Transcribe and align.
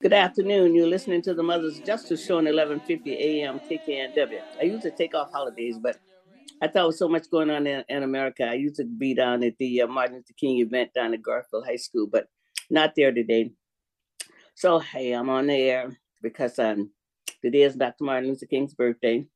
Good 0.00 0.12
afternoon. 0.12 0.76
You're 0.76 0.86
listening 0.86 1.22
to 1.22 1.34
the 1.34 1.42
Mother's 1.42 1.80
Justice 1.80 2.24
Show 2.24 2.38
on 2.38 2.44
11:50 2.44 3.08
a.m. 3.18 3.58
KKNW. 3.58 4.40
I 4.60 4.62
used 4.62 4.84
to 4.84 4.92
take 4.92 5.12
off 5.12 5.32
holidays, 5.32 5.76
but 5.76 5.98
I 6.62 6.68
thought 6.68 6.86
was 6.86 6.98
so 7.00 7.08
much 7.08 7.28
going 7.32 7.50
on 7.50 7.66
in, 7.66 7.82
in, 7.88 8.04
America. 8.04 8.44
I 8.44 8.54
used 8.54 8.76
to 8.76 8.84
be 8.84 9.12
down 9.12 9.42
at 9.42 9.58
the 9.58 9.82
uh, 9.82 9.86
Martin 9.88 10.18
Luther 10.18 10.34
King 10.38 10.60
event 10.60 10.94
down 10.94 11.14
at 11.14 11.22
Garfield 11.22 11.66
High 11.66 11.82
School, 11.82 12.06
but 12.06 12.28
not 12.70 12.92
there 12.94 13.10
today. 13.10 13.50
So 14.54 14.78
hey, 14.78 15.10
I'm 15.14 15.28
on 15.30 15.48
the 15.48 15.54
air 15.54 15.98
because 16.22 16.60
um, 16.60 16.92
today 17.42 17.62
is 17.62 17.74
Dr. 17.74 18.04
Martin 18.04 18.28
Luther 18.28 18.46
King's 18.46 18.74
birthday, 18.74 19.26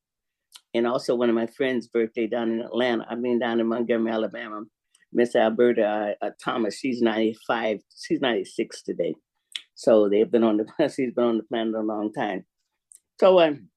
and 0.75 0.87
also 0.87 1.17
one 1.17 1.29
of 1.29 1.35
my 1.35 1.49
friends' 1.49 1.89
birthday 1.89 2.29
down 2.29 2.53
in 2.53 2.61
Atlanta. 2.61 3.05
I 3.11 3.17
mean, 3.17 3.41
down 3.41 3.59
in 3.59 3.67
Montgomery, 3.67 4.13
Alabama. 4.13 4.63
Miss 5.13 5.35
Alberta 5.35 6.17
uh, 6.23 6.27
uh, 6.27 6.31
Thomas. 6.41 6.79
She's 6.79 7.03
95. 7.03 7.81
She's 8.01 8.21
96 8.21 8.83
today. 8.83 9.17
So 9.83 10.09
they've 10.09 10.31
been 10.31 10.45
on 10.45 10.59
the 10.59 10.89
she's 10.95 11.13
been 11.13 11.25
on 11.25 11.39
the 11.39 11.43
planet 11.45 11.75
a 11.75 11.81
long 11.81 12.13
time. 12.13 12.45
So 13.19 13.41
um, 13.41 13.69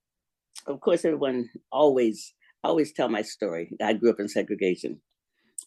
of 0.68 0.80
course 0.80 1.04
everyone 1.04 1.50
always 1.72 2.32
always 2.62 2.92
tell 2.92 3.08
my 3.08 3.22
story. 3.22 3.72
I 3.82 3.92
grew 3.94 4.10
up 4.10 4.20
in 4.20 4.28
segregation. 4.28 5.00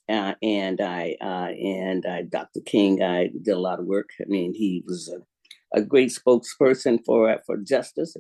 Uh, 0.08 0.34
and 0.42 0.80
I 0.80 1.18
uh, 1.22 1.52
and 1.52 2.06
I, 2.06 2.22
Dr. 2.24 2.62
King, 2.66 3.04
I 3.04 3.28
did 3.28 3.54
a 3.54 3.60
lot 3.60 3.80
of 3.80 3.86
work. 3.86 4.10
I 4.22 4.28
mean, 4.28 4.54
he 4.54 4.82
was 4.88 5.10
a, 5.14 5.20
a 5.78 5.84
great 5.84 6.10
spokesperson 6.10 7.00
for 7.06 7.38
for 7.46 7.58
justice. 7.58 8.16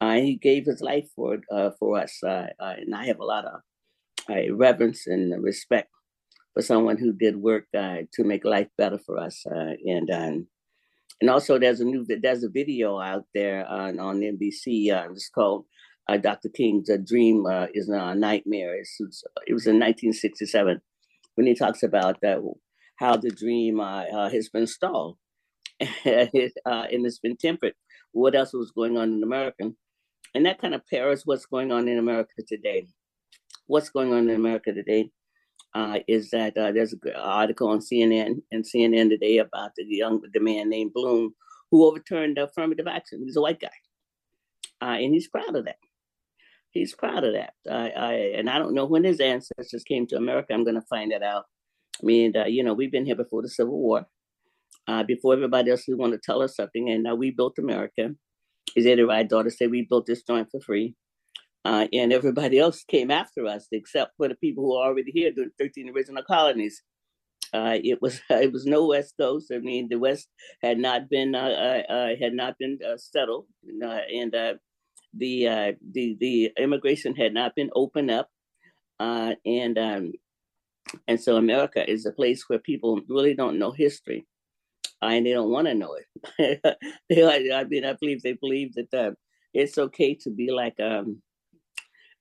Uh, 0.00 0.14
he 0.14 0.36
gave 0.36 0.66
his 0.66 0.80
life 0.80 1.08
for 1.16 1.38
uh, 1.50 1.70
for 1.80 1.98
us, 1.98 2.22
uh, 2.22 2.46
uh, 2.60 2.74
and 2.78 2.94
I 2.94 3.06
have 3.06 3.18
a 3.18 3.24
lot 3.24 3.44
of 3.44 3.60
reverence 4.52 5.06
and 5.08 5.42
respect 5.42 5.90
for 6.54 6.62
someone 6.62 6.96
who 6.96 7.12
did 7.12 7.36
work 7.36 7.64
to 7.74 8.24
make 8.24 8.44
life 8.44 8.68
better 8.78 8.98
for 8.98 9.18
us. 9.18 9.44
and 9.46 10.10
um, 10.10 10.46
and 11.20 11.30
also, 11.30 11.58
there's 11.58 11.80
a 11.80 11.84
new 11.84 12.04
there's 12.06 12.44
a 12.44 12.48
video 12.48 13.00
out 13.00 13.24
there 13.34 13.66
on, 13.66 13.98
on 13.98 14.20
NBC. 14.20 14.92
Uh, 14.92 15.10
it's 15.12 15.30
called 15.30 15.64
uh, 16.08 16.18
Dr. 16.18 16.50
King's 16.50 16.90
uh, 16.90 16.98
Dream 17.04 17.46
uh, 17.46 17.66
is 17.72 17.88
a 17.88 18.14
Nightmare. 18.14 18.76
It's, 18.76 18.98
it 19.46 19.54
was 19.54 19.66
in 19.66 19.76
1967 19.76 20.80
when 21.34 21.46
he 21.46 21.54
talks 21.54 21.82
about 21.82 22.20
that 22.22 22.40
how 22.96 23.16
the 23.16 23.30
dream 23.30 23.80
uh, 23.80 24.04
uh, 24.04 24.30
has 24.30 24.48
been 24.48 24.66
stalled 24.66 25.18
and 25.80 26.30
it's 26.32 27.18
been 27.18 27.36
tempered. 27.36 27.74
What 28.12 28.34
else 28.34 28.52
was 28.52 28.70
going 28.70 28.96
on 28.96 29.12
in 29.12 29.22
America? 29.22 29.70
And 30.34 30.46
that 30.46 30.60
kind 30.60 30.74
of 30.74 30.86
pairs 30.86 31.22
what's 31.24 31.46
going 31.46 31.72
on 31.72 31.88
in 31.88 31.98
America 31.98 32.42
today. 32.46 32.86
What's 33.66 33.90
going 33.90 34.12
on 34.12 34.28
in 34.28 34.36
America 34.36 34.72
today? 34.72 35.10
Uh, 35.76 35.98
is 36.08 36.30
that 36.30 36.56
uh, 36.56 36.72
there's 36.72 36.94
an 36.94 37.00
article 37.16 37.68
on 37.68 37.80
CNN 37.80 38.40
and 38.50 38.64
CNN 38.64 39.10
today 39.10 39.36
about 39.36 39.72
the 39.76 39.84
young 39.84 40.22
the 40.32 40.40
man 40.40 40.70
named 40.70 40.94
Blum 40.94 41.34
who 41.70 41.84
overturned 41.84 42.38
affirmative 42.38 42.86
action. 42.86 43.22
He's 43.22 43.36
a 43.36 43.42
white 43.42 43.60
guy, 43.60 43.76
uh, 44.80 44.96
and 44.96 45.12
he's 45.12 45.28
proud 45.28 45.54
of 45.54 45.66
that. 45.66 45.76
He's 46.70 46.94
proud 46.94 47.24
of 47.24 47.34
that. 47.34 47.52
I, 47.70 47.90
I, 47.90 48.12
and 48.38 48.48
I 48.48 48.58
don't 48.58 48.72
know 48.72 48.86
when 48.86 49.04
his 49.04 49.20
ancestors 49.20 49.84
came 49.84 50.06
to 50.06 50.16
America. 50.16 50.54
I'm 50.54 50.64
going 50.64 50.80
to 50.80 50.86
find 50.88 51.12
that 51.12 51.22
out. 51.22 51.44
I 52.02 52.06
mean, 52.06 52.34
uh, 52.34 52.46
you 52.46 52.64
know, 52.64 52.72
we've 52.72 52.92
been 52.92 53.04
here 53.04 53.14
before 53.14 53.42
the 53.42 53.50
Civil 53.50 53.78
War, 53.78 54.06
uh, 54.88 55.02
before 55.02 55.34
everybody 55.34 55.70
else 55.70 55.84
who 55.86 55.98
want 55.98 56.14
to 56.14 56.18
tell 56.18 56.40
us 56.40 56.56
something, 56.56 56.88
and 56.88 57.06
we 57.18 57.32
built 57.32 57.58
America. 57.58 58.14
Is 58.76 58.86
it 58.86 59.06
right? 59.06 59.28
Daughter 59.28 59.50
say 59.50 59.66
we 59.66 59.82
built 59.82 60.06
this 60.06 60.22
joint 60.22 60.48
for 60.50 60.60
free 60.60 60.94
uh, 61.66 61.88
and 61.92 62.12
everybody 62.12 62.60
else 62.60 62.84
came 62.84 63.10
after 63.10 63.44
us, 63.44 63.66
except 63.72 64.16
for 64.16 64.28
the 64.28 64.36
people 64.36 64.62
who 64.62 64.70
were 64.70 64.86
already 64.86 65.10
here, 65.10 65.32
the 65.34 65.50
13 65.58 65.90
original 65.90 66.22
colonies. 66.22 66.80
Uh, 67.52 67.78
it 67.82 68.00
was 68.00 68.20
it 68.30 68.52
was 68.52 68.66
no 68.66 68.86
West 68.86 69.14
Coast. 69.20 69.50
I 69.52 69.58
mean, 69.58 69.88
the 69.88 69.98
West 69.98 70.28
had 70.62 70.78
not 70.78 71.10
been 71.10 71.34
uh, 71.34 71.82
uh, 71.88 71.92
uh 71.92 72.08
had 72.20 72.34
not 72.34 72.56
been 72.58 72.78
uh, 72.86 72.96
settled, 72.96 73.46
and 73.64 74.32
the 74.32 74.60
the 75.12 76.16
the 76.20 76.52
immigration 76.56 77.16
had 77.16 77.34
not 77.34 77.56
been 77.56 77.70
opened 77.74 78.12
up, 78.12 78.28
and 79.00 79.76
um, 79.76 80.12
and 81.08 81.20
so 81.20 81.36
America 81.36 81.88
is 81.90 82.06
a 82.06 82.12
place 82.12 82.48
where 82.48 82.60
people 82.60 83.00
really 83.08 83.34
don't 83.34 83.58
know 83.58 83.72
history, 83.72 84.24
and 85.02 85.26
they 85.26 85.32
don't 85.32 85.50
want 85.50 85.66
to 85.66 85.74
know 85.74 85.96
it. 85.96 86.60
they, 87.08 87.24
I 87.52 87.64
mean, 87.64 87.84
I 87.84 87.94
believe 87.94 88.22
they 88.22 88.34
believe 88.34 88.74
that 88.74 89.16
it's 89.52 89.78
okay 89.78 90.14
to 90.22 90.30
be 90.30 90.52
like 90.52 90.78
um, 90.80 91.22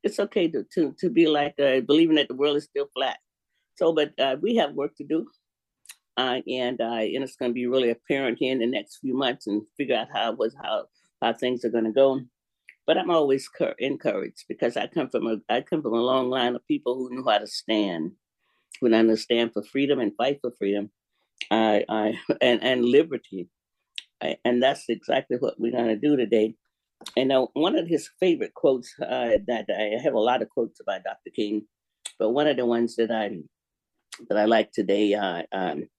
it's 0.06 0.20
okay 0.22 0.50
to 0.50 0.66
to 0.76 0.96
to 1.00 1.12
be 1.12 1.28
like 1.28 1.60
uh, 1.60 1.82
believing 1.82 2.18
that 2.18 2.30
the 2.30 2.36
world 2.36 2.58
is 2.58 2.66
still 2.66 2.90
flat. 2.96 3.20
So, 3.78 3.94
but 3.94 4.14
uh, 4.20 4.38
we 4.42 4.58
have 4.58 4.74
work 4.76 4.96
to 4.98 5.06
do, 5.06 5.28
uh, 6.18 6.42
and 6.48 6.82
uh, 6.82 6.86
and 6.86 7.24
it's 7.24 7.38
going 7.38 7.52
to 7.52 7.56
be 7.56 7.68
really 7.68 7.92
apparent 7.92 8.40
here 8.40 8.54
in 8.54 8.60
the 8.60 8.68
next 8.68 9.00
few 9.00 9.16
months 9.18 9.48
and 9.48 9.64
figure 9.78 9.98
out 9.98 10.10
how 10.14 10.34
was 10.34 10.56
how 10.62 10.86
how 11.22 11.34
things 11.34 11.66
are 11.66 11.70
going 11.72 11.86
to 11.86 11.94
go. 11.94 12.22
But 12.88 12.98
I'm 12.98 13.12
always 13.12 13.50
cur- 13.50 13.76
encouraged 13.80 14.46
because 14.50 14.78
I 14.78 14.88
come 14.88 15.10
from 15.10 15.28
a 15.28 15.38
I 15.50 15.62
come 15.62 15.82
from 15.84 15.94
a 15.96 16.02
long 16.02 16.30
line 16.30 16.56
of 16.56 16.68
people 16.68 16.96
who 16.96 17.12
knew 17.12 17.26
how 17.30 17.40
to 17.40 17.48
stand, 17.48 18.14
who 18.82 18.94
understand 18.94 19.54
for 19.54 19.64
freedom 19.64 20.00
and 20.00 20.16
fight 20.18 20.40
for 20.42 20.52
freedom, 20.58 20.92
I 21.52 21.86
I 21.90 22.20
and 22.42 22.64
and 22.64 22.86
liberty, 22.86 23.50
I, 24.22 24.38
and 24.46 24.64
that's 24.64 24.90
exactly 24.90 25.38
what 25.40 25.60
we're 25.60 25.72
going 25.74 25.88
to 25.88 25.98
do 25.98 26.18
today. 26.18 26.56
And 27.18 27.32
uh, 27.32 27.48
one 27.54 27.78
of 27.78 27.88
his 27.88 28.10
favorite 28.20 28.54
quotes 28.54 28.94
uh, 29.02 29.38
that 29.48 29.66
I 29.70 30.02
have 30.04 30.14
a 30.14 30.20
lot 30.20 30.42
of 30.42 30.50
quotes 30.50 30.80
about 30.80 31.04
Dr. 31.04 31.32
King, 31.36 31.66
but 32.20 32.32
one 32.32 32.48
of 32.48 32.58
the 32.58 32.66
ones 32.66 32.96
that 32.98 33.12
I 33.12 33.38
that 34.30 34.38
I 34.38 34.46
like 34.46 34.72
today, 34.72 35.14
uh, 35.14 35.44
um, 35.52 35.90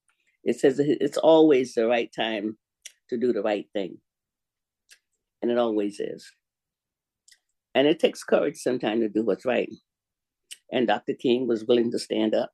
it 0.43 0.59
says 0.59 0.79
it's 0.79 1.17
always 1.17 1.73
the 1.73 1.87
right 1.87 2.09
time 2.15 2.57
to 3.09 3.17
do 3.17 3.33
the 3.33 3.41
right 3.41 3.65
thing, 3.73 3.97
and 5.41 5.51
it 5.51 5.57
always 5.57 5.99
is. 5.99 6.31
And 7.75 7.87
it 7.87 7.99
takes 7.99 8.23
courage 8.23 8.57
sometimes 8.57 9.01
to 9.01 9.09
do 9.09 9.23
what's 9.23 9.45
right. 9.45 9.69
And 10.71 10.87
Dr. 10.87 11.13
King 11.13 11.47
was 11.47 11.65
willing 11.65 11.91
to 11.91 11.99
stand 11.99 12.33
up. 12.33 12.51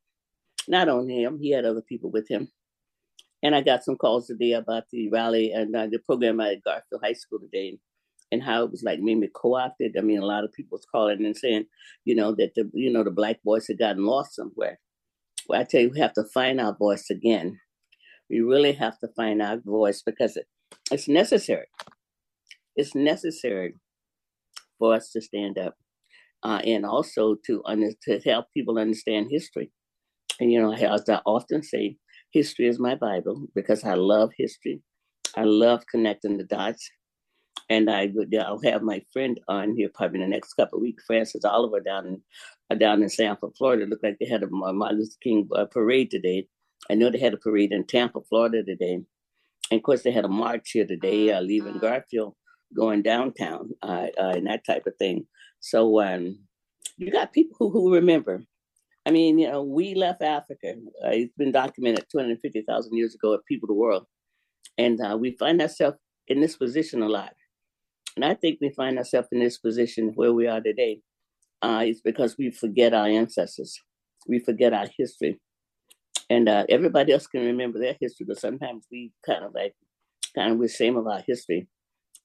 Not 0.68 0.90
only 0.90 1.24
him, 1.24 1.40
he 1.42 1.52
had 1.52 1.66
other 1.66 1.82
people 1.82 2.12
with 2.12 2.30
him. 2.30 2.50
And 3.42 3.56
I 3.56 3.62
got 3.62 3.84
some 3.84 3.96
calls 3.96 4.28
today 4.28 4.54
about 4.54 4.84
the 4.92 5.10
rally 5.10 5.52
and 5.52 5.76
uh, 5.76 5.88
the 5.88 6.00
program 6.00 6.40
at 6.42 6.64
Garfield 6.64 7.02
High 7.04 7.14
School 7.14 7.40
today 7.40 7.80
and 8.34 8.42
how 8.44 8.64
it 8.64 8.72
was 8.72 8.84
like 8.84 9.00
maybe 9.00 9.30
co-opted. 9.34 9.96
I 9.98 10.02
mean, 10.02 10.20
a 10.20 10.26
lot 10.26 10.44
of 10.44 10.52
people 10.54 10.78
was 10.78 10.88
calling 10.92 11.24
and 11.24 11.38
saying, 11.38 11.66
you 12.04 12.16
know, 12.16 12.34
that 12.36 12.56
the 12.56 12.70
you 12.74 12.92
know 12.92 13.04
the 13.04 13.12
black 13.12 13.38
voice 13.46 13.68
had 13.68 13.78
gotten 13.78 14.06
lost 14.06 14.36
somewhere. 14.36 14.80
Well, 15.48 15.62
I 15.62 15.64
tell 15.64 15.82
you, 15.82 15.92
we 15.92 16.00
have 16.00 16.14
to 16.14 16.24
find 16.34 16.60
our 16.60 16.76
voice 16.76 17.10
again. 17.12 17.60
We 18.30 18.40
really 18.42 18.74
have 18.74 18.98
to 19.00 19.08
find 19.16 19.42
our 19.42 19.60
voice 19.64 20.02
because 20.04 20.36
it, 20.36 20.48
it's 20.92 21.08
necessary. 21.08 21.68
It's 22.76 22.96
necessary 22.96 23.76
for 24.80 24.96
us 24.96 25.12
to 25.12 25.22
stand 25.22 25.60
up, 25.60 25.76
uh, 26.42 26.62
and 26.66 26.86
also 26.86 27.36
to 27.46 27.62
under, 27.66 27.92
to 28.04 28.20
help 28.22 28.48
people 28.54 28.80
understand 28.80 29.28
history. 29.30 29.72
And 30.40 30.52
you 30.52 30.60
know, 30.60 30.74
as 30.74 31.08
I 31.08 31.22
often 31.26 31.62
say, 31.62 31.98
history 32.32 32.68
is 32.68 32.80
my 32.80 32.96
Bible 32.96 33.46
because 33.54 33.84
I 33.84 33.94
love 33.94 34.32
history. 34.36 34.82
I 35.38 35.44
love 35.44 35.84
connecting 35.92 36.38
the 36.38 36.46
dots 36.46 36.90
and 37.70 37.90
I 37.90 38.12
would 38.14 38.36
I'll 38.36 38.62
have 38.62 38.84
my 38.84 39.04
friend 39.12 39.40
on 39.48 39.76
here 39.76 39.90
probably 39.94 40.22
in 40.22 40.30
the 40.30 40.36
next 40.36 40.54
couple 40.54 40.78
of 40.78 40.84
weeks, 40.84 41.06
Francis 41.06 41.46
Oliver 41.46 41.80
down 41.80 42.08
in 42.08 42.22
uh, 42.70 42.76
down 42.76 43.02
in 43.02 43.10
Sanford, 43.10 43.56
Florida. 43.58 43.86
Looked 43.86 44.04
like 44.04 44.18
they 44.20 44.28
had 44.28 44.44
a 44.44 44.48
Martin 44.50 45.00
Luther 45.00 45.18
King 45.22 45.48
uh, 45.56 45.66
parade 45.66 46.12
today. 46.12 46.48
I 46.90 46.96
know 46.96 47.10
they 47.10 47.20
had 47.20 47.34
a 47.34 47.38
parade 47.38 47.72
in 47.72 47.86
Tampa, 47.86 48.22
Florida 48.22 48.64
today, 48.64 48.94
and 48.94 49.06
of 49.80 49.84
course 49.84 50.04
they 50.04 50.12
had 50.12 50.26
a 50.26 50.30
march 50.30 50.72
here 50.72 50.86
today, 50.86 51.32
uh, 51.32 51.42
leaving 51.42 51.80
Garfield, 51.80 52.36
going 52.76 53.02
downtown, 53.02 53.72
uh, 53.82 54.08
uh, 54.20 54.34
and 54.36 54.48
that 54.48 54.66
type 54.66 54.86
of 54.86 54.96
thing. 54.98 55.26
So 55.60 56.02
um, 56.02 56.40
you 56.98 57.12
got 57.12 57.34
people 57.34 57.56
who, 57.58 57.70
who 57.72 57.96
remember. 57.96 58.44
I 59.06 59.12
mean, 59.12 59.38
you 59.38 59.50
know, 59.50 59.64
we 59.64 59.96
left 59.96 60.22
Africa. 60.22 60.76
Uh, 61.04 61.10
it's 61.10 61.34
been 61.36 61.52
documented 61.52 62.06
250,000 62.10 62.96
years 62.96 63.16
ago 63.16 63.34
at 63.34 63.46
People 63.46 63.66
of 63.66 63.76
the 63.76 63.82
World. 63.82 64.06
And 64.78 64.98
we 65.20 65.36
find 65.38 65.62
ourselves 65.62 65.98
in 66.30 66.40
this 66.40 66.56
position 66.56 67.04
a 67.04 67.10
lot 67.10 67.34
and 68.16 68.26
I 68.26 68.34
think 68.36 68.60
we 68.62 68.70
find 68.70 68.98
ourselves 68.98 69.30
in 69.32 69.40
this 69.40 69.58
position 69.58 70.12
where 70.16 70.34
we 70.34 70.48
are 70.48 70.62
today. 70.62 71.00
Uh, 71.62 71.84
it's 71.86 72.02
because 72.02 72.36
we 72.38 72.52
forget 72.52 72.94
our 72.94 73.08
ancestors, 73.08 73.80
we 74.28 74.40
forget 74.40 74.74
our 74.74 74.88
history, 74.98 75.40
and 76.30 76.50
uh, 76.50 76.66
everybody 76.70 77.14
else 77.14 77.28
can 77.28 77.46
remember 77.46 77.80
their 77.80 77.96
history, 78.00 78.26
but 78.28 78.40
sometimes 78.40 78.86
we 78.92 79.12
kind 79.26 79.46
of 79.46 79.54
like 79.54 79.74
kind 80.36 80.52
of 80.52 80.58
with 80.58 80.72
shame 80.72 80.98
of 80.98 81.08
our 81.08 81.24
history, 81.26 81.68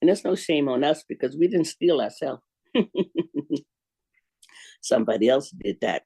and 0.00 0.08
there's 0.08 0.25
no 0.25 0.35
shame 0.35 0.69
on 0.69 0.82
us 0.82 1.05
because 1.08 1.37
we 1.37 1.49
didn't 1.49 1.67
steal 1.67 2.00
ourselves. 2.00 2.43
Somebody 4.82 5.29
else 5.29 5.50
did 5.62 5.79
that. 5.82 6.02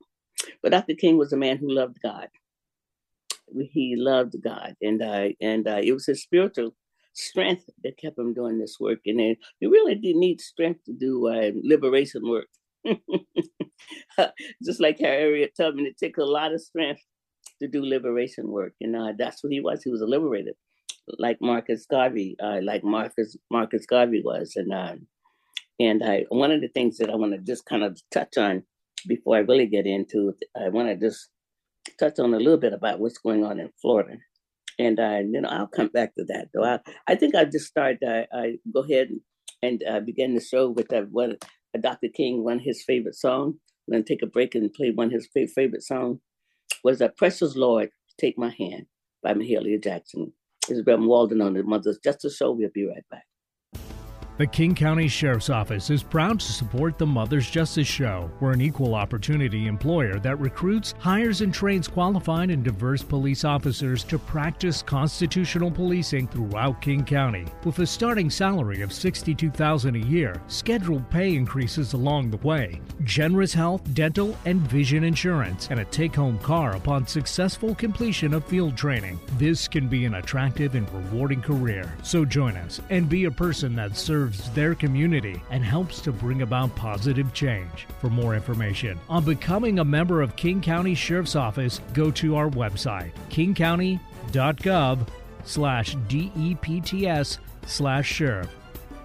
But 0.63 0.73
Dr. 0.73 0.95
King 0.95 1.19
was 1.19 1.33
a 1.33 1.37
man 1.37 1.59
who 1.59 1.71
loved 1.71 1.99
God. 2.03 2.29
He 3.73 3.95
loved 3.97 4.35
God, 4.43 4.75
and 4.81 5.03
uh, 5.03 5.29
and 5.41 5.67
uh, 5.69 5.81
it 5.83 5.93
was 5.93 6.07
his 6.07 6.23
spiritual 6.23 6.75
strength 7.15 7.65
that 7.85 7.99
kept 7.99 8.19
him 8.19 8.35
doing 8.35 8.59
this 8.59 8.77
work. 8.81 9.01
And 9.07 9.21
then 9.21 9.37
he 9.61 9.67
really 9.67 9.95
did 9.95 10.17
need 10.17 10.41
strength 10.41 10.85
to 10.87 10.93
do 10.93 11.29
uh, 11.29 11.51
liberation 11.63 12.23
work. 12.29 12.49
Just 14.65 14.81
like 14.81 14.99
Harriet 14.99 15.53
Tubman, 15.57 15.87
it 15.87 15.99
took 15.99 16.17
a 16.19 16.25
lot 16.25 16.53
of 16.53 16.61
strength 16.61 17.03
to 17.61 17.69
do 17.69 17.85
liberation 17.85 18.49
work. 18.51 18.75
And 18.81 18.97
uh, 18.97 19.13
that's 19.19 19.43
what 19.45 19.53
he 19.53 19.61
was. 19.61 19.83
He 19.83 19.91
was 19.91 20.03
a 20.03 20.07
liberator. 20.07 20.53
like 21.19 21.39
Marcus 21.41 21.87
Garvey, 21.87 22.37
uh, 22.43 22.61
like 22.63 22.85
Marcus 22.85 23.37
Marcus 23.51 23.87
Garvey 23.87 24.23
was, 24.25 24.55
and 24.57 24.73
uh, 24.73 24.95
and 25.81 26.03
I 26.05 26.25
one 26.31 26.51
of 26.53 26.61
the 26.61 26.69
things 26.69 26.99
that 26.99 27.11
I 27.11 27.17
want 27.17 27.33
to 27.33 27.39
just 27.39 27.67
kind 27.67 27.85
of 27.85 27.99
touch 28.13 28.39
on 28.39 28.63
before 29.07 29.37
I 29.37 29.41
really 29.41 29.67
get 29.67 29.87
into, 29.87 30.35
I 30.57 30.69
want 30.69 30.89
to 30.89 30.97
just 30.97 31.29
touch 31.99 32.19
on 32.19 32.35
a 32.35 32.39
little 32.39 32.59
bit 32.59 32.73
about 32.73 33.01
what's 33.01 33.19
going 33.19 33.45
on 33.45 33.59
in 33.61 33.71
Florida, 33.81 34.17
and 34.79 34.99
uh, 34.99 35.21
you 35.25 35.41
know 35.41 35.49
I'll 35.49 35.67
come 35.67 35.89
back 35.89 36.15
to 36.17 36.25
that. 36.29 36.49
Though 36.55 36.65
I, 36.65 36.79
I 37.09 37.15
think 37.15 37.35
I'll 37.35 37.51
just 37.51 37.67
start. 37.67 37.99
I, 38.07 38.27
I 38.33 38.59
go 38.73 38.83
ahead 38.83 39.09
and, 39.63 39.83
uh, 39.89 40.01
begin 40.01 40.35
the 40.35 40.41
show 40.41 40.71
with 40.71 40.93
uh, 40.93 41.03
one 41.03 41.37
uh, 41.75 41.81
Dr. 41.81 42.09
King, 42.15 42.45
one 42.45 42.57
of 42.59 42.63
his 42.63 42.83
favorite 42.85 43.15
song. 43.17 43.55
I'm 43.89 43.93
gonna 43.93 44.05
take 44.05 44.23
a 44.23 44.27
break 44.27 44.55
and 44.55 44.73
play 44.73 44.91
one 44.91 45.09
of 45.09 45.13
his 45.13 45.29
favorite 45.55 45.83
song. 45.83 46.21
Was 46.85 46.99
that 46.99 47.17
"Precious 47.17 47.57
Lord, 47.57 47.91
Take 48.21 48.39
My 48.39 48.55
Hand" 48.59 48.87
by 49.23 49.35
Mahalia 49.35 49.83
Jackson. 49.83 50.33
This 50.69 50.81
Walden 50.87 51.41
on 51.41 51.55
the 51.55 51.63
Mother's 51.65 51.99
Justice 52.03 52.37
Show. 52.37 52.53
We'll 52.53 52.71
be 52.73 52.87
right 52.87 53.05
back. 53.11 53.25
The 54.39 54.47
King 54.47 54.75
County 54.75 55.09
Sheriff's 55.09 55.51
Office 55.51 55.91
is 55.91 56.03
proud 56.03 56.41
to 56.41 56.53
support 56.53 56.97
the 56.97 57.05
Mother's 57.05 57.51
Justice 57.51 57.87
Show. 57.87 58.31
We're 58.41 58.53
an 58.53 58.63
equal 58.63 58.95
opportunity 58.95 59.67
employer 59.67 60.19
that 60.21 60.41
recruits, 60.41 60.95
hires, 60.99 61.43
and 61.43 61.53
trains 61.53 61.87
qualified 61.87 62.49
and 62.49 62.65
diverse 62.65 63.03
police 63.03 63.45
officers 63.45 64.03
to 64.05 64.19
practice 64.19 64.81
constitutional 64.81 65.71
policing 65.71 66.29
throughout 66.29 66.81
King 66.81 67.05
County. 67.05 67.45
With 67.65 67.79
a 67.81 67.87
starting 67.87 68.31
salary 68.31 68.81
of 68.81 68.89
$62,000 68.89 70.03
a 70.03 70.07
year, 70.09 70.41
scheduled 70.47 71.11
pay 71.11 71.37
increases 71.37 71.93
along 71.93 72.31
the 72.31 72.39
way, 72.39 72.81
generous 73.05 73.53
health, 73.53 73.83
dental, 73.93 74.35
and 74.47 74.63
vision 74.63 75.05
insurance, 75.05 75.69
and 75.71 75.81
a 75.81 75.85
take 75.85 76.15
home 76.15 76.39
car 76.39 76.75
upon 76.75 77.07
successful 77.07 77.75
completion 77.75 78.33
of 78.33 78.47
field 78.47 78.79
training. 78.79 79.21
This 79.37 79.69
can 79.69 79.89
be 79.89 80.07
an 80.07 80.15
attractive 80.15 80.75
and 80.75 80.91
rewarding 80.91 81.43
career. 81.43 81.95
So 82.03 82.25
join 82.25 82.57
us 82.57 82.81
and 82.89 83.11
be 83.11 83.25
a 83.25 83.31
person 83.31 83.77
that 83.77 83.95
serves 83.95 84.22
serves 84.23 84.51
their 84.51 84.75
community 84.75 85.43
and 85.51 85.65
helps 85.65 86.01
to 86.01 86.13
bring 86.13 86.43
about 86.43 86.75
positive 86.77 87.33
change. 87.33 87.89
For 88.01 88.09
more 88.09 88.37
information 88.37 89.01
on 89.09 89.25
becoming 89.25 89.81
a 89.81 89.85
member 89.85 90.23
of 90.23 90.37
King 90.37 90.61
County 90.61 90.95
Sheriff's 90.95 91.35
Office, 91.35 91.81
go 91.93 92.11
to 92.13 92.37
our 92.37 92.49
website, 92.49 93.11
kingcounty.gov 93.31 95.09
slash 95.45 95.97
DEPTS 96.09 97.39
slash 97.67 98.07
sheriff. 98.07 98.49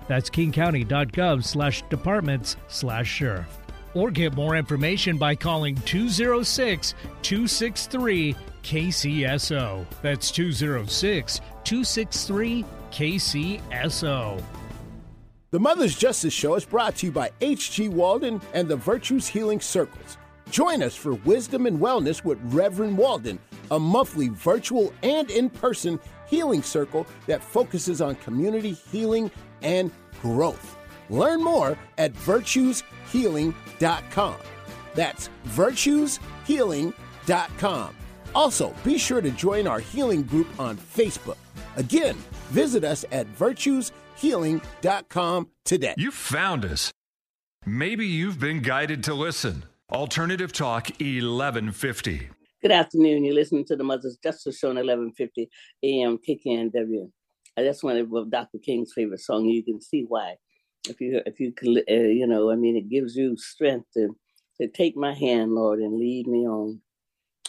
That's 0.08 0.30
kingcounty.gov 0.30 1.44
slash 1.44 1.81
departments 1.90 2.58
slash 2.68 3.08
sheriff. 3.08 3.58
Or 3.96 4.12
get 4.12 4.36
more 4.36 4.56
information 4.56 5.18
by 5.18 5.34
calling 5.34 5.75
206 5.78 6.94
263 7.24 8.36
KCSO. 8.62 9.86
That's 10.04 10.30
206 10.30 11.42
263 11.63 12.66
KCSO. 12.92 14.44
The 15.50 15.62
Mother's 15.62 15.96
Justice 15.96 16.34
Show 16.34 16.56
is 16.56 16.66
brought 16.66 16.98
to 16.98 17.06
you 17.06 17.12
by 17.14 17.32
H.G. 17.40 17.88
Walden 17.88 18.42
and 18.54 18.68
the 18.68 18.76
Virtues 18.76 19.28
Healing 19.28 19.62
Circles. 19.62 20.18
Join 20.52 20.84
us 20.84 20.94
for 20.94 21.14
Wisdom 21.14 21.68
and 21.68 21.80
Wellness 21.80 22.22
with 22.22 22.38
Reverend 22.54 22.98
Walden, 22.98 23.40
a 23.72 23.80
monthly 23.80 24.28
virtual 24.28 24.94
and 25.04 25.32
in 25.32 25.50
person 25.50 26.02
healing 26.28 26.62
circle 26.62 27.08
that 27.28 27.42
focuses 27.42 28.02
on 28.02 28.16
community 28.16 28.74
healing 28.74 29.32
and 29.62 29.90
growth. 30.22 30.76
Learn 31.10 31.42
more 31.42 31.78
at 31.98 32.14
virtueshealing.com. 32.14 34.36
That's 34.96 35.30
virtueshealing.com. 35.46 37.96
Also, 38.36 38.76
be 38.84 38.98
sure 38.98 39.22
to 39.22 39.32
join 39.32 39.66
our 39.66 39.80
healing 39.80 40.24
group 40.24 40.50
on 40.60 40.76
Facebook. 40.76 41.38
Again, 41.78 42.18
visit 42.50 42.84
us 42.84 43.06
at 43.14 43.28
Virtues 43.28 43.94
healing.com 44.18 45.50
today. 45.66 45.94
You 45.98 46.12
found 46.12 46.66
us. 46.66 46.92
Maybe 47.66 48.06
you've 48.08 48.40
been 48.40 48.62
guided 48.62 49.04
to 49.06 49.14
listen. 49.14 49.66
Alternative 49.92 50.52
Talk 50.52 50.90
1150. 51.00 52.30
Good 52.62 52.72
afternoon. 52.72 53.24
You're 53.24 53.36
listening 53.36 53.66
to 53.66 53.75
the 53.75 53.84
Mother's 53.84 54.18
Justice 54.24 54.60
Show 54.60 54.69
on 54.69 54.75
1150 54.75 55.50
AM 55.84 56.18
KKNW. 56.18 57.10
That's 57.56 57.84
one 57.84 57.98
of 57.98 58.31
Dr. 58.31 58.60
King's 58.60 58.94
favorite 58.94 59.19
songs. 59.19 59.52
You 59.54 59.64
can 59.64 59.81
see 59.81 60.06
why. 60.08 60.36
If 60.88 61.02
you, 61.02 61.22
if 61.25 61.40
you, 61.40 61.54
uh, 61.90 61.94
you 61.94 62.28
know, 62.28 62.52
I 62.52 62.56
mean, 62.56 62.78
it 62.78 62.90
gives 62.90 63.16
you 63.16 63.36
strength 63.38 63.88
to, 63.96 64.16
to 64.62 64.68
take 64.68 64.96
my 64.96 65.13
hand, 65.13 65.54
Lord, 65.54 65.80
and 65.80 65.98
lead 65.98 66.28
me 66.28 66.48
on. 66.48 66.81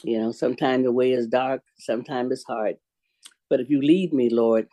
You 0.03 0.19
know, 0.19 0.33
sometimes 0.33 0.85
the 0.85 0.93
way 0.93 1.13
is 1.13 1.27
dark, 1.27 1.63
sometimes 1.79 2.33
it's 2.33 2.45
hard. 2.45 2.77
But 3.51 3.61
if 3.61 3.69
you 3.69 3.83
lead 3.83 4.13
me, 4.13 4.31
Lord, 4.31 4.69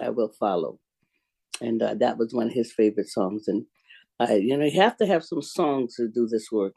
I 0.00 0.10
will 0.10 0.32
follow 0.38 0.79
and 1.60 1.82
uh, 1.82 1.94
that 2.00 2.18
was 2.18 2.34
one 2.34 2.48
of 2.48 2.52
his 2.52 2.72
favorite 2.72 3.08
songs. 3.08 3.48
And 3.48 3.66
uh, 4.20 4.34
you 4.34 4.56
know, 4.56 4.66
you 4.66 4.80
have 4.80 4.96
to 4.98 5.06
have 5.06 5.24
some 5.24 5.42
songs 5.42 5.96
to 5.96 6.08
do 6.08 6.26
this 6.28 6.48
work. 6.52 6.74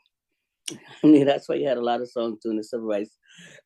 I 1.03 1.07
mean, 1.07 1.25
that's 1.25 1.49
why 1.49 1.55
you 1.55 1.67
had 1.67 1.77
a 1.77 1.83
lot 1.83 2.01
of 2.01 2.09
songs 2.11 2.39
doing 2.43 2.57
the 2.57 2.63
civil 2.63 2.87
rights. 2.87 3.17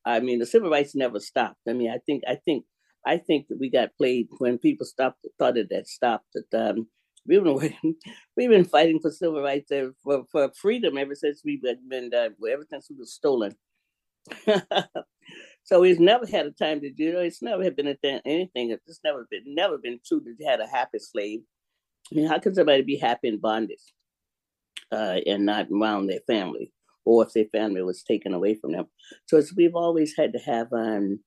I 0.04 0.20
mean, 0.20 0.38
the 0.38 0.46
civil 0.46 0.70
rights 0.70 0.94
never 0.94 1.20
stopped. 1.20 1.60
I 1.68 1.72
mean, 1.72 1.90
I 1.90 1.98
think, 2.06 2.22
I 2.28 2.36
think, 2.44 2.64
I 3.06 3.18
think 3.18 3.46
that 3.48 3.58
we 3.60 3.70
got 3.70 3.90
played 3.96 4.28
when 4.38 4.58
people 4.58 4.86
stopped, 4.86 5.26
thought 5.38 5.56
it 5.56 5.68
had 5.72 5.86
stopped. 5.86 6.26
That 6.34 6.70
um, 6.70 6.88
we've 7.26 7.42
been 7.44 7.58
we've 8.36 8.50
been 8.50 8.64
fighting 8.64 9.00
for 9.00 9.10
civil 9.10 9.42
rights 9.42 9.70
uh, 9.70 9.88
for 10.02 10.24
for 10.30 10.50
freedom 10.60 10.98
ever 10.98 11.14
since 11.14 11.42
we've 11.44 11.62
been 11.62 12.10
uh, 12.14 12.28
ever 12.50 12.64
since 12.70 12.88
we 12.90 12.96
were 12.98 13.04
stolen. 13.06 13.56
So 15.68 15.82
he's 15.82 16.00
never 16.00 16.24
had 16.26 16.46
a 16.46 16.50
time 16.50 16.80
to 16.80 16.90
do. 16.90 17.04
You 17.04 17.12
know, 17.12 17.18
it's 17.18 17.42
never 17.42 17.70
been 17.70 17.94
th- 18.02 18.22
anything. 18.24 18.70
It's 18.70 19.00
never 19.04 19.28
been 19.30 19.42
never 19.44 19.76
been 19.76 20.00
true 20.02 20.22
that 20.24 20.36
he 20.38 20.46
had 20.46 20.60
a 20.60 20.66
happy 20.66 20.98
slave. 20.98 21.40
I 22.10 22.14
mean, 22.14 22.26
how 22.26 22.38
can 22.38 22.54
somebody 22.54 22.80
be 22.80 22.96
happy 22.96 23.28
in 23.28 23.38
bondage 23.38 23.82
uh, 24.90 25.18
and 25.26 25.44
not 25.44 25.66
around 25.70 26.06
their 26.06 26.20
family, 26.26 26.72
or 27.04 27.22
if 27.26 27.34
their 27.34 27.44
family 27.52 27.82
was 27.82 28.02
taken 28.02 28.32
away 28.32 28.54
from 28.54 28.72
them? 28.72 28.86
So 29.26 29.42
we've 29.58 29.74
always 29.74 30.16
had 30.16 30.32
to 30.32 30.38
have 30.38 30.72
um, 30.72 31.20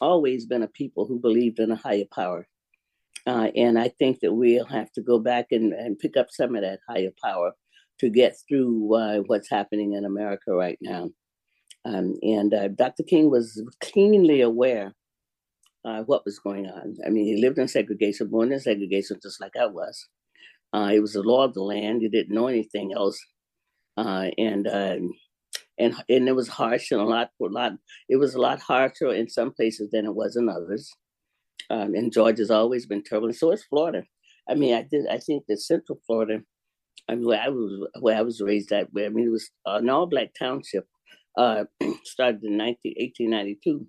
always 0.00 0.46
been 0.46 0.62
a 0.62 0.68
people 0.68 1.04
who 1.04 1.20
believed 1.20 1.58
in 1.58 1.70
a 1.70 1.76
higher 1.76 2.06
power. 2.14 2.48
Uh, 3.26 3.50
and 3.54 3.78
I 3.78 3.88
think 3.88 4.20
that 4.20 4.32
we'll 4.32 4.64
have 4.64 4.90
to 4.92 5.02
go 5.02 5.18
back 5.18 5.48
and, 5.50 5.74
and 5.74 5.98
pick 5.98 6.16
up 6.16 6.28
some 6.30 6.56
of 6.56 6.62
that 6.62 6.80
higher 6.88 7.12
power 7.22 7.52
to 8.00 8.08
get 8.08 8.38
through 8.48 8.94
uh, 8.94 9.18
what's 9.26 9.50
happening 9.50 9.92
in 9.92 10.06
America 10.06 10.54
right 10.54 10.78
now. 10.80 11.10
Um, 11.84 12.14
and 12.22 12.54
uh, 12.54 12.68
Dr. 12.68 13.02
King 13.02 13.30
was 13.30 13.62
keenly 13.80 14.40
aware 14.40 14.94
uh, 15.84 16.02
what 16.02 16.24
was 16.24 16.38
going 16.38 16.66
on. 16.66 16.96
I 17.04 17.10
mean, 17.10 17.26
he 17.26 17.40
lived 17.40 17.58
in 17.58 17.68
segregation, 17.68 18.28
born 18.28 18.52
in 18.52 18.60
segregation, 18.60 19.18
just 19.22 19.40
like 19.40 19.56
I 19.60 19.66
was. 19.66 20.08
Uh, 20.72 20.90
it 20.94 21.00
was 21.00 21.14
the 21.14 21.22
law 21.22 21.44
of 21.44 21.54
the 21.54 21.62
land. 21.62 22.02
He 22.02 22.08
didn't 22.08 22.34
know 22.34 22.46
anything 22.46 22.92
else, 22.96 23.20
uh, 23.96 24.28
and 24.38 24.66
um, 24.66 25.12
and 25.78 25.94
and 26.08 26.28
it 26.28 26.36
was 26.36 26.48
harsh 26.48 26.92
and 26.92 27.00
a 27.00 27.04
lot, 27.04 27.30
a 27.40 27.44
lot. 27.44 27.72
It 28.08 28.16
was 28.16 28.34
a 28.34 28.40
lot 28.40 28.60
harsher 28.60 29.12
in 29.12 29.28
some 29.28 29.52
places 29.52 29.90
than 29.90 30.06
it 30.06 30.14
was 30.14 30.36
in 30.36 30.48
others. 30.48 30.90
Um, 31.68 31.94
and 31.94 32.12
Georgia's 32.12 32.50
always 32.50 32.86
been 32.86 33.02
turbulent. 33.02 33.36
So 33.36 33.50
is 33.50 33.64
Florida. 33.64 34.04
I 34.48 34.54
mean, 34.54 34.74
I 34.74 34.82
did. 34.82 35.06
I 35.08 35.18
think 35.18 35.44
that 35.48 35.60
Central 35.60 36.00
Florida, 36.06 36.40
I 37.08 37.16
mean, 37.16 37.26
where 37.26 37.40
I 37.40 37.48
was, 37.48 37.88
where 38.00 38.16
I 38.16 38.22
was 38.22 38.40
raised 38.40 38.72
at, 38.72 38.92
where 38.92 39.06
I 39.06 39.08
mean, 39.10 39.26
it 39.26 39.30
was 39.30 39.50
an 39.66 39.90
all-black 39.90 40.30
township 40.38 40.86
uh, 41.36 41.64
started 42.04 42.42
in 42.44 42.56
19, 42.56 42.94
1892. 42.98 43.86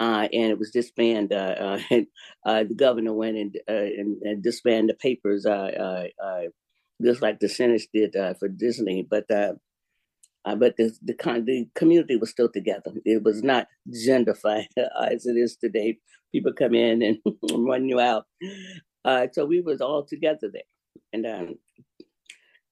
Uh, 0.00 0.28
and 0.32 0.52
it 0.52 0.58
was 0.58 0.70
disbanded. 0.70 1.36
Uh, 1.36 1.78
uh, 1.90 2.00
uh, 2.46 2.64
the 2.64 2.74
governor 2.74 3.12
went 3.12 3.36
and, 3.36 3.56
and, 3.66 4.22
and, 4.22 4.42
disbanded 4.42 4.94
the 4.94 4.98
papers, 4.98 5.44
just 7.02 7.22
like 7.22 7.40
the 7.40 7.48
Senate 7.48 7.82
did 7.92 8.14
for 8.38 8.48
Disney. 8.48 9.02
But 9.08 9.26
but 9.28 10.76
the, 10.76 10.96
the 11.02 11.14
the 11.44 11.68
community 11.74 12.16
was 12.16 12.30
still 12.30 12.48
together. 12.48 12.92
It 13.04 13.24
was 13.24 13.42
not 13.42 13.66
gentrified 13.90 14.66
as 15.10 15.26
it 15.26 15.36
is 15.36 15.56
today. 15.56 15.98
People 16.30 16.52
come 16.52 16.74
in 16.74 17.02
and 17.02 17.18
run 17.52 17.88
you 17.88 17.98
out. 17.98 18.26
so 19.32 19.44
we 19.46 19.60
was 19.60 19.80
all 19.80 20.04
together 20.04 20.48
there, 20.52 20.62
and 21.12 21.26
um, 21.26 21.58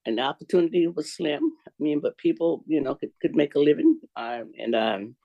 and 0.07 0.17
the 0.17 0.21
opportunity 0.21 0.87
was 0.87 1.13
slim. 1.13 1.51
I 1.67 1.71
mean, 1.79 1.99
but 1.99 2.17
people, 2.17 2.63
you 2.65 2.81
know, 2.81 2.95
could, 2.95 3.11
could 3.21 3.35
make 3.35 3.55
a 3.55 3.59
living. 3.59 3.99
Uh, 4.15 4.43
and 4.57 4.73
um, 4.73 5.15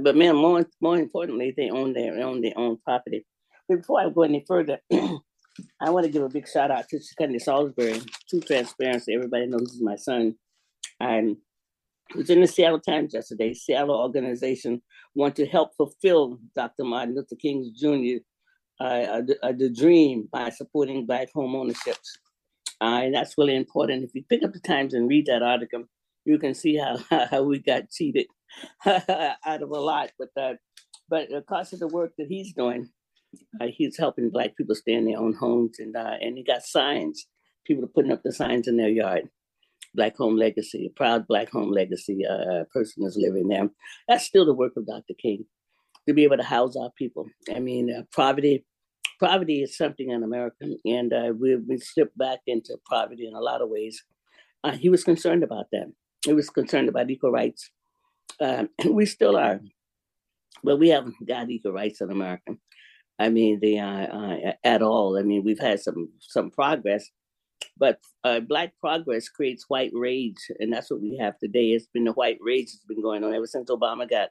but 0.00 0.16
man, 0.16 0.36
more 0.36 0.64
more 0.80 0.96
importantly, 0.96 1.52
they 1.54 1.68
own 1.68 1.92
their 1.92 2.24
own 2.24 2.40
their 2.40 2.56
own 2.56 2.78
property. 2.84 3.26
But 3.68 3.78
before 3.78 4.00
I 4.00 4.08
go 4.08 4.22
any 4.22 4.44
further, 4.46 4.78
I 4.92 5.90
want 5.90 6.06
to 6.06 6.12
give 6.12 6.22
a 6.22 6.28
big 6.28 6.48
shout 6.48 6.70
out 6.70 6.88
to 6.88 7.00
Secondary 7.00 7.40
Salisbury. 7.40 8.00
True 8.28 8.40
transparency. 8.40 9.14
Everybody 9.14 9.46
knows 9.46 9.72
he's 9.72 9.82
my 9.82 9.96
son. 9.96 10.36
And 11.00 11.36
it 12.10 12.16
was 12.16 12.30
in 12.30 12.40
the 12.40 12.46
Seattle 12.46 12.80
Times 12.80 13.14
yesterday. 13.14 13.52
Seattle 13.52 13.96
organization 13.96 14.80
want 15.14 15.34
to 15.36 15.46
help 15.46 15.74
fulfill 15.76 16.38
Dr. 16.54 16.84
Martin 16.84 17.16
Luther 17.16 17.36
King 17.36 17.72
Jr. 17.76 18.22
Uh, 18.80 19.22
uh, 19.42 19.52
the 19.52 19.68
dream 19.68 20.28
by 20.32 20.50
supporting 20.50 21.04
Black 21.04 21.30
home 21.34 21.54
ownerships. 21.54 22.18
Uh, 22.80 23.02
and 23.04 23.14
that's 23.14 23.36
really 23.38 23.56
important. 23.56 24.04
If 24.04 24.14
you 24.14 24.24
pick 24.28 24.42
up 24.42 24.52
the 24.52 24.60
Times 24.60 24.94
and 24.94 25.08
read 25.08 25.26
that 25.26 25.42
article, 25.42 25.84
you 26.24 26.38
can 26.38 26.54
see 26.54 26.76
how, 26.76 26.98
how 27.30 27.42
we 27.42 27.58
got 27.60 27.90
cheated 27.90 28.26
out 28.86 29.62
of 29.62 29.70
a 29.70 29.80
lot. 29.80 30.12
But 30.18 30.30
uh, 30.40 30.54
but 31.08 31.28
because 31.30 31.72
of 31.72 31.80
the 31.80 31.88
work 31.88 32.12
that 32.18 32.28
he's 32.28 32.52
doing, 32.54 32.88
Uh, 33.60 33.68
he's 33.76 33.98
helping 33.98 34.30
black 34.30 34.56
people 34.56 34.74
stay 34.74 34.94
in 34.94 35.04
their 35.06 35.18
own 35.18 35.34
homes, 35.34 35.78
and 35.78 35.96
uh, 35.96 36.16
and 36.20 36.36
he 36.36 36.44
got 36.44 36.62
signs. 36.64 37.26
People 37.66 37.84
are 37.84 37.94
putting 37.94 38.12
up 38.12 38.22
the 38.24 38.32
signs 38.32 38.66
in 38.68 38.76
their 38.76 38.90
yard. 38.90 39.28
Black 39.94 40.16
Home 40.18 40.36
Legacy, 40.36 40.92
proud 40.96 41.26
Black 41.26 41.50
Home 41.50 41.70
Legacy 41.72 42.26
uh, 42.26 42.64
person 42.72 43.04
is 43.06 43.16
living 43.20 43.48
there. 43.48 43.68
That's 44.08 44.24
still 44.24 44.46
the 44.46 44.54
work 44.54 44.74
of 44.76 44.86
Dr. 44.86 45.14
King 45.20 45.44
to 46.08 46.14
be 46.14 46.24
able 46.24 46.38
to 46.38 46.42
house 46.44 46.76
our 46.76 46.90
people. 46.98 47.26
I 47.54 47.60
mean, 47.60 47.92
uh, 47.92 48.02
poverty, 48.14 48.64
poverty 49.20 49.62
is 49.62 49.76
something 49.76 50.10
in 50.10 50.22
America, 50.22 50.66
and 50.84 51.12
uh, 51.12 51.32
we 51.38 51.56
we 51.56 51.78
slipped 51.78 52.16
back 52.16 52.40
into 52.46 52.76
poverty 52.88 53.26
in 53.26 53.34
a 53.34 53.40
lot 53.40 53.60
of 53.60 53.68
ways. 53.68 54.02
Uh, 54.64 54.72
he 54.72 54.88
was 54.88 55.04
concerned 55.04 55.42
about 55.42 55.66
that. 55.72 55.92
He 56.24 56.32
was 56.32 56.50
concerned 56.50 56.88
about 56.88 57.10
equal 57.10 57.30
rights. 57.30 57.70
Um, 58.40 58.68
we 58.90 59.06
still 59.06 59.36
are, 59.36 59.60
but 60.64 60.78
we 60.78 60.88
haven't 60.88 61.14
got 61.26 61.50
equal 61.50 61.72
rights 61.72 62.00
in 62.00 62.10
America. 62.10 62.56
I 63.18 63.28
mean, 63.28 63.60
the 63.60 63.78
uh, 63.78 64.06
uh, 64.06 64.52
at 64.64 64.82
all. 64.82 65.18
I 65.18 65.22
mean, 65.22 65.44
we've 65.44 65.60
had 65.60 65.80
some 65.80 66.08
some 66.20 66.50
progress, 66.50 67.10
but 67.76 67.98
uh, 68.24 68.40
black 68.40 68.72
progress 68.80 69.28
creates 69.28 69.66
white 69.68 69.92
rage, 69.94 70.50
and 70.58 70.72
that's 70.72 70.90
what 70.90 71.02
we 71.02 71.16
have 71.18 71.38
today. 71.38 71.72
It's 71.72 71.86
been 71.86 72.04
the 72.04 72.12
white 72.12 72.38
rage 72.40 72.72
that's 72.72 72.84
been 72.86 73.02
going 73.02 73.22
on 73.22 73.34
ever 73.34 73.46
since 73.46 73.70
Obama 73.70 74.08
got 74.08 74.30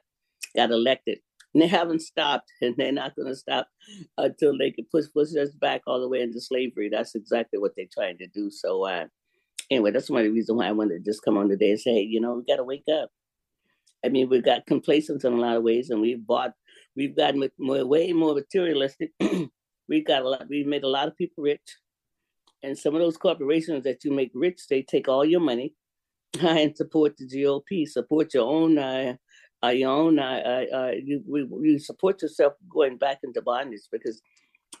got 0.56 0.70
elected. 0.70 1.20
And 1.52 1.62
they 1.62 1.66
haven't 1.66 2.02
stopped, 2.02 2.50
and 2.60 2.76
they're 2.76 2.92
not 2.92 3.16
going 3.16 3.28
to 3.28 3.34
stop 3.34 3.68
until 4.16 4.56
they 4.56 4.70
can 4.70 4.86
push 4.90 5.06
push 5.12 5.34
us 5.34 5.50
back 5.50 5.82
all 5.86 6.00
the 6.00 6.08
way 6.08 6.20
into 6.20 6.40
slavery. 6.40 6.88
That's 6.88 7.14
exactly 7.14 7.58
what 7.58 7.72
they're 7.76 7.86
trying 7.92 8.18
to 8.18 8.28
do. 8.28 8.50
So, 8.50 8.86
uh, 8.86 9.06
anyway, 9.70 9.90
that's 9.90 10.10
one 10.10 10.20
of 10.20 10.26
the 10.26 10.32
reasons 10.32 10.56
why 10.56 10.68
I 10.68 10.72
wanted 10.72 11.04
to 11.04 11.10
just 11.10 11.24
come 11.24 11.36
on 11.36 11.48
today 11.48 11.70
and 11.70 11.80
say, 11.80 11.94
hey, 11.94 12.02
you 12.02 12.20
know, 12.20 12.34
we 12.34 12.44
got 12.44 12.56
to 12.56 12.64
wake 12.64 12.84
up. 12.92 13.10
I 14.04 14.08
mean, 14.08 14.28
we've 14.28 14.44
got 14.44 14.66
complacence 14.66 15.24
in 15.24 15.32
a 15.32 15.36
lot 15.36 15.56
of 15.56 15.62
ways, 15.62 15.90
and 15.90 16.00
we've 16.00 16.24
bought, 16.24 16.52
we've 16.96 17.16
gotten 17.16 17.48
more, 17.58 17.84
way 17.84 18.12
more 18.12 18.34
materialistic. 18.34 19.10
we've 19.88 20.06
got 20.06 20.22
a 20.22 20.28
lot, 20.28 20.48
we've 20.48 20.66
made 20.66 20.84
a 20.84 20.88
lot 20.88 21.08
of 21.08 21.16
people 21.16 21.44
rich, 21.44 21.76
and 22.62 22.78
some 22.78 22.94
of 22.94 23.00
those 23.00 23.16
corporations 23.16 23.84
that 23.84 24.04
you 24.04 24.12
make 24.12 24.30
rich, 24.34 24.62
they 24.68 24.82
take 24.82 25.08
all 25.08 25.24
your 25.24 25.40
money 25.40 25.74
and 26.40 26.76
support 26.76 27.16
the 27.16 27.26
GOP, 27.26 27.86
support 27.88 28.34
your 28.34 28.48
own, 28.48 28.78
uh, 28.78 29.16
your 29.68 29.90
own, 29.90 30.18
I, 30.18 30.40
uh, 30.40 30.64
uh 30.74 30.90
you, 30.92 31.22
you 31.62 31.78
support 31.78 32.22
yourself 32.22 32.54
going 32.68 32.96
back 32.96 33.18
into 33.22 33.42
bondage 33.42 33.82
because 33.92 34.22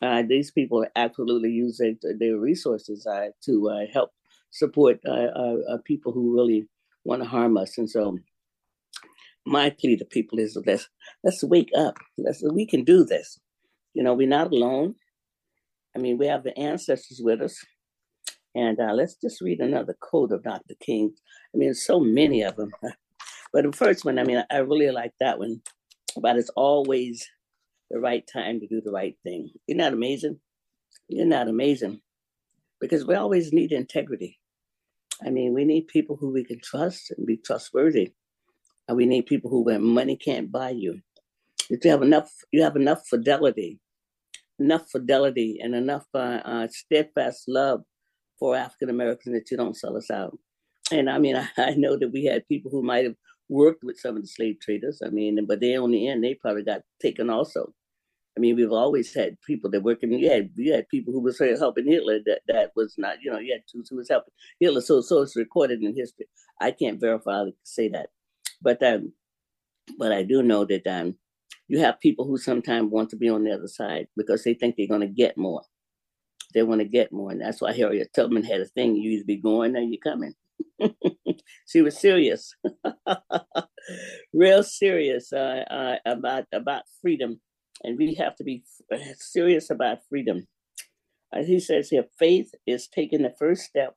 uh, 0.02 0.22
these 0.26 0.50
people 0.50 0.82
are 0.82 0.90
absolutely 0.96 1.50
use 1.50 1.80
their, 2.02 2.38
resources 2.38 3.06
uh, 3.06 3.28
to 3.44 3.68
uh, 3.68 3.86
help 3.92 4.10
support 4.50 4.98
uh, 5.06 5.28
uh, 5.36 5.56
uh, 5.68 5.78
people 5.84 6.12
who 6.12 6.34
really 6.34 6.66
want 7.04 7.22
to 7.22 7.28
harm 7.28 7.56
us. 7.56 7.76
And 7.76 7.88
so, 7.88 8.18
my 9.46 9.70
plea 9.70 9.96
to 9.96 10.04
people 10.04 10.38
is 10.38 10.56
let's 10.66 10.88
let's 11.24 11.42
wake 11.44 11.70
up. 11.76 11.98
Let's 12.16 12.42
we 12.42 12.66
can 12.66 12.84
do 12.84 13.04
this. 13.04 13.38
You 13.94 14.02
know, 14.02 14.14
we're 14.14 14.28
not 14.28 14.52
alone. 14.52 14.94
I 15.94 15.98
mean, 15.98 16.18
we 16.18 16.26
have 16.26 16.44
the 16.44 16.56
ancestors 16.58 17.20
with 17.22 17.40
us. 17.42 17.56
And 18.54 18.78
let's 18.94 19.14
just 19.14 19.40
read 19.40 19.60
another 19.60 19.96
quote 20.00 20.32
of 20.32 20.42
Dr. 20.42 20.74
King. 20.80 21.14
I 21.54 21.58
mean, 21.58 21.72
so 21.74 22.00
many 22.00 22.42
of 22.42 22.56
them. 22.56 22.70
But 23.52 23.64
the 23.64 23.72
first 23.72 24.04
one, 24.04 24.18
I 24.18 24.24
mean, 24.24 24.42
I 24.50 24.58
really 24.58 24.90
like 24.90 25.12
that 25.20 25.38
one 25.38 25.60
But 26.16 26.36
it's 26.36 26.50
always 26.50 27.26
the 27.90 27.98
right 27.98 28.24
time 28.32 28.60
to 28.60 28.66
do 28.66 28.80
the 28.80 28.92
right 28.92 29.16
thing. 29.24 29.50
You're 29.66 29.78
not 29.78 29.92
amazing. 29.92 30.38
You're 31.08 31.26
not 31.26 31.48
amazing 31.48 32.00
because 32.80 33.06
we 33.06 33.14
always 33.14 33.52
need 33.52 33.72
integrity. 33.72 34.38
I 35.24 35.30
mean, 35.30 35.52
we 35.52 35.64
need 35.64 35.88
people 35.88 36.16
who 36.16 36.32
we 36.32 36.44
can 36.44 36.60
trust 36.60 37.10
and 37.10 37.26
be 37.26 37.36
trustworthy. 37.36 38.12
And 38.88 38.96
we 38.96 39.06
need 39.06 39.26
people 39.26 39.50
who 39.50 39.62
when 39.62 39.82
money 39.82 40.16
can't 40.16 40.50
buy 40.50 40.70
you. 40.70 41.00
If 41.68 41.84
you 41.84 41.90
have 41.90 42.02
enough, 42.02 42.30
you 42.50 42.62
have 42.62 42.74
enough 42.76 43.06
fidelity, 43.06 43.78
enough 44.58 44.90
fidelity, 44.90 45.58
and 45.62 45.74
enough 45.74 46.06
uh, 46.14 46.40
uh, 46.44 46.68
steadfast 46.70 47.44
love 47.46 47.82
for 48.38 48.56
African 48.56 48.90
Americans 48.90 49.34
that 49.34 49.50
you 49.50 49.56
don't 49.56 49.76
sell 49.76 49.96
us 49.96 50.10
out. 50.10 50.36
And 50.90 51.08
I 51.08 51.18
mean, 51.18 51.36
I, 51.36 51.48
I, 51.56 51.74
know 51.74 51.96
that 51.96 52.10
we 52.12 52.24
had 52.24 52.48
people 52.48 52.70
who 52.70 52.82
might 52.82 53.04
have 53.04 53.14
worked 53.50 53.84
with 53.84 53.98
some 53.98 54.16
of 54.16 54.22
the 54.22 54.28
slave 54.28 54.60
traders. 54.60 55.02
I 55.04 55.10
mean, 55.10 55.44
but 55.46 55.60
they 55.60 55.76
on 55.76 55.90
the 55.90 56.08
end, 56.08 56.24
they 56.24 56.34
probably 56.34 56.62
got 56.62 56.82
taken 57.02 57.28
also. 57.28 57.74
I 58.36 58.40
mean, 58.40 58.56
we've 58.56 58.72
always 58.72 59.12
had 59.12 59.40
people 59.42 59.70
that 59.72 59.82
work 59.82 60.02
in. 60.02 60.12
You 60.12 60.30
had 60.30 60.50
you 60.54 60.72
had 60.72 60.88
people 60.88 61.12
who 61.12 61.20
was 61.20 61.38
helping 61.38 61.86
Hitler 61.86 62.20
that 62.26 62.40
that 62.48 62.72
was 62.76 62.94
not. 62.96 63.16
You 63.22 63.32
know, 63.32 63.38
you 63.38 63.52
had 63.52 63.64
Jews 63.70 63.88
who 63.90 63.96
was 63.96 64.08
helping 64.08 64.32
Hitler. 64.60 64.80
So 64.80 65.00
so 65.00 65.22
it's 65.22 65.36
recorded 65.36 65.82
in 65.82 65.94
history. 65.94 66.26
I 66.60 66.70
can't 66.70 67.00
verify 67.00 67.44
to 67.44 67.52
say 67.64 67.88
that, 67.88 68.10
but 68.62 68.82
um, 68.82 69.12
but 69.98 70.12
I 70.12 70.22
do 70.22 70.42
know 70.42 70.64
that 70.64 70.86
um, 70.86 71.16
you 71.66 71.80
have 71.80 72.00
people 72.00 72.24
who 72.24 72.38
sometimes 72.38 72.90
want 72.90 73.10
to 73.10 73.16
be 73.16 73.28
on 73.28 73.44
the 73.44 73.52
other 73.52 73.68
side 73.68 74.06
because 74.16 74.44
they 74.44 74.54
think 74.54 74.76
they're 74.76 74.86
going 74.86 75.00
to 75.00 75.06
get 75.06 75.36
more. 75.36 75.62
They 76.54 76.62
want 76.62 76.80
to 76.80 76.86
get 76.86 77.12
more, 77.12 77.30
and 77.32 77.40
that's 77.40 77.60
why 77.60 77.72
Harriet 77.72 78.12
Tubman 78.14 78.44
had 78.44 78.60
a 78.60 78.66
thing: 78.66 78.96
you 78.96 79.10
either 79.10 79.24
be 79.24 79.36
going 79.36 79.76
or 79.76 79.80
you're 79.80 79.98
coming. 80.02 80.34
she 81.66 81.82
was 81.82 81.98
serious, 81.98 82.54
real 84.32 84.62
serious 84.62 85.32
uh, 85.32 85.64
uh, 85.70 85.96
about 86.06 86.44
about 86.52 86.82
freedom 87.00 87.40
and 87.82 87.98
we 87.98 88.14
have 88.14 88.36
to 88.36 88.44
be 88.44 88.64
serious 89.18 89.70
about 89.70 89.98
freedom. 90.08 90.46
As 91.32 91.46
he 91.46 91.60
says 91.60 91.88
here, 91.90 92.04
faith 92.18 92.52
is 92.66 92.88
taking 92.88 93.22
the 93.22 93.34
first 93.38 93.62
step, 93.62 93.94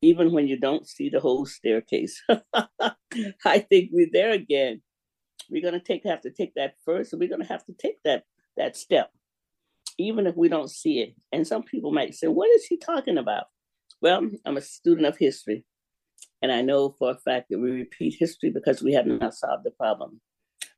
even 0.00 0.32
when 0.32 0.48
you 0.48 0.58
don't 0.58 0.88
see 0.88 1.08
the 1.08 1.20
whole 1.20 1.46
staircase. 1.46 2.20
I 3.44 3.58
think 3.60 3.90
we're 3.92 4.10
there 4.12 4.32
again. 4.32 4.82
We're 5.50 5.62
gonna 5.62 5.80
take 5.80 6.04
have 6.04 6.22
to 6.22 6.30
take 6.30 6.54
that 6.56 6.74
first, 6.84 7.12
and 7.12 7.20
we're 7.20 7.28
gonna 7.28 7.46
have 7.46 7.64
to 7.66 7.72
take 7.72 8.02
that 8.04 8.24
that 8.56 8.76
step, 8.76 9.10
even 9.98 10.26
if 10.26 10.36
we 10.36 10.48
don't 10.48 10.70
see 10.70 11.00
it. 11.00 11.14
And 11.30 11.46
some 11.46 11.62
people 11.62 11.92
might 11.92 12.14
say, 12.14 12.26
"What 12.26 12.50
is 12.50 12.64
he 12.66 12.76
talking 12.76 13.18
about?" 13.18 13.44
Well, 14.00 14.28
I'm 14.44 14.56
a 14.56 14.60
student 14.60 15.06
of 15.06 15.18
history, 15.18 15.64
and 16.42 16.50
I 16.50 16.60
know 16.60 16.94
for 16.98 17.12
a 17.12 17.18
fact 17.18 17.46
that 17.50 17.58
we 17.58 17.70
repeat 17.70 18.16
history 18.18 18.50
because 18.50 18.82
we 18.82 18.92
have 18.94 19.06
not 19.06 19.34
solved 19.34 19.64
the 19.64 19.70
problem. 19.70 20.20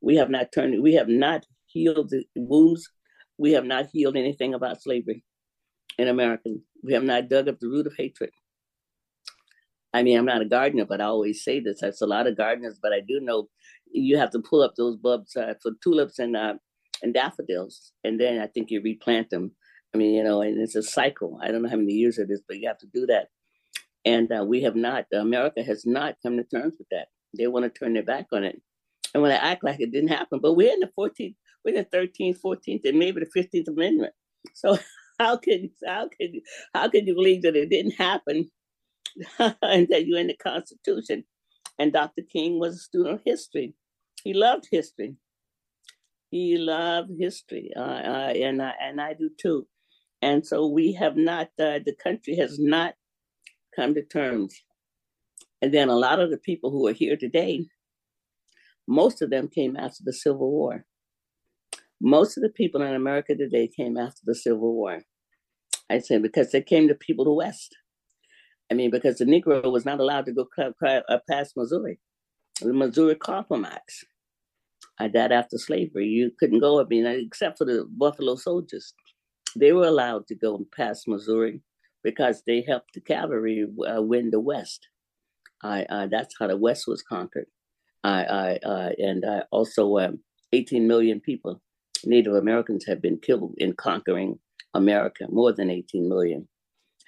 We 0.01 0.15
have 0.17 0.29
not 0.29 0.51
turned. 0.53 0.81
We 0.81 0.93
have 0.93 1.09
not 1.09 1.45
healed 1.65 2.11
the 2.11 2.23
wounds. 2.35 2.89
We 3.37 3.53
have 3.53 3.65
not 3.65 3.87
healed 3.91 4.15
anything 4.15 4.53
about 4.53 4.81
slavery 4.81 5.23
in 5.97 6.07
America. 6.07 6.51
We 6.83 6.93
have 6.93 7.03
not 7.03 7.29
dug 7.29 7.49
up 7.49 7.59
the 7.59 7.67
root 7.67 7.87
of 7.87 7.95
hatred. 7.97 8.29
I 9.93 10.03
mean, 10.03 10.17
I'm 10.17 10.25
not 10.25 10.41
a 10.41 10.45
gardener, 10.45 10.85
but 10.85 11.01
I 11.01 11.05
always 11.05 11.43
say 11.43 11.59
this. 11.59 11.79
That's 11.81 12.01
a 12.01 12.05
lot 12.05 12.27
of 12.27 12.37
gardeners, 12.37 12.77
but 12.81 12.93
I 12.93 12.99
do 12.99 13.19
know 13.19 13.47
you 13.91 14.17
have 14.17 14.29
to 14.31 14.39
pull 14.39 14.61
up 14.61 14.75
those 14.75 14.97
bulbs 14.97 15.35
uh, 15.35 15.53
for 15.63 15.71
tulips 15.83 16.19
and 16.19 16.35
uh, 16.35 16.55
and 17.01 17.13
daffodils, 17.13 17.91
and 18.03 18.19
then 18.19 18.39
I 18.39 18.47
think 18.47 18.69
you 18.69 18.81
replant 18.81 19.29
them. 19.29 19.51
I 19.93 19.97
mean, 19.97 20.13
you 20.13 20.23
know, 20.23 20.41
and 20.41 20.59
it's 20.59 20.75
a 20.75 20.83
cycle. 20.83 21.39
I 21.41 21.49
don't 21.49 21.61
know 21.63 21.69
how 21.69 21.77
many 21.77 21.93
years 21.93 22.17
it 22.17 22.29
is, 22.29 22.41
but 22.47 22.57
you 22.57 22.67
have 22.67 22.77
to 22.79 22.87
do 22.93 23.05
that. 23.07 23.29
And 24.05 24.31
uh, 24.31 24.45
we 24.47 24.61
have 24.61 24.75
not. 24.75 25.05
America 25.13 25.63
has 25.63 25.85
not 25.85 26.15
come 26.23 26.37
to 26.37 26.43
terms 26.43 26.75
with 26.77 26.87
that. 26.91 27.07
They 27.37 27.47
want 27.47 27.65
to 27.65 27.79
turn 27.79 27.93
their 27.93 28.03
back 28.03 28.27
on 28.31 28.43
it, 28.43 28.61
and 29.13 29.23
want 29.23 29.33
to 29.33 29.43
act 29.43 29.63
like 29.63 29.79
it 29.79 29.91
didn't 29.91 30.09
happen. 30.09 30.39
But 30.41 30.53
we're 30.53 30.71
in 30.71 30.79
the 30.79 30.91
14th 30.97 31.35
we're 31.65 31.75
in 31.75 31.85
the 31.91 31.97
13th, 31.97 32.39
14th, 32.45 32.81
and 32.85 32.99
maybe 32.99 33.21
the 33.21 33.41
15th 33.41 33.67
Amendment. 33.67 34.13
So 34.53 34.77
how 35.19 35.37
could 35.37 35.69
how 35.85 36.07
could 36.07 36.31
how 36.73 36.89
could 36.89 37.07
you 37.07 37.15
believe 37.15 37.41
that 37.41 37.55
it 37.55 37.69
didn't 37.69 37.95
happen 37.95 38.51
and 39.39 39.87
that 39.89 40.05
you're 40.05 40.19
in 40.19 40.27
the 40.27 40.37
Constitution? 40.37 41.23
And 41.79 41.91
Dr. 41.91 42.21
King 42.31 42.59
was 42.59 42.75
a 42.75 42.79
student 42.79 43.15
of 43.15 43.21
history. 43.25 43.73
He 44.23 44.33
loved 44.33 44.67
history. 44.71 45.15
He 46.29 46.57
loved 46.57 47.11
history, 47.17 47.71
uh, 47.75 47.79
uh, 47.79 48.33
and 48.35 48.61
I, 48.61 48.73
and 48.81 48.99
I 48.99 49.13
do 49.13 49.29
too. 49.39 49.67
And 50.21 50.45
so 50.45 50.67
we 50.67 50.93
have 50.93 51.15
not. 51.15 51.47
Uh, 51.59 51.79
the 51.85 51.95
country 52.01 52.35
has 52.37 52.59
not 52.59 52.95
come 53.75 53.93
to 53.93 54.03
terms. 54.03 54.55
And 55.61 55.73
then 55.73 55.89
a 55.89 55.95
lot 55.95 56.19
of 56.19 56.31
the 56.31 56.37
people 56.37 56.71
who 56.71 56.87
are 56.87 56.93
here 56.93 57.17
today, 57.17 57.65
most 58.87 59.21
of 59.21 59.29
them 59.29 59.47
came 59.47 59.75
after 59.75 60.03
the 60.03 60.13
Civil 60.13 60.51
War. 60.51 60.85
Most 62.01 62.37
of 62.37 62.43
the 62.43 62.49
people 62.49 62.81
in 62.81 62.93
America 62.93 63.35
today 63.35 63.67
came 63.67 63.97
after 63.97 64.21
the 64.25 64.35
Civil 64.35 64.73
War. 64.73 65.01
I 65.89 65.99
say 65.99 66.17
because 66.17 66.51
they 66.51 66.61
came 66.61 66.87
to 66.87 66.95
people 66.95 67.25
to 67.25 67.31
West. 67.31 67.75
I 68.71 68.73
mean, 68.73 68.91
because 68.91 69.17
the 69.17 69.25
Negro 69.25 69.71
was 69.71 69.85
not 69.85 69.99
allowed 69.99 70.25
to 70.25 70.33
go 70.33 70.47
uh, 70.59 71.17
past 71.29 71.53
Missouri, 71.55 71.99
the 72.61 72.73
Missouri 72.73 73.15
Compromise. 73.15 74.03
I 74.99 75.07
died 75.07 75.31
after 75.31 75.57
slavery. 75.57 76.07
You 76.07 76.31
couldn't 76.39 76.59
go, 76.59 76.81
I 76.81 76.85
mean, 76.85 77.05
except 77.05 77.57
for 77.57 77.65
the 77.65 77.85
Buffalo 77.89 78.35
Soldiers. 78.35 78.93
They 79.55 79.71
were 79.71 79.87
allowed 79.87 80.27
to 80.27 80.35
go 80.35 80.65
past 80.75 81.07
Missouri 81.07 81.61
because 82.05 82.43
they 82.47 82.63
helped 82.65 82.93
the 82.93 83.01
cavalry 83.01 83.65
uh, 83.65 84.01
win 84.01 84.29
the 84.29 84.39
West. 84.39 84.87
I, 85.61 85.83
uh, 85.89 86.07
that's 86.07 86.35
how 86.39 86.47
the 86.47 86.55
West 86.55 86.87
was 86.87 87.01
conquered. 87.01 87.47
I, 88.03 88.23
I, 88.23 88.59
uh, 88.63 88.89
and 88.99 89.25
also 89.51 89.97
um, 89.97 90.19
18 90.53 90.87
million 90.87 91.19
people 91.19 91.61
Native 92.05 92.33
Americans 92.33 92.85
have 92.85 93.01
been 93.01 93.17
killed 93.17 93.55
in 93.57 93.73
conquering 93.73 94.39
America. 94.73 95.25
More 95.29 95.51
than 95.51 95.69
18 95.69 96.07
million 96.07 96.47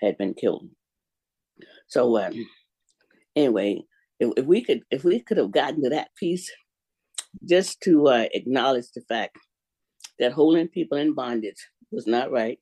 had 0.01 0.17
been 0.17 0.33
killed. 0.33 0.69
So 1.87 2.17
um, 2.17 2.33
anyway, 3.35 3.83
if, 4.19 4.31
if, 4.37 4.45
we 4.45 4.63
could 4.63 4.81
if 4.91 5.03
we 5.03 5.19
could 5.19 5.37
have 5.37 5.51
gotten 5.51 5.83
to 5.83 5.89
that 5.89 6.09
piece, 6.15 6.51
just 7.47 7.81
to 7.81 8.07
uh, 8.07 8.25
acknowledge 8.33 8.91
the 8.93 9.01
fact 9.01 9.37
that 10.19 10.33
holding 10.33 10.67
people 10.67 10.97
in 10.97 11.13
bondage 11.13 11.67
was 11.91 12.07
not 12.07 12.31
right. 12.31 12.59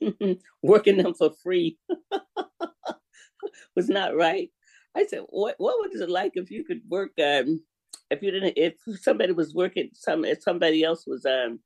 Working 0.62 0.98
them 0.98 1.14
for 1.14 1.32
free 1.42 1.78
was 3.76 3.88
not 3.88 4.16
right. 4.16 4.50
I 4.96 5.06
said, 5.06 5.22
what 5.28 5.56
what 5.58 5.76
was 5.90 6.00
it 6.00 6.10
like 6.10 6.32
if 6.36 6.50
you 6.50 6.64
could 6.64 6.82
work 6.88 7.12
um 7.22 7.62
if 8.10 8.22
you 8.22 8.30
didn't 8.30 8.54
if 8.56 8.74
somebody 9.00 9.32
was 9.32 9.54
working 9.54 9.90
some 9.94 10.24
if 10.24 10.42
somebody 10.42 10.84
else 10.84 11.06
was 11.06 11.26
um 11.26 11.60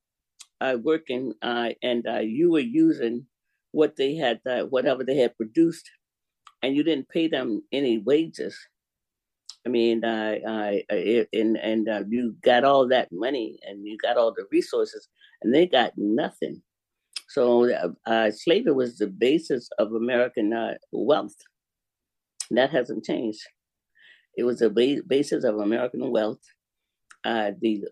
uh, 0.60 0.76
working 0.82 1.34
uh, 1.42 1.70
and 1.82 2.06
uh, 2.08 2.18
you 2.18 2.50
were 2.50 2.58
using 2.58 3.26
what 3.72 3.96
they 3.96 4.16
had 4.16 4.40
uh, 4.46 4.62
whatever 4.64 5.04
they 5.04 5.16
had 5.16 5.36
produced 5.36 5.88
and 6.62 6.74
you 6.76 6.82
didn't 6.82 7.08
pay 7.08 7.28
them 7.28 7.62
any 7.72 7.98
wages 7.98 8.58
I 9.66 9.70
mean, 9.70 10.04
uh, 10.04 10.36
uh, 10.46 10.94
and 11.32 11.56
and 11.58 11.88
uh, 11.88 12.02
you 12.08 12.34
got 12.42 12.64
all 12.64 12.88
that 12.88 13.08
money 13.12 13.58
and 13.66 13.86
you 13.86 13.98
got 13.98 14.16
all 14.16 14.32
the 14.32 14.46
resources, 14.50 15.08
and 15.42 15.54
they 15.54 15.66
got 15.66 15.92
nothing. 15.96 16.62
So 17.28 17.70
uh, 17.70 17.90
uh 18.06 18.30
slavery 18.30 18.72
was 18.72 18.98
the 18.98 19.06
basis 19.06 19.68
of 19.78 19.92
American 19.92 20.52
uh, 20.52 20.74
wealth. 20.92 21.36
That 22.50 22.70
hasn't 22.70 23.04
changed. 23.04 23.40
It 24.36 24.44
was 24.44 24.60
the 24.60 24.70
ba- 24.70 25.02
basis 25.06 25.44
of 25.44 25.58
American 25.58 26.10
wealth. 26.10 26.40
Uh, 27.24 27.50
the 27.60 27.84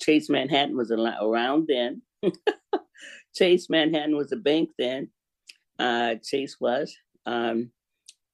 Chase 0.00 0.28
Manhattan 0.28 0.76
was 0.76 0.90
around 0.90 1.68
then. 1.68 2.02
Chase 3.34 3.70
Manhattan 3.70 4.16
was 4.16 4.32
a 4.32 4.36
bank 4.36 4.70
then. 4.78 5.08
Chase 6.22 6.56
was, 6.60 6.94
um, 7.24 7.70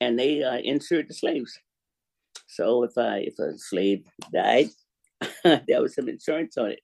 and 0.01 0.19
they 0.19 0.43
insured 0.65 1.09
the 1.09 1.15
slaves. 1.15 1.57
So 2.49 2.83
if 2.83 2.93
if 2.97 3.39
a 3.39 3.57
slave 3.59 4.05
died, 4.33 4.71
there 5.45 5.83
was 5.83 5.95
some 5.95 6.09
insurance 6.09 6.57
on 6.57 6.73
it. 6.73 6.81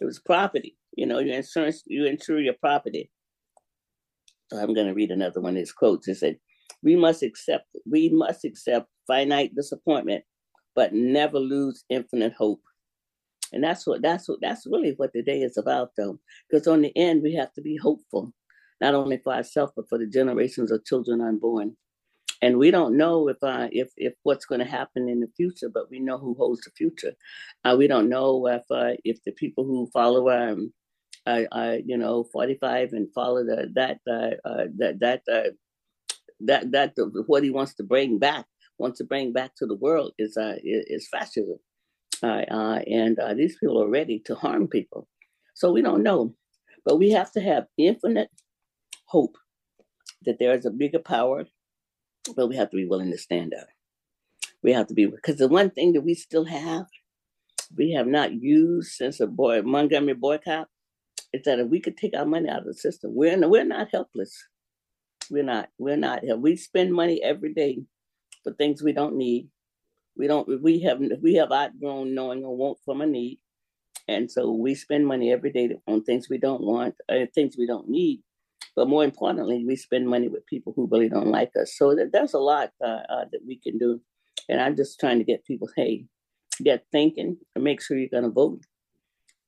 It 0.00 0.04
was 0.04 0.20
property. 0.20 0.77
You 0.98 1.06
know, 1.06 1.20
your 1.20 1.36
insurance 1.36 1.84
you 1.86 2.06
insure 2.06 2.40
your 2.40 2.54
property. 2.54 3.08
So 4.50 4.58
I'm 4.58 4.74
gonna 4.74 4.94
read 4.94 5.12
another 5.12 5.40
one 5.40 5.54
of 5.54 5.60
his 5.60 5.72
quotes. 5.72 6.08
It 6.08 6.16
said, 6.16 6.38
We 6.82 6.96
must 6.96 7.22
accept 7.22 7.66
we 7.88 8.08
must 8.08 8.44
accept 8.44 8.88
finite 9.06 9.54
disappointment, 9.54 10.24
but 10.74 10.92
never 10.92 11.38
lose 11.38 11.84
infinite 11.88 12.32
hope. 12.32 12.62
And 13.52 13.62
that's 13.62 13.86
what 13.86 14.02
that's 14.02 14.28
what 14.28 14.40
that's 14.42 14.66
really 14.66 14.94
what 14.96 15.12
the 15.12 15.22
day 15.22 15.40
is 15.42 15.56
about 15.56 15.90
though. 15.96 16.18
Because 16.50 16.66
on 16.66 16.82
the 16.82 16.92
end 16.96 17.22
we 17.22 17.32
have 17.36 17.52
to 17.54 17.62
be 17.62 17.76
hopeful, 17.76 18.32
not 18.80 18.94
only 18.94 19.18
for 19.18 19.32
ourselves, 19.34 19.72
but 19.76 19.88
for 19.88 19.98
the 19.98 20.06
generations 20.06 20.72
of 20.72 20.84
children 20.84 21.20
unborn 21.20 21.76
and 22.42 22.58
we 22.58 22.70
don't 22.70 22.96
know 22.96 23.28
if 23.28 23.36
uh, 23.42 23.68
if 23.72 23.90
if 23.96 24.14
what's 24.22 24.46
going 24.46 24.60
to 24.60 24.64
happen 24.64 25.08
in 25.08 25.20
the 25.20 25.28
future, 25.36 25.68
but 25.68 25.90
we 25.90 25.98
know 25.98 26.18
who 26.18 26.34
holds 26.34 26.62
the 26.62 26.70
future. 26.70 27.12
Uh, 27.64 27.74
we 27.76 27.86
don't 27.86 28.08
know 28.08 28.46
if 28.46 28.62
uh, 28.70 28.92
if 29.04 29.22
the 29.24 29.32
people 29.32 29.64
who 29.64 29.90
follow 29.92 30.30
um, 30.30 30.72
uh, 31.26 31.76
you 31.84 31.96
know, 31.96 32.24
45 32.32 32.92
and 32.92 33.12
follow 33.12 33.44
the, 33.44 33.70
that 33.74 33.98
uh, 34.08 34.48
uh, 34.48 34.64
that 34.78 35.00
that 35.00 35.22
uh, 35.30 35.50
that 36.40 36.70
that 36.72 36.96
the, 36.96 37.24
what 37.26 37.42
he 37.42 37.50
wants 37.50 37.74
to 37.74 37.82
bring 37.82 38.18
back 38.18 38.46
wants 38.78 38.98
to 38.98 39.04
bring 39.04 39.32
back 39.32 39.54
to 39.56 39.66
the 39.66 39.74
world 39.76 40.12
is 40.18 40.36
uh, 40.36 40.56
is 40.62 41.08
fascism, 41.08 41.58
uh, 42.22 42.44
uh, 42.50 42.80
and 42.86 43.18
uh, 43.18 43.34
these 43.34 43.56
people 43.58 43.82
are 43.82 43.88
ready 43.88 44.20
to 44.20 44.34
harm 44.34 44.68
people. 44.68 45.08
So 45.54 45.72
we 45.72 45.82
don't 45.82 46.02
know, 46.02 46.34
but 46.84 46.98
we 46.98 47.10
have 47.10 47.32
to 47.32 47.40
have 47.40 47.66
infinite 47.76 48.30
hope 49.06 49.36
that 50.24 50.38
there 50.38 50.54
is 50.54 50.66
a 50.66 50.70
bigger 50.70 51.00
power 51.00 51.46
but 52.34 52.48
we 52.48 52.56
have 52.56 52.70
to 52.70 52.76
be 52.76 52.86
willing 52.86 53.10
to 53.10 53.18
stand 53.18 53.54
up. 53.54 53.68
We 54.62 54.72
have 54.72 54.86
to 54.88 54.94
be 54.94 55.06
because 55.06 55.36
the 55.36 55.48
one 55.48 55.70
thing 55.70 55.92
that 55.92 56.02
we 56.02 56.14
still 56.14 56.44
have, 56.44 56.86
we 57.76 57.92
have 57.92 58.06
not 58.06 58.32
used 58.32 58.92
since 58.92 59.18
the 59.18 59.26
boy 59.26 59.62
Montgomery 59.62 60.14
boycott, 60.14 60.68
is 61.32 61.42
that 61.44 61.58
if 61.58 61.68
we 61.68 61.80
could 61.80 61.96
take 61.96 62.16
our 62.16 62.26
money 62.26 62.48
out 62.48 62.60
of 62.60 62.66
the 62.66 62.74
system, 62.74 63.14
we're 63.14 63.38
we're 63.48 63.64
not 63.64 63.88
helpless. 63.92 64.34
We're 65.30 65.44
not. 65.44 65.68
We're 65.78 65.96
not. 65.96 66.20
We 66.38 66.56
spend 66.56 66.92
money 66.92 67.22
every 67.22 67.52
day 67.52 67.78
for 68.44 68.52
things 68.54 68.82
we 68.82 68.92
don't 68.92 69.16
need. 69.16 69.48
We 70.16 70.26
don't. 70.26 70.62
We 70.62 70.80
have. 70.80 71.00
We 71.22 71.34
have 71.34 71.52
outgrown 71.52 72.14
knowing 72.14 72.44
a 72.44 72.50
want 72.50 72.78
from 72.84 73.00
a 73.02 73.06
need, 73.06 73.40
and 74.08 74.30
so 74.30 74.50
we 74.50 74.74
spend 74.74 75.06
money 75.06 75.32
every 75.32 75.52
day 75.52 75.76
on 75.86 76.02
things 76.02 76.28
we 76.30 76.38
don't 76.38 76.62
want, 76.62 76.94
uh, 77.08 77.26
things 77.34 77.56
we 77.58 77.66
don't 77.66 77.88
need. 77.88 78.22
But 78.74 78.88
more 78.88 79.04
importantly, 79.04 79.64
we 79.66 79.76
spend 79.76 80.08
money 80.08 80.28
with 80.28 80.46
people 80.46 80.72
who 80.74 80.88
really 80.90 81.08
don't 81.08 81.26
like 81.28 81.50
us. 81.60 81.74
So 81.76 81.96
there's 82.12 82.34
a 82.34 82.38
lot 82.38 82.70
uh, 82.82 83.00
uh, 83.10 83.24
that 83.32 83.40
we 83.46 83.58
can 83.58 83.76
do. 83.76 84.00
And 84.48 84.60
I'm 84.60 84.76
just 84.76 85.00
trying 85.00 85.18
to 85.18 85.24
get 85.24 85.44
people, 85.44 85.68
hey, 85.76 86.06
get 86.62 86.84
thinking 86.92 87.36
and 87.54 87.64
make 87.64 87.82
sure 87.82 87.98
you're 87.98 88.08
going 88.08 88.22
to 88.22 88.30
vote. 88.30 88.60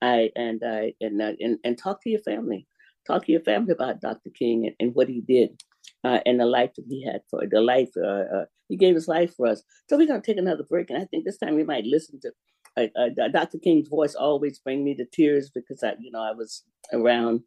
I 0.02 0.30
and 0.34 0.62
I 0.64 0.94
and, 1.00 1.20
uh, 1.20 1.32
and 1.38 1.58
and 1.64 1.78
talk 1.78 2.02
to 2.02 2.10
your 2.10 2.22
family. 2.22 2.66
Talk 3.06 3.26
to 3.26 3.32
your 3.32 3.42
family 3.42 3.72
about 3.72 4.00
Dr. 4.00 4.30
King 4.30 4.66
and, 4.66 4.76
and 4.78 4.94
what 4.94 5.08
he 5.08 5.20
did 5.20 5.62
uh, 6.04 6.20
and 6.26 6.40
the 6.40 6.46
life 6.46 6.70
that 6.76 6.84
he 6.88 7.04
had 7.04 7.22
for 7.30 7.42
the 7.50 7.60
life 7.60 7.90
uh, 7.96 8.36
uh, 8.36 8.44
he 8.68 8.76
gave 8.76 8.94
his 8.94 9.08
life 9.08 9.34
for 9.36 9.46
us. 9.46 9.62
So 9.88 9.96
we're 9.96 10.06
gonna 10.06 10.22
take 10.22 10.38
another 10.38 10.64
break, 10.68 10.90
and 10.90 11.02
I 11.02 11.06
think 11.06 11.24
this 11.24 11.38
time 11.38 11.54
we 11.54 11.64
might 11.64 11.84
listen 11.84 12.20
to 12.22 12.32
uh, 12.76 12.86
uh, 12.98 13.28
Dr. 13.28 13.58
King's 13.58 13.88
voice. 13.88 14.14
Always 14.14 14.58
bring 14.58 14.84
me 14.84 14.94
to 14.96 15.04
tears 15.12 15.50
because 15.54 15.82
I, 15.82 15.94
you 15.98 16.10
know, 16.12 16.22
I 16.22 16.32
was 16.32 16.62
around 16.92 17.40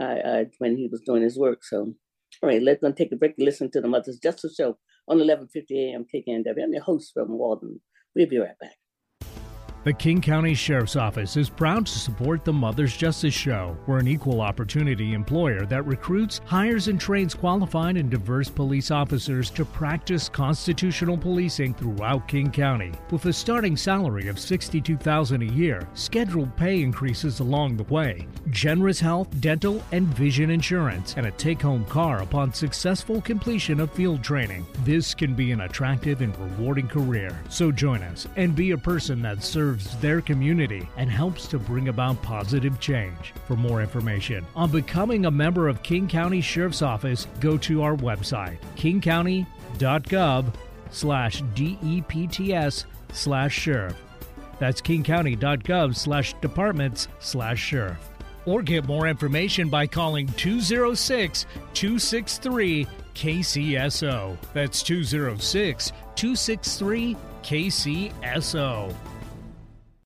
uh, 0.00 0.44
when 0.58 0.76
he 0.76 0.88
was 0.90 1.00
doing 1.00 1.22
his 1.22 1.38
work. 1.38 1.64
So, 1.64 1.94
all 2.42 2.48
right, 2.48 2.62
let's 2.62 2.80
go 2.80 2.92
take 2.92 3.12
a 3.12 3.16
break 3.16 3.34
and 3.38 3.44
listen 3.44 3.70
to 3.72 3.80
the 3.80 3.88
Mother's 3.88 4.18
Justice 4.18 4.56
Show 4.56 4.78
on 5.08 5.18
11:50 5.18 5.46
a.m. 5.72 6.04
KKNW. 6.12 6.62
I'm 6.62 6.72
your 6.72 6.82
host, 6.82 7.12
Reverend 7.16 7.38
Walden. 7.38 7.80
We'll 8.14 8.28
be 8.28 8.38
right 8.38 8.58
back. 8.60 8.76
The 9.88 9.94
King 9.94 10.20
County 10.20 10.52
Sheriff's 10.52 10.96
Office 10.96 11.38
is 11.38 11.48
proud 11.48 11.86
to 11.86 11.98
support 11.98 12.44
the 12.44 12.52
Mother's 12.52 12.94
Justice 12.94 13.32
Show. 13.32 13.74
We're 13.86 14.00
an 14.00 14.06
equal 14.06 14.42
opportunity 14.42 15.14
employer 15.14 15.64
that 15.64 15.86
recruits, 15.86 16.42
hires, 16.44 16.88
and 16.88 17.00
trains 17.00 17.34
qualified 17.34 17.96
and 17.96 18.10
diverse 18.10 18.50
police 18.50 18.90
officers 18.90 19.48
to 19.48 19.64
practice 19.64 20.28
constitutional 20.28 21.16
policing 21.16 21.72
throughout 21.72 22.28
King 22.28 22.50
County. 22.50 22.92
With 23.10 23.24
a 23.24 23.32
starting 23.32 23.78
salary 23.78 24.28
of 24.28 24.36
$62,000 24.36 25.50
a 25.50 25.54
year, 25.54 25.88
scheduled 25.94 26.54
pay 26.54 26.82
increases 26.82 27.40
along 27.40 27.78
the 27.78 27.84
way, 27.84 28.28
generous 28.50 29.00
health, 29.00 29.40
dental, 29.40 29.82
and 29.92 30.06
vision 30.08 30.50
insurance, 30.50 31.14
and 31.16 31.24
a 31.24 31.30
take 31.30 31.62
home 31.62 31.86
car 31.86 32.20
upon 32.20 32.52
successful 32.52 33.22
completion 33.22 33.80
of 33.80 33.90
field 33.92 34.22
training. 34.22 34.66
This 34.84 35.14
can 35.14 35.34
be 35.34 35.50
an 35.50 35.62
attractive 35.62 36.20
and 36.20 36.36
rewarding 36.36 36.88
career. 36.88 37.40
So 37.48 37.72
join 37.72 38.02
us 38.02 38.28
and 38.36 38.54
be 38.54 38.72
a 38.72 38.76
person 38.76 39.22
that 39.22 39.42
serves 39.42 39.77
serves 39.78 39.96
their 40.00 40.20
community 40.20 40.88
and 40.96 41.10
helps 41.10 41.46
to 41.48 41.58
bring 41.58 41.88
about 41.88 42.20
positive 42.22 42.78
change. 42.80 43.32
For 43.46 43.56
more 43.56 43.80
information 43.80 44.46
on 44.54 44.70
becoming 44.70 45.26
a 45.26 45.30
member 45.30 45.68
of 45.68 45.82
King 45.82 46.08
County 46.08 46.40
Sheriff's 46.40 46.82
Office, 46.82 47.26
go 47.40 47.56
to 47.58 47.82
our 47.82 47.96
website, 47.96 48.58
kingcounty.gov 48.76 50.54
slash 50.90 51.42
DEPTS 51.54 52.84
slash 53.12 53.54
sheriff. 53.54 53.96
That's 54.58 54.80
kingcounty.gov 54.80 55.96
slash 55.96 56.34
departments 56.40 57.08
slash 57.20 57.60
sheriff. 57.60 57.98
Or 58.44 58.62
get 58.62 58.86
more 58.86 59.06
information 59.06 59.68
by 59.68 59.86
calling 59.86 60.26
206 60.26 61.44
263 61.74 62.86
KCSO. 63.14 64.36
That's 64.54 64.82
206 64.82 65.92
263 66.16 67.16
KCSO. 67.42 68.94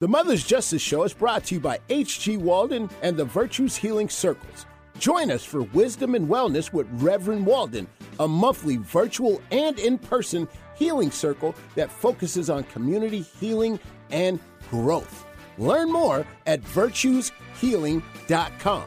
The 0.02 0.08
Mother's 0.08 0.42
Justice 0.42 0.82
Show 0.82 1.04
is 1.04 1.14
brought 1.14 1.44
to 1.44 1.54
you 1.54 1.60
by 1.60 1.78
H.G. 1.88 2.38
Walden 2.38 2.90
and 3.02 3.16
the 3.16 3.24
Virtues 3.24 3.76
Healing 3.76 4.08
Circles. 4.08 4.66
Join 4.98 5.30
us 5.30 5.44
for 5.44 5.62
Wisdom 5.62 6.16
and 6.16 6.28
Wellness 6.28 6.72
with 6.72 6.88
Reverend 6.94 7.46
Walden, 7.46 7.86
a 8.18 8.26
monthly 8.26 8.78
virtual 8.78 9.40
and 9.52 9.78
in 9.78 9.98
person 9.98 10.48
healing 10.74 11.12
circle 11.12 11.54
that 11.76 11.88
focuses 11.88 12.50
on 12.50 12.64
community 12.64 13.20
healing 13.20 13.78
and 14.10 14.40
growth. 14.70 15.24
Learn 15.56 15.92
more 15.92 16.26
at 16.46 16.60
virtueshealing.com. 16.62 18.84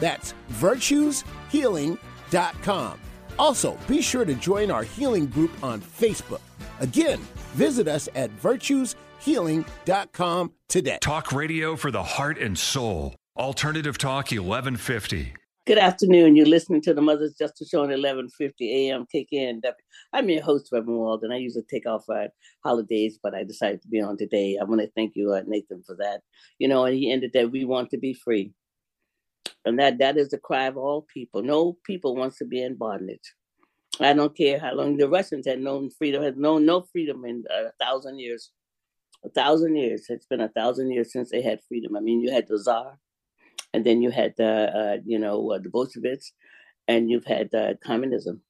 That's 0.00 0.34
virtueshealing.com. 0.50 3.00
Also, 3.38 3.78
be 3.86 4.02
sure 4.02 4.24
to 4.24 4.34
join 4.34 4.72
our 4.72 4.82
healing 4.82 5.28
group 5.28 5.52
on 5.62 5.80
Facebook. 5.80 6.40
Again, 6.80 7.20
visit 7.54 7.86
us 7.86 8.08
at 8.16 8.36
virtueshealing.com 8.38 9.04
healing.com 9.20 10.52
today. 10.68 10.98
Talk 11.00 11.32
radio 11.32 11.76
for 11.76 11.90
the 11.90 12.02
heart 12.02 12.38
and 12.38 12.58
soul. 12.58 13.14
Alternative 13.36 13.96
Talk 13.96 14.30
1150. 14.30 15.34
Good 15.68 15.76
afternoon. 15.76 16.34
You're 16.34 16.46
listening 16.46 16.80
to 16.80 16.94
the 16.94 17.02
Mother's 17.02 17.34
Justice 17.34 17.68
Show 17.68 17.82
on 17.82 17.90
1150 17.90 18.88
AM 18.88 19.06
KKNW. 19.14 19.72
I'm 20.14 20.30
your 20.30 20.42
host, 20.42 20.70
Reverend 20.72 20.98
Walden. 20.98 21.30
I 21.30 21.36
usually 21.36 21.64
take 21.70 21.86
off 21.86 22.08
uh, 22.08 22.28
holidays, 22.64 23.18
but 23.22 23.34
I 23.34 23.44
decided 23.44 23.82
to 23.82 23.88
be 23.88 24.00
on 24.00 24.16
today. 24.16 24.56
I 24.58 24.64
want 24.64 24.80
to 24.80 24.90
thank 24.96 25.14
you, 25.14 25.34
uh, 25.34 25.42
Nathan, 25.46 25.82
for 25.86 25.94
that. 25.96 26.22
You 26.58 26.68
know, 26.68 26.86
and 26.86 26.96
he 26.96 27.12
ended 27.12 27.32
that 27.34 27.52
we 27.52 27.66
want 27.66 27.90
to 27.90 27.98
be 27.98 28.14
free. 28.14 28.54
And 29.66 29.78
that 29.78 29.98
that 29.98 30.16
is 30.16 30.30
the 30.30 30.38
cry 30.38 30.68
of 30.68 30.78
all 30.78 31.06
people. 31.12 31.42
No 31.42 31.76
people 31.84 32.16
wants 32.16 32.38
to 32.38 32.46
be 32.46 32.62
in 32.62 32.76
bondage. 32.76 33.34
I 34.00 34.14
don't 34.14 34.34
care 34.34 34.58
how 34.58 34.74
long 34.74 34.96
the 34.96 35.08
Russians 35.08 35.46
had 35.46 35.60
known 35.60 35.90
freedom, 35.90 36.22
had 36.22 36.38
known 36.38 36.64
no 36.64 36.80
freedom 36.80 37.26
in 37.26 37.44
a 37.50 37.72
thousand 37.78 38.20
years 38.20 38.52
a 39.24 39.28
thousand 39.28 39.76
years. 39.76 40.06
It's 40.08 40.26
been 40.26 40.40
a 40.40 40.48
thousand 40.48 40.90
years 40.90 41.12
since 41.12 41.30
they 41.30 41.42
had 41.42 41.60
freedom. 41.68 41.96
I 41.96 42.00
mean, 42.00 42.20
you 42.20 42.32
had 42.32 42.46
the 42.48 42.58
Tsar, 42.58 42.98
and 43.72 43.84
then 43.84 44.02
you 44.02 44.10
had 44.10 44.34
the 44.36 44.52
uh, 44.76 44.96
you 45.04 45.18
know 45.18 45.52
uh, 45.52 45.58
the 45.58 45.70
Bolsheviks, 45.70 46.32
and 46.86 47.10
you've 47.10 47.24
had 47.24 47.54
uh, 47.54 47.74
communism, 47.84 48.42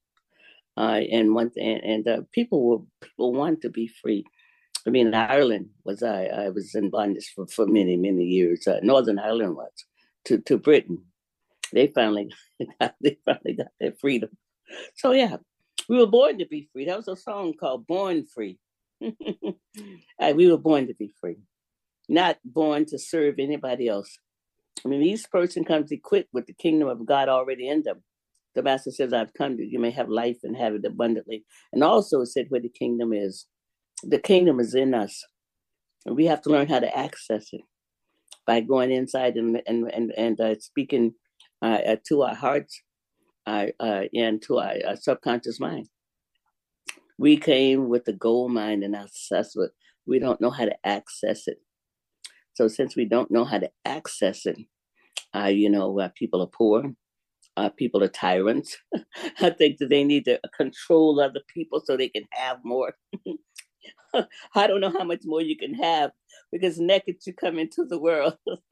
uh, 0.77 1.01
and 1.11 1.33
one 1.33 1.51
and, 1.57 1.83
and 1.83 2.07
uh, 2.07 2.21
people 2.31 2.63
were 2.67 2.79
people 3.01 3.33
want 3.33 3.61
to 3.61 3.69
be 3.69 3.87
free. 3.87 4.25
I 4.87 4.91
mean, 4.91 5.13
Ireland 5.13 5.69
was 5.83 6.03
I 6.03 6.25
I 6.25 6.49
was 6.49 6.73
in 6.75 6.89
bondage 6.89 7.31
for, 7.35 7.47
for 7.47 7.65
many 7.65 7.97
many 7.97 8.23
years. 8.23 8.67
Uh, 8.67 8.79
Northern 8.81 9.19
Ireland 9.19 9.55
was 9.55 9.71
to 10.25 10.39
to 10.39 10.57
Britain. 10.57 11.03
They 11.73 11.87
finally 11.87 12.31
got, 12.79 12.95
they 13.01 13.17
finally 13.25 13.53
got 13.53 13.67
their 13.79 13.93
freedom. 13.99 14.29
So 14.95 15.11
yeah, 15.11 15.37
we 15.87 15.97
were 15.97 16.07
born 16.07 16.37
to 16.39 16.45
be 16.45 16.69
free. 16.71 16.85
That 16.85 16.97
was 16.97 17.07
a 17.07 17.15
song 17.15 17.53
called 17.59 17.87
"Born 17.87 18.25
Free." 18.25 18.59
we 20.35 20.51
were 20.51 20.57
born 20.57 20.87
to 20.87 20.93
be 20.95 21.11
free, 21.19 21.37
not 22.07 22.37
born 22.43 22.85
to 22.87 22.99
serve 22.99 23.35
anybody 23.39 23.87
else. 23.87 24.17
I 24.85 24.89
mean, 24.89 25.01
each 25.01 25.29
person 25.29 25.65
comes 25.65 25.91
equipped 25.91 26.33
with 26.33 26.47
the 26.47 26.53
kingdom 26.53 26.87
of 26.87 27.05
God 27.05 27.29
already 27.29 27.67
in 27.67 27.83
them. 27.83 28.03
The 28.55 28.63
master 28.63 28.91
says, 28.91 29.13
I've 29.13 29.33
come 29.33 29.57
that 29.57 29.67
you 29.69 29.79
may 29.79 29.91
have 29.91 30.09
life 30.09 30.37
and 30.43 30.55
have 30.57 30.73
it 30.73 30.85
abundantly. 30.85 31.45
And 31.71 31.83
also 31.83 32.23
said 32.23 32.47
where 32.49 32.61
the 32.61 32.69
kingdom 32.69 33.13
is. 33.13 33.45
The 34.03 34.19
kingdom 34.19 34.59
is 34.59 34.73
in 34.73 34.93
us. 34.93 35.23
And 36.05 36.15
we 36.15 36.25
have 36.25 36.41
to 36.43 36.49
learn 36.49 36.67
how 36.67 36.79
to 36.79 36.97
access 36.97 37.47
it 37.51 37.61
by 38.45 38.61
going 38.61 38.91
inside 38.91 39.35
and 39.35 39.61
and 39.67 39.91
and, 39.91 40.11
and 40.17 40.41
uh, 40.41 40.55
speaking 40.59 41.13
uh, 41.61 41.79
uh, 41.85 41.95
to 42.07 42.23
our 42.23 42.33
hearts 42.33 42.81
uh, 43.45 43.67
uh, 43.79 44.03
and 44.13 44.41
to 44.43 44.59
our, 44.59 44.75
our, 44.87 44.95
subconscious 44.95 45.59
mind. 45.59 45.87
We 47.19 47.35
came 47.35 47.89
with 47.89 48.05
the 48.05 48.13
gold 48.13 48.53
mine 48.53 48.81
in 48.81 48.95
our 48.95 49.03
assessment. 49.03 49.73
We 50.07 50.19
don't 50.19 50.39
know 50.39 50.51
how 50.51 50.63
to 50.63 50.87
access 50.87 51.49
it. 51.49 51.57
So 52.53 52.69
since 52.69 52.95
we 52.95 53.03
don't 53.03 53.29
know 53.29 53.43
how 53.43 53.57
to 53.57 53.69
access 53.83 54.45
it, 54.45 54.57
uh, 55.35 55.47
you 55.47 55.69
know, 55.69 55.99
uh, 55.99 56.09
people 56.15 56.41
are 56.41 56.47
poor, 56.47 56.93
uh, 57.57 57.69
people 57.71 58.01
are 58.01 58.07
tyrants. 58.07 58.77
I 59.41 59.49
think 59.49 59.79
that 59.79 59.89
they 59.89 60.05
need 60.05 60.23
to 60.25 60.39
control 60.55 61.19
other 61.19 61.41
people 61.53 61.81
so 61.83 61.97
they 61.97 62.07
can 62.07 62.23
have 62.31 62.59
more. 62.63 62.93
I 64.55 64.67
don't 64.67 64.79
know 64.79 64.93
how 64.97 65.03
much 65.03 65.23
more 65.25 65.41
you 65.41 65.57
can 65.57 65.73
have 65.73 66.11
because 66.53 66.79
naked 66.79 67.17
you 67.27 67.33
come 67.33 67.59
into 67.59 67.83
the 67.83 67.99
world. 67.99 68.37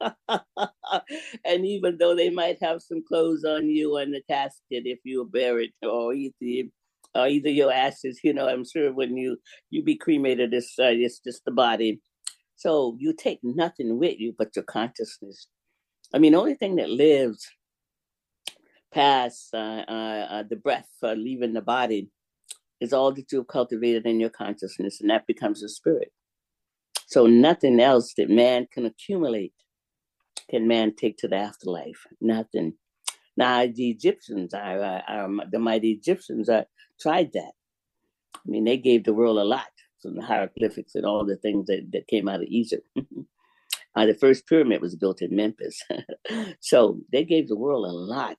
and 1.44 1.66
even 1.66 1.98
though 1.98 2.16
they 2.16 2.30
might 2.30 2.62
have 2.62 2.80
some 2.80 3.04
clothes 3.06 3.44
on 3.44 3.68
you 3.68 3.98
in 3.98 4.10
the 4.10 4.22
casket 4.28 4.84
if 4.86 5.00
you 5.04 5.20
are 5.22 5.26
buried 5.26 5.72
or 5.82 6.14
either 6.14 6.70
or 7.18 7.28
either 7.28 7.50
your 7.50 7.72
ashes, 7.72 8.20
you 8.22 8.32
know, 8.32 8.48
I'm 8.48 8.64
sure 8.64 8.92
when 8.92 9.16
you 9.16 9.38
you 9.70 9.82
be 9.82 9.96
cremated, 9.96 10.54
it's 10.54 10.78
uh, 10.78 10.92
it's 10.94 11.20
just 11.20 11.44
the 11.44 11.50
body. 11.50 12.00
So 12.56 12.96
you 12.98 13.12
take 13.12 13.40
nothing 13.42 13.98
with 13.98 14.18
you 14.18 14.34
but 14.36 14.56
your 14.56 14.64
consciousness. 14.64 15.46
I 16.14 16.18
mean, 16.18 16.32
the 16.32 16.38
only 16.38 16.54
thing 16.54 16.76
that 16.76 16.90
lives 16.90 17.46
past 18.92 19.50
uh, 19.52 19.84
uh, 19.86 20.26
uh 20.30 20.42
the 20.48 20.56
breath 20.56 20.88
uh, 21.02 21.12
leaving 21.12 21.52
the 21.52 21.60
body 21.60 22.08
is 22.80 22.92
all 22.92 23.12
that 23.12 23.30
you've 23.30 23.48
cultivated 23.48 24.06
in 24.06 24.20
your 24.20 24.30
consciousness, 24.30 25.00
and 25.00 25.10
that 25.10 25.26
becomes 25.26 25.60
your 25.60 25.68
spirit. 25.68 26.12
So 27.06 27.26
nothing 27.26 27.80
else 27.80 28.14
that 28.16 28.28
man 28.30 28.66
can 28.72 28.86
accumulate 28.86 29.54
can 30.50 30.68
man 30.68 30.94
take 30.94 31.16
to 31.18 31.28
the 31.28 31.36
afterlife. 31.36 32.06
Nothing. 32.20 32.74
Now 33.36 33.66
the 33.66 33.90
Egyptians, 33.90 34.52
our, 34.52 35.02
our, 35.08 35.30
the 35.50 35.58
mighty 35.58 35.92
Egyptians, 35.92 36.48
uh, 36.48 36.64
tried 37.00 37.32
that. 37.34 37.52
I 38.34 38.50
mean, 38.50 38.64
they 38.64 38.76
gave 38.76 39.04
the 39.04 39.14
world 39.14 39.38
a 39.38 39.44
lot 39.44 39.68
from 40.00 40.14
the 40.14 40.22
hieroglyphics 40.22 40.94
and 40.94 41.04
all 41.04 41.24
the 41.24 41.36
things 41.36 41.66
that, 41.66 41.88
that 41.92 42.06
came 42.06 42.28
out 42.28 42.40
of 42.40 42.48
Egypt. 42.48 42.86
uh, 43.94 44.06
the 44.06 44.14
first 44.14 44.46
pyramid 44.46 44.80
was 44.80 44.96
built 44.96 45.22
in 45.22 45.34
Memphis. 45.34 45.82
so 46.60 47.00
they 47.12 47.24
gave 47.24 47.48
the 47.48 47.56
world 47.56 47.84
a 47.84 47.92
lot. 47.92 48.38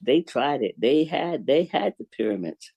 They 0.00 0.20
tried 0.20 0.62
it. 0.62 0.74
They 0.78 1.04
had 1.04 1.46
they 1.46 1.64
had 1.64 1.94
the 1.98 2.04
pyramids. 2.04 2.72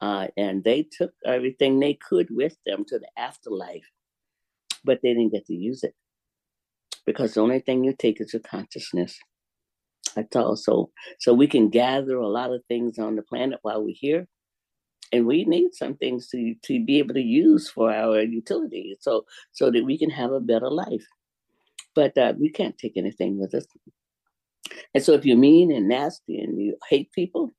Uh, 0.00 0.28
and 0.36 0.64
they 0.64 0.82
took 0.82 1.12
everything 1.26 1.78
they 1.78 1.92
could 1.94 2.28
with 2.30 2.56
them 2.64 2.86
to 2.88 2.98
the 2.98 3.08
afterlife, 3.18 3.84
but 4.82 5.00
they 5.02 5.10
didn't 5.10 5.32
get 5.32 5.44
to 5.44 5.54
use 5.54 5.84
it 5.84 5.94
because 7.04 7.34
the 7.34 7.40
only 7.40 7.60
thing 7.60 7.84
you 7.84 7.92
take 7.92 8.20
is 8.20 8.32
your 8.32 8.40
consciousness. 8.40 9.18
That's 10.16 10.34
all. 10.36 10.56
So, 10.56 10.90
so 11.20 11.32
we 11.32 11.46
can 11.46 11.68
gather 11.68 12.16
a 12.16 12.28
lot 12.28 12.52
of 12.52 12.62
things 12.68 12.98
on 12.98 13.16
the 13.16 13.22
planet 13.22 13.60
while 13.62 13.82
we're 13.82 13.94
here, 13.94 14.26
and 15.12 15.26
we 15.26 15.44
need 15.44 15.74
some 15.74 15.96
things 15.96 16.28
to 16.28 16.54
to 16.64 16.84
be 16.84 16.98
able 16.98 17.14
to 17.14 17.20
use 17.20 17.70
for 17.70 17.92
our 17.92 18.20
utility, 18.22 18.96
so 19.00 19.24
so 19.52 19.70
that 19.70 19.84
we 19.84 19.98
can 19.98 20.10
have 20.10 20.32
a 20.32 20.40
better 20.40 20.70
life. 20.70 21.06
But 21.94 22.16
uh, 22.18 22.34
we 22.38 22.50
can't 22.50 22.78
take 22.78 22.96
anything 22.96 23.38
with 23.38 23.54
us. 23.54 23.66
And 24.94 25.02
so, 25.02 25.14
if 25.14 25.24
you're 25.24 25.36
mean 25.36 25.72
and 25.72 25.88
nasty 25.88 26.38
and 26.38 26.60
you 26.60 26.76
hate 26.88 27.12
people, 27.12 27.52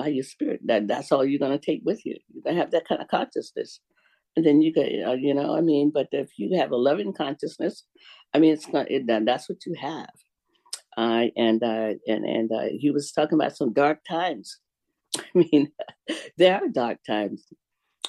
by 0.00 0.08
your 0.08 0.24
spirit, 0.24 0.60
that 0.64 0.88
that's 0.88 1.12
all 1.12 1.24
you're 1.24 1.38
going 1.38 1.58
to 1.58 1.64
take 1.64 1.82
with 1.84 2.04
you. 2.06 2.16
You're 2.32 2.42
going 2.42 2.56
to 2.56 2.62
have 2.62 2.70
that 2.70 2.88
kind 2.88 3.02
of 3.02 3.08
consciousness, 3.08 3.80
and 4.34 4.46
then 4.46 4.62
you 4.62 4.72
can, 4.72 5.04
uh, 5.06 5.12
you 5.12 5.34
know, 5.34 5.54
I 5.54 5.60
mean. 5.60 5.90
But 5.92 6.08
if 6.12 6.30
you 6.38 6.58
have 6.58 6.70
a 6.70 6.76
loving 6.76 7.12
consciousness, 7.12 7.84
I 8.32 8.38
mean, 8.38 8.54
it's 8.54 8.68
not. 8.68 8.90
It, 8.90 9.06
that's 9.06 9.48
what 9.48 9.66
you 9.66 9.74
have. 9.78 10.08
Uh, 10.96 11.26
and 11.36 11.62
uh, 11.62 11.94
and 12.06 12.24
and 12.24 12.52
uh, 12.52 12.68
he 12.78 12.90
was 12.90 13.12
talking 13.12 13.38
about 13.38 13.56
some 13.56 13.72
dark 13.72 14.00
times. 14.08 14.58
I 15.18 15.22
mean, 15.34 15.70
there 16.36 16.56
are 16.56 16.68
dark 16.68 16.98
times, 17.06 17.46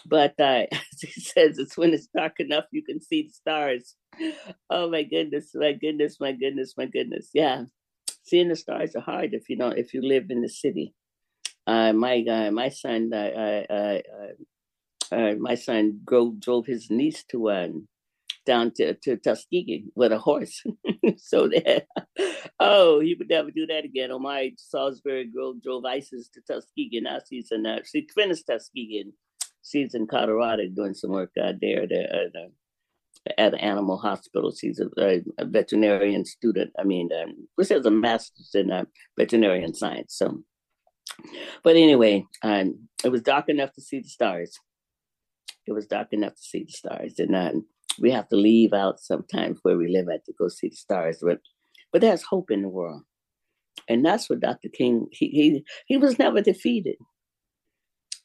but 0.06 0.40
uh, 0.40 0.66
he 1.02 1.22
says 1.22 1.58
it's 1.58 1.78
when 1.78 1.94
it's 1.94 2.08
dark 2.16 2.40
enough 2.40 2.66
you 2.72 2.84
can 2.84 3.02
see 3.02 3.24
the 3.24 3.34
stars. 3.34 3.96
Oh 4.70 4.90
my 4.90 5.04
goodness, 5.04 5.52
my 5.54 5.74
goodness, 5.74 6.18
my 6.20 6.32
goodness, 6.32 6.74
my 6.78 6.86
goodness. 6.86 7.30
Yeah, 7.34 7.66
seeing 8.24 8.50
the 8.50 8.56
stars 8.56 8.96
are 8.96 9.02
hard 9.02 9.34
if 9.34 9.50
you 9.50 9.58
don't 9.58 9.78
if 9.78 9.94
you 9.94 10.02
live 10.02 10.26
in 10.30 10.42
the 10.42 10.50
city. 10.50 10.94
Uh, 11.68 11.94
my 11.94 12.24
uh, 12.30 12.52
my 12.52 12.70
son 12.70 13.12
uh, 13.14 13.18
uh, 13.18 13.74
uh, 13.74 15.16
uh 15.16 15.36
my 15.36 15.56
son 15.56 16.02
drove 16.08 16.40
drove 16.40 16.66
his 16.66 16.90
niece 16.90 17.24
to 17.26 17.52
um, 17.52 17.88
down 18.46 18.72
to, 18.76 18.94
to 18.96 19.18
Tuskegee 19.18 19.86
with 19.96 20.12
a 20.12 20.18
horse. 20.18 20.64
so 21.18 21.48
that, 21.48 21.86
oh, 22.60 23.00
he 23.00 23.16
would 23.16 23.30
never 23.30 23.52
do 23.52 23.66
that 23.68 23.86
again. 23.86 24.12
Oh, 24.12 24.20
my 24.20 24.52
Salisbury 24.58 25.26
girl 25.26 25.54
drove 25.54 25.86
ISIS 25.86 26.30
to 26.30 26.42
Tuskegee. 26.42 27.02
Now 27.02 27.20
she's 27.28 27.52
in, 27.52 27.66
uh, 27.66 27.80
she 27.86 28.08
finished 28.14 28.48
Tuskegee 28.48 29.02
and 29.02 29.14
she's 29.64 29.94
in 29.94 30.08
Colorado 30.08 30.68
doing 30.68 30.94
some 30.94 31.12
work 31.12 31.32
out 31.42 31.56
there 31.62 31.84
at, 31.84 31.92
uh, 31.92 32.50
at 33.38 33.54
an 33.54 33.60
animal 33.60 33.98
hospital. 33.98 34.52
She's 34.52 34.80
a, 34.80 34.90
a, 34.98 35.22
a 35.38 35.46
veterinarian 35.46 36.26
student. 36.26 36.72
I 36.78 36.84
mean, 36.84 37.10
um, 37.14 37.48
which 37.56 37.70
has 37.70 37.86
a 37.86 37.92
master's 37.92 38.52
in 38.54 38.72
uh, 38.72 38.86
veterinarian 39.18 39.74
science. 39.74 40.16
So, 40.18 40.44
but 41.64 41.76
anyway, 41.76 42.26
um, 42.44 42.88
it 43.04 43.10
was 43.10 43.22
dark 43.22 43.50
enough 43.50 43.74
to 43.74 43.82
see 43.82 44.00
the 44.00 44.10
stars. 44.10 44.58
It 45.68 45.74
was 45.74 45.86
dark 45.86 46.08
enough 46.12 46.36
to 46.36 46.42
see 46.42 46.64
the 46.64 46.72
stars, 46.72 47.20
and 47.20 47.36
um, 47.36 47.66
we 48.00 48.12
have 48.12 48.28
to 48.30 48.36
leave 48.36 48.74
out 48.74 49.00
sometimes 49.00 49.60
where 49.64 49.78
we 49.78 49.88
live 49.88 50.08
at 50.10 50.26
to 50.26 50.34
go 50.38 50.48
see 50.48 50.70
the 50.70 50.76
stars. 50.76 51.20
But 51.22 51.40
but 51.92 52.02
there's 52.02 52.24
hope 52.24 52.52
in 52.52 52.62
the 52.62 52.70
world, 52.70 53.04
and 53.88 54.06
that's 54.06 54.30
what 54.30 54.40
Dr. 54.40 54.70
King 54.70 55.08
he 55.12 55.28
he 55.28 55.66
he 55.88 55.98
was 55.98 56.20
never 56.20 56.42
defeated. 56.42 56.96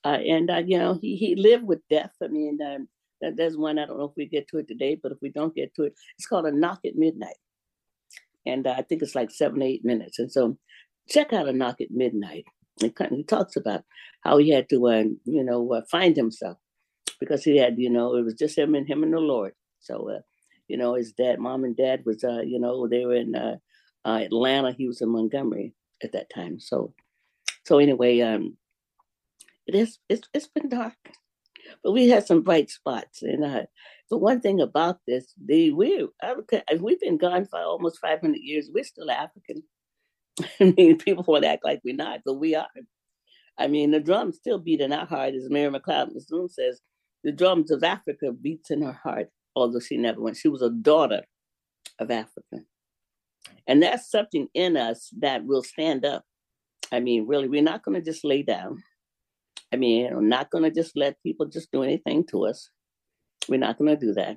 Uh, 0.04 0.18
and 0.26 0.50
uh, 0.50 0.62
you 0.64 0.78
know 0.78 0.98
he 1.00 1.16
he 1.16 1.34
lived 1.34 1.64
with 1.64 1.80
death. 1.90 2.12
I 2.22 2.28
mean, 2.28 2.58
um, 2.62 2.88
that, 3.20 3.36
there's 3.36 3.56
one 3.56 3.78
I 3.78 3.86
don't 3.86 3.98
know 3.98 4.04
if 4.04 4.16
we 4.16 4.26
get 4.26 4.48
to 4.48 4.58
it 4.58 4.68
today, 4.68 4.98
but 5.00 5.12
if 5.12 5.18
we 5.20 5.30
don't 5.30 5.54
get 5.54 5.74
to 5.76 5.84
it, 5.84 5.94
it's 6.18 6.28
called 6.28 6.46
a 6.46 6.52
knock 6.52 6.80
at 6.84 6.96
midnight, 6.96 7.36
and 8.44 8.66
uh, 8.66 8.74
I 8.76 8.82
think 8.82 9.02
it's 9.02 9.14
like 9.14 9.30
seven 9.30 9.62
eight 9.62 9.84
minutes. 9.84 10.18
And 10.18 10.30
so 10.30 10.56
check 11.08 11.32
out 11.32 11.48
a 11.48 11.52
knock 11.52 11.80
at 11.80 11.90
midnight. 11.90 12.44
He, 12.78 13.24
talks 13.26 13.56
about 13.56 13.84
how 14.20 14.36
he 14.36 14.50
had 14.50 14.68
to, 14.68 14.86
uh, 14.86 15.04
you 15.24 15.42
know, 15.42 15.72
uh, 15.72 15.80
find 15.90 16.14
himself 16.14 16.58
because 17.20 17.44
he 17.44 17.56
had, 17.56 17.78
you 17.78 17.90
know, 17.90 18.16
it 18.16 18.24
was 18.24 18.34
just 18.34 18.58
him 18.58 18.74
and 18.74 18.86
him 18.86 19.02
and 19.02 19.12
the 19.12 19.20
Lord. 19.20 19.52
So, 19.80 20.10
uh, 20.10 20.20
you 20.68 20.76
know, 20.76 20.94
his 20.94 21.12
dad, 21.12 21.38
mom 21.38 21.64
and 21.64 21.76
dad 21.76 22.04
was, 22.04 22.24
uh, 22.24 22.40
you 22.40 22.58
know, 22.58 22.88
they 22.88 23.04
were 23.04 23.16
in 23.16 23.34
uh, 23.34 23.56
uh, 24.04 24.20
Atlanta. 24.24 24.72
He 24.72 24.86
was 24.86 25.00
in 25.00 25.10
Montgomery 25.10 25.74
at 26.02 26.12
that 26.12 26.30
time. 26.34 26.58
So, 26.58 26.92
so 27.64 27.78
anyway, 27.78 28.20
um, 28.20 28.56
it 29.66 29.74
is, 29.74 29.98
it's, 30.08 30.28
it's 30.34 30.48
been 30.48 30.68
dark, 30.68 30.94
but 31.82 31.92
we 31.92 32.08
had 32.08 32.26
some 32.26 32.42
bright 32.42 32.70
spots. 32.70 33.22
And 33.22 33.44
uh, 33.44 33.62
the 34.10 34.18
one 34.18 34.40
thing 34.40 34.60
about 34.60 34.98
this, 35.06 35.32
the 35.44 35.72
we 35.72 36.06
we've 36.80 37.00
been 37.00 37.18
gone 37.18 37.46
for 37.46 37.60
almost 37.60 38.00
500 38.00 38.36
years. 38.36 38.70
We're 38.72 38.84
still 38.84 39.10
African. 39.10 39.62
I 40.60 40.74
mean, 40.76 40.98
people 40.98 41.24
want 41.26 41.44
to 41.44 41.48
act 41.48 41.64
like 41.64 41.80
we're 41.84 41.96
not, 41.96 42.20
but 42.24 42.34
we 42.34 42.54
are. 42.54 42.68
I 43.58 43.68
mean, 43.68 43.90
the 43.90 44.00
drums 44.00 44.36
still 44.36 44.58
beat 44.58 44.80
in 44.80 44.92
our 44.92 45.06
heart, 45.06 45.34
as 45.34 45.48
Mary 45.48 45.72
McLeod 45.72 46.12
Bethune 46.12 46.48
says. 46.48 46.80
The 47.26 47.32
drums 47.32 47.72
of 47.72 47.82
Africa 47.82 48.30
beats 48.30 48.70
in 48.70 48.82
her 48.82 48.92
heart, 48.92 49.30
although 49.56 49.80
she 49.80 49.96
never 49.96 50.20
went. 50.20 50.36
She 50.36 50.46
was 50.46 50.62
a 50.62 50.70
daughter 50.70 51.24
of 51.98 52.12
Africa. 52.12 52.58
And 53.66 53.82
that's 53.82 54.08
something 54.08 54.46
in 54.54 54.76
us 54.76 55.10
that 55.18 55.44
will 55.44 55.64
stand 55.64 56.04
up. 56.04 56.24
I 56.92 57.00
mean, 57.00 57.26
really, 57.26 57.48
we're 57.48 57.62
not 57.62 57.82
going 57.82 57.96
to 57.96 58.00
just 58.00 58.24
lay 58.24 58.44
down. 58.44 58.80
I 59.72 59.76
mean, 59.76 60.14
we're 60.14 60.20
not 60.20 60.50
going 60.50 60.62
to 60.62 60.70
just 60.70 60.96
let 60.96 61.20
people 61.24 61.46
just 61.46 61.72
do 61.72 61.82
anything 61.82 62.24
to 62.26 62.46
us. 62.46 62.70
We're 63.48 63.58
not 63.58 63.76
going 63.76 63.90
to 63.90 64.06
do 64.06 64.14
that. 64.14 64.36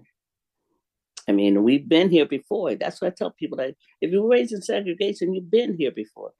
I 1.27 1.31
mean, 1.31 1.63
we've 1.63 1.87
been 1.87 2.09
here 2.09 2.25
before. 2.25 2.73
That's 2.73 2.99
what 2.99 3.09
I 3.09 3.15
tell 3.15 3.29
people 3.29 3.59
that 3.59 3.75
if 4.01 4.11
you 4.11 4.23
were 4.23 4.29
raised 4.29 4.51
in 4.51 4.63
segregation, 4.63 5.35
you've 5.35 5.51
been 5.51 5.77
here 5.77 5.91
before. 5.91 6.31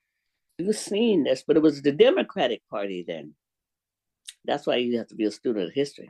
You've 0.58 0.76
seen 0.76 1.26
this, 1.26 1.44
but 1.46 1.58
it 1.58 1.62
was 1.62 1.84
the 1.84 1.92
Democratic 1.92 2.68
Party 2.72 3.06
then. 3.08 3.36
That's 4.46 4.66
why 4.66 4.78
you 4.78 4.98
have 4.98 5.10
to 5.10 5.16
be 5.16 5.26
a 5.26 5.32
student 5.32 5.68
of 5.68 5.74
history. 5.74 6.10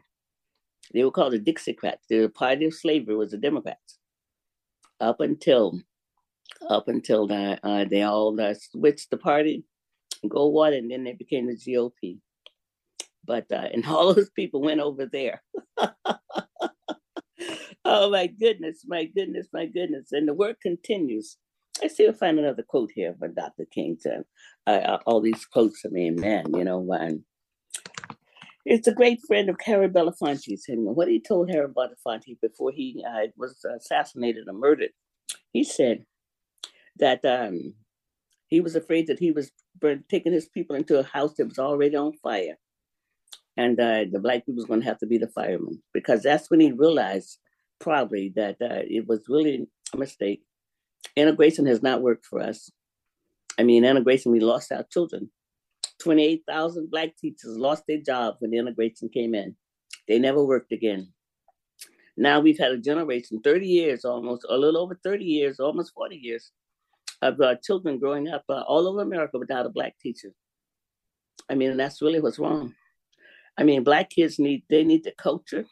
They 0.93 1.03
were 1.03 1.11
called 1.11 1.33
the 1.33 1.39
Dixiecrats. 1.39 2.07
The 2.09 2.29
party 2.29 2.65
of 2.65 2.73
slavery 2.73 3.15
was 3.15 3.31
the 3.31 3.37
Democrats. 3.37 3.99
Up 4.99 5.21
until, 5.21 5.79
up 6.69 6.87
until 6.87 7.27
the, 7.27 7.59
uh, 7.63 7.85
they 7.85 8.01
all 8.01 8.39
uh, 8.39 8.53
switched 8.53 9.11
the 9.11 9.17
party, 9.17 9.63
go 10.27 10.47
what, 10.47 10.73
and 10.73 10.91
then 10.91 11.03
they 11.03 11.13
became 11.13 11.47
the 11.47 11.55
GOP. 11.55 12.19
But 13.25 13.45
uh, 13.51 13.67
and 13.73 13.85
all 13.87 14.13
those 14.13 14.29
people 14.31 14.61
went 14.61 14.81
over 14.81 15.05
there. 15.05 15.43
oh 17.85 18.09
my 18.09 18.27
goodness, 18.27 18.83
my 18.85 19.05
goodness, 19.05 19.47
my 19.53 19.65
goodness. 19.67 20.11
And 20.11 20.27
the 20.27 20.33
work 20.33 20.59
continues. 20.61 21.37
I 21.81 21.87
still 21.87 22.11
find 22.11 22.37
another 22.39 22.63
quote 22.63 22.91
here 22.93 23.15
from 23.17 23.35
Dr. 23.35 23.65
King. 23.71 23.97
To, 24.01 24.25
uh, 24.67 24.97
all 25.05 25.21
these 25.21 25.45
quotes, 25.45 25.85
I 25.85 25.89
mean, 25.89 26.15
man, 26.15 26.53
you 26.53 26.63
know, 26.65 26.85
um, 26.93 27.23
it's 28.69 28.87
a 28.87 28.93
great 28.93 29.19
friend 29.25 29.49
of 29.49 29.57
Harry 29.65 29.89
Belafonte's. 29.89 30.69
And 30.69 30.95
what 30.95 31.07
he 31.07 31.19
told 31.19 31.49
Harry 31.49 31.67
Belafonte 31.67 32.39
before 32.39 32.71
he 32.71 33.03
uh, 33.05 33.27
was 33.35 33.65
assassinated 33.65 34.47
or 34.47 34.53
murdered, 34.53 34.91
he 35.51 35.63
said 35.63 36.05
that 36.97 37.25
um, 37.25 37.73
he 38.47 38.61
was 38.61 38.75
afraid 38.75 39.07
that 39.07 39.17
he 39.17 39.31
was 39.31 39.51
taking 40.07 40.33
his 40.33 40.47
people 40.47 40.75
into 40.75 40.99
a 40.99 41.03
house 41.03 41.33
that 41.33 41.47
was 41.47 41.57
already 41.57 41.95
on 41.95 42.13
fire. 42.21 42.59
And 43.57 43.79
uh, 43.79 44.05
the 44.11 44.19
black 44.19 44.45
people 44.45 44.57
was 44.57 44.65
going 44.65 44.81
to 44.81 44.87
have 44.87 44.99
to 44.99 45.07
be 45.07 45.17
the 45.17 45.27
firemen 45.27 45.81
because 45.91 46.21
that's 46.21 46.51
when 46.51 46.59
he 46.59 46.71
realized 46.71 47.39
probably 47.79 48.31
that 48.35 48.57
uh, 48.61 48.83
it 48.87 49.07
was 49.07 49.23
really 49.27 49.67
a 49.93 49.97
mistake. 49.97 50.43
Integration 51.15 51.65
has 51.65 51.81
not 51.81 52.03
worked 52.03 52.27
for 52.27 52.39
us. 52.39 52.69
I 53.57 53.63
mean, 53.63 53.83
integration, 53.83 54.31
we 54.31 54.39
lost 54.39 54.71
our 54.71 54.83
children. 54.83 55.31
28,000 55.99 56.89
black 56.89 57.15
teachers 57.17 57.57
lost 57.57 57.83
their 57.87 58.01
jobs 58.01 58.37
when 58.39 58.51
the 58.51 58.57
integration 58.57 59.09
came 59.09 59.35
in. 59.35 59.55
They 60.07 60.19
never 60.19 60.43
worked 60.43 60.71
again. 60.71 61.13
Now 62.17 62.39
we've 62.39 62.57
had 62.57 62.71
a 62.71 62.77
generation, 62.77 63.41
30 63.41 63.67
years 63.67 64.05
almost, 64.05 64.45
a 64.49 64.57
little 64.57 64.81
over 64.81 64.99
30 65.03 65.23
years, 65.23 65.59
almost 65.59 65.93
40 65.93 66.15
years, 66.15 66.51
of 67.21 67.39
uh, 67.39 67.55
children 67.63 67.99
growing 67.99 68.27
up 68.27 68.43
uh, 68.49 68.61
all 68.61 68.87
over 68.87 69.01
America 69.01 69.37
without 69.37 69.65
a 69.65 69.69
black 69.69 69.97
teacher. 69.99 70.33
I 71.49 71.55
mean, 71.55 71.77
that's 71.77 72.01
really 72.01 72.19
what's 72.19 72.39
wrong. 72.39 72.75
I 73.57 73.63
mean, 73.63 73.83
black 73.83 74.09
kids 74.09 74.39
need, 74.39 74.63
they 74.69 74.83
need 74.83 75.03
the 75.03 75.13
culture, 75.17 75.65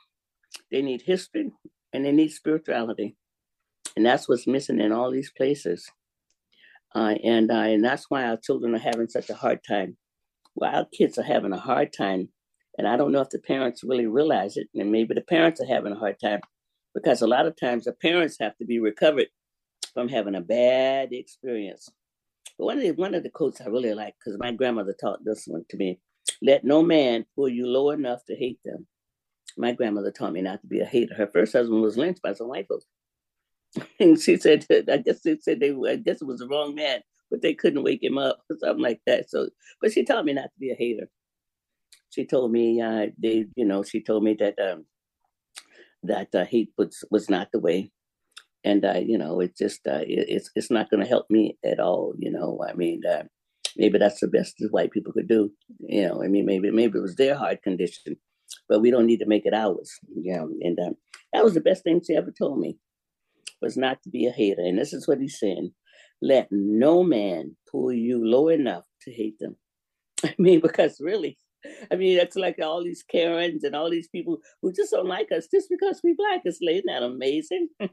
they 0.71 0.81
need 0.81 1.01
history, 1.01 1.51
and 1.93 2.05
they 2.05 2.11
need 2.11 2.29
spirituality. 2.29 3.15
And 3.95 4.05
that's 4.05 4.27
what's 4.27 4.47
missing 4.47 4.79
in 4.79 4.91
all 4.91 5.11
these 5.11 5.31
places. 5.31 5.89
Uh, 6.93 7.15
and, 7.23 7.51
uh, 7.51 7.55
and 7.55 7.83
that's 7.83 8.09
why 8.09 8.23
our 8.25 8.37
children 8.37 8.75
are 8.75 8.79
having 8.79 9.07
such 9.07 9.29
a 9.29 9.35
hard 9.35 9.59
time. 9.67 9.97
Well, 10.57 10.75
our 10.75 10.87
kids 10.87 11.19
are 11.19 11.23
having 11.23 11.53
a 11.53 11.59
hard 11.59 11.93
time. 11.93 12.29
And 12.79 12.87
I 12.87 12.97
don't 12.97 13.13
know 13.13 13.21
if 13.21 13.31
the 13.31 13.39
parents 13.39 13.83
really 13.85 14.07
realize 14.07 14.57
it. 14.57 14.69
And 14.75 14.91
maybe 14.91 15.15
the 15.15 15.21
parents 15.21 15.61
are 15.61 15.67
having 15.67 15.93
a 15.93 15.99
hard 15.99 16.17
time 16.21 16.41
because 16.95 17.21
a 17.23 17.27
lot 17.27 17.47
of 17.47 17.59
times 17.59 17.85
the 17.85 17.93
parents 17.93 18.37
have 18.41 18.57
to 18.59 18.65
be 18.65 18.79
recovered 18.79 19.29
from 19.93 20.09
having 20.09 20.35
a 20.35 20.41
bad 20.41 21.13
experience. 21.13 21.89
But 22.59 22.65
one 22.65 22.77
of 22.77 22.83
the, 22.83 22.91
one 22.93 23.15
of 23.15 23.23
the 23.23 23.31
quotes 23.31 23.61
I 23.61 23.67
really 23.67 23.95
like, 23.95 24.15
because 24.19 24.39
my 24.39 24.53
grandmother 24.53 24.95
taught 24.99 25.25
this 25.25 25.45
one 25.47 25.65
to 25.69 25.77
me 25.77 26.01
let 26.43 26.65
no 26.65 26.83
man 26.83 27.25
pull 27.35 27.49
you 27.49 27.67
low 27.67 27.91
enough 27.91 28.25
to 28.27 28.35
hate 28.35 28.59
them 28.65 28.77
my 29.57 29.73
grandmother 29.73 30.11
taught 30.11 30.33
me 30.33 30.41
not 30.41 30.61
to 30.61 30.67
be 30.67 30.79
a 30.81 30.85
hater. 30.85 31.15
Her 31.15 31.27
first 31.27 31.53
husband 31.53 31.81
was 31.81 31.97
lynched 31.97 32.21
by 32.21 32.33
some 32.33 32.47
white 32.49 32.67
folks. 32.67 32.85
And 33.99 34.19
she 34.19 34.37
said, 34.37 34.65
I 34.91 34.97
guess 34.97 35.21
they 35.21 35.37
said 35.41 35.59
they, 35.59 35.75
I 35.87 35.97
guess 35.97 36.21
it 36.21 36.27
was 36.27 36.39
the 36.39 36.47
wrong 36.47 36.75
man, 36.75 37.01
but 37.29 37.41
they 37.41 37.53
couldn't 37.53 37.83
wake 37.83 38.03
him 38.03 38.17
up 38.17 38.39
or 38.49 38.57
something 38.59 38.83
like 38.83 39.01
that. 39.05 39.29
So, 39.29 39.49
but 39.81 39.91
she 39.91 40.03
taught 40.03 40.25
me 40.25 40.33
not 40.33 40.45
to 40.53 40.59
be 40.59 40.71
a 40.71 40.75
hater. 40.75 41.09
She 42.09 42.25
told 42.25 42.51
me, 42.51 42.81
uh, 42.81 43.07
they, 43.21 43.45
you 43.55 43.65
know, 43.65 43.83
she 43.83 44.01
told 44.01 44.23
me 44.23 44.35
that 44.39 44.57
um, 44.59 44.85
that 46.03 46.33
uh, 46.33 46.45
hate 46.45 46.71
was 46.77 47.03
was 47.11 47.29
not 47.29 47.49
the 47.51 47.59
way, 47.59 47.91
and 48.63 48.85
uh, 48.85 49.01
you 49.05 49.17
know, 49.17 49.39
it's 49.39 49.57
just 49.57 49.85
uh, 49.87 50.01
it, 50.01 50.25
it's 50.29 50.51
it's 50.55 50.71
not 50.71 50.89
going 50.89 51.03
to 51.03 51.09
help 51.09 51.25
me 51.29 51.57
at 51.65 51.79
all. 51.79 52.13
You 52.17 52.31
know, 52.31 52.63
I 52.67 52.73
mean, 52.73 53.01
uh, 53.05 53.23
maybe 53.75 53.97
that's 53.97 54.21
the 54.21 54.27
best 54.27 54.55
that 54.59 54.71
white 54.71 54.91
people 54.91 55.13
could 55.13 55.27
do. 55.27 55.51
You 55.79 56.07
know, 56.07 56.23
I 56.23 56.27
mean, 56.27 56.45
maybe 56.45 56.71
maybe 56.71 56.97
it 56.97 57.01
was 57.01 57.15
their 57.15 57.35
hard 57.35 57.61
condition 57.61 58.17
but 58.69 58.81
we 58.81 58.91
don't 58.91 59.05
need 59.05 59.19
to 59.19 59.25
make 59.25 59.45
it 59.45 59.53
ours. 59.53 59.99
You 60.15 60.35
know, 60.35 60.49
and 60.61 60.79
um, 60.79 60.95
that 61.33 61.43
was 61.43 61.53
the 61.53 61.61
best 61.61 61.83
thing 61.83 62.01
she 62.01 62.15
ever 62.15 62.31
told 62.31 62.59
me 62.59 62.77
was 63.61 63.77
not 63.77 64.01
to 64.03 64.09
be 64.09 64.25
a 64.25 64.31
hater. 64.31 64.61
And 64.61 64.77
this 64.77 64.93
is 64.93 65.07
what 65.07 65.19
he's 65.19 65.39
saying: 65.39 65.71
let 66.21 66.47
no 66.51 67.03
man 67.03 67.55
pull 67.69 67.91
you 67.91 68.23
low 68.25 68.49
enough 68.49 68.83
to 69.03 69.11
hate 69.11 69.39
them. 69.39 69.55
I 70.23 70.33
mean, 70.37 70.59
because 70.59 70.99
really, 70.99 71.37
I 71.91 71.95
mean, 71.95 72.17
that's 72.17 72.35
like 72.35 72.59
all 72.61 72.83
these 72.83 73.03
Karens 73.03 73.63
and 73.63 73.75
all 73.75 73.89
these 73.89 74.07
people 74.09 74.39
who 74.61 74.71
just 74.71 74.91
don't 74.91 75.07
like 75.07 75.31
us 75.31 75.47
just 75.47 75.69
because 75.69 76.01
we 76.03 76.13
black. 76.13 76.41
Isn't 76.45 76.83
that 76.87 77.03
amazing? 77.03 77.69
I 77.79 77.89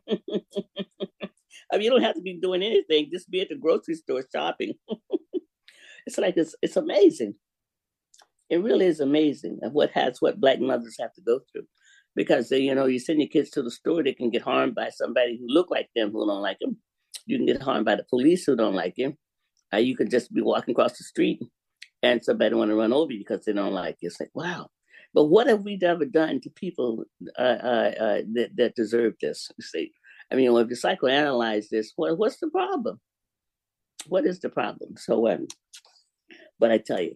mean, 1.72 1.82
you 1.82 1.90
don't 1.90 2.02
have 2.02 2.16
to 2.16 2.22
be 2.22 2.38
doing 2.40 2.62
anything; 2.62 3.10
just 3.12 3.30
be 3.30 3.40
at 3.40 3.48
the 3.48 3.56
grocery 3.56 3.94
store 3.94 4.24
shopping. 4.32 4.74
it's 6.06 6.18
like 6.18 6.36
it's 6.36 6.54
it's 6.62 6.76
amazing 6.76 7.34
it 8.50 8.62
really 8.62 8.86
is 8.86 9.00
amazing 9.00 9.58
of 9.62 9.72
what 9.72 9.90
has 9.90 10.20
what 10.20 10.40
black 10.40 10.60
mothers 10.60 10.96
have 11.00 11.12
to 11.14 11.20
go 11.22 11.40
through 11.50 11.66
because 12.14 12.50
you 12.50 12.74
know 12.74 12.86
you 12.86 12.98
send 12.98 13.20
your 13.20 13.28
kids 13.28 13.50
to 13.50 13.62
the 13.62 13.70
store 13.70 14.02
they 14.02 14.12
can 14.12 14.30
get 14.30 14.42
harmed 14.42 14.74
by 14.74 14.88
somebody 14.90 15.38
who 15.38 15.46
look 15.48 15.70
like 15.70 15.88
them 15.94 16.10
who 16.10 16.26
don't 16.26 16.42
like 16.42 16.58
them 16.60 16.76
you 17.26 17.36
can 17.36 17.46
get 17.46 17.62
harmed 17.62 17.84
by 17.84 17.94
the 17.94 18.04
police 18.04 18.44
who 18.44 18.56
don't 18.56 18.74
like 18.74 18.94
you 18.96 19.16
uh, 19.72 19.78
you 19.78 19.96
could 19.96 20.10
just 20.10 20.32
be 20.32 20.42
walking 20.42 20.72
across 20.72 20.96
the 20.98 21.04
street 21.04 21.40
and 22.02 22.24
somebody 22.24 22.54
want 22.54 22.70
to 22.70 22.76
run 22.76 22.92
over 22.92 23.12
you 23.12 23.18
because 23.18 23.44
they 23.44 23.52
don't 23.52 23.72
like 23.72 23.96
you 24.00 24.08
it's 24.08 24.20
like 24.20 24.30
wow 24.34 24.68
but 25.12 25.24
what 25.24 25.46
have 25.46 25.62
we 25.62 25.78
ever 25.82 26.04
done 26.04 26.40
to 26.40 26.50
people 26.50 27.04
uh, 27.38 27.42
uh, 27.42 27.92
uh, 28.00 28.20
that, 28.32 28.50
that 28.56 28.74
deserve 28.74 29.14
this 29.20 29.50
see 29.60 29.92
i 30.32 30.34
mean 30.34 30.54
if 30.56 30.68
you 30.68 30.76
psychoanalyze 30.76 31.68
this 31.70 31.92
what, 31.96 32.16
what's 32.18 32.38
the 32.38 32.48
problem 32.50 33.00
what 34.08 34.26
is 34.26 34.40
the 34.40 34.48
problem 34.48 34.94
so 34.96 35.28
um, 35.28 35.46
but 36.58 36.70
i 36.70 36.78
tell 36.78 37.00
you 37.00 37.14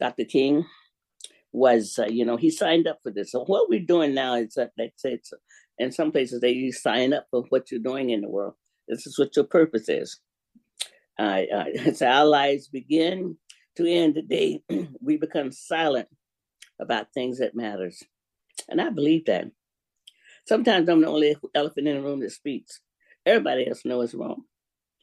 Dr. 0.00 0.24
King 0.24 0.66
was, 1.52 1.98
uh, 1.98 2.06
you 2.06 2.24
know, 2.24 2.36
he 2.36 2.50
signed 2.50 2.86
up 2.86 2.98
for 3.02 3.10
this. 3.10 3.32
So 3.32 3.44
what 3.44 3.68
we're 3.68 3.80
doing 3.80 4.14
now 4.14 4.34
is 4.34 4.54
that 4.54 4.72
they 4.76 4.92
say 4.96 5.14
it's, 5.14 5.32
in 5.78 5.92
some 5.92 6.12
places 6.12 6.40
they 6.40 6.70
sign 6.70 7.12
up 7.12 7.26
for 7.30 7.42
what 7.48 7.70
you're 7.70 7.80
doing 7.80 8.10
in 8.10 8.20
the 8.20 8.28
world. 8.28 8.54
This 8.88 9.06
is 9.06 9.18
what 9.18 9.34
your 9.36 9.44
purpose 9.44 9.88
is. 9.88 10.20
Uh, 11.18 11.42
uh, 11.52 11.64
it's 11.66 12.02
our 12.02 12.24
lives 12.24 12.68
begin 12.68 13.36
to 13.76 13.86
end 13.86 14.14
the 14.14 14.22
day 14.22 14.62
we 15.00 15.16
become 15.16 15.52
silent 15.52 16.08
about 16.80 17.12
things 17.14 17.38
that 17.38 17.54
matters. 17.54 18.02
And 18.68 18.80
I 18.80 18.90
believe 18.90 19.26
that. 19.26 19.46
Sometimes 20.46 20.88
I'm 20.88 21.00
the 21.00 21.08
only 21.08 21.36
elephant 21.54 21.88
in 21.88 21.96
the 21.96 22.02
room 22.02 22.20
that 22.20 22.32
speaks. 22.32 22.80
Everybody 23.24 23.66
else 23.68 23.84
knows 23.84 24.10
it's 24.10 24.14
wrong. 24.14 24.44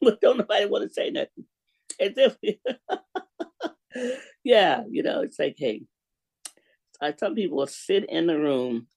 But 0.04 0.20
don't 0.20 0.40
nobody 0.40 0.66
want 0.66 0.84
to 0.88 0.94
say 0.94 1.12
nothing. 1.12 1.46
As 2.00 2.14
if 2.18 2.36
yeah, 4.44 4.84
you 4.90 5.04
know, 5.04 5.22
it's 5.22 5.38
like, 5.38 5.56
hey, 5.60 5.84
some 7.18 7.36
people 7.36 7.58
will 7.58 7.68
sit 7.68 8.10
in 8.10 8.26
the 8.26 8.40
room 8.40 8.88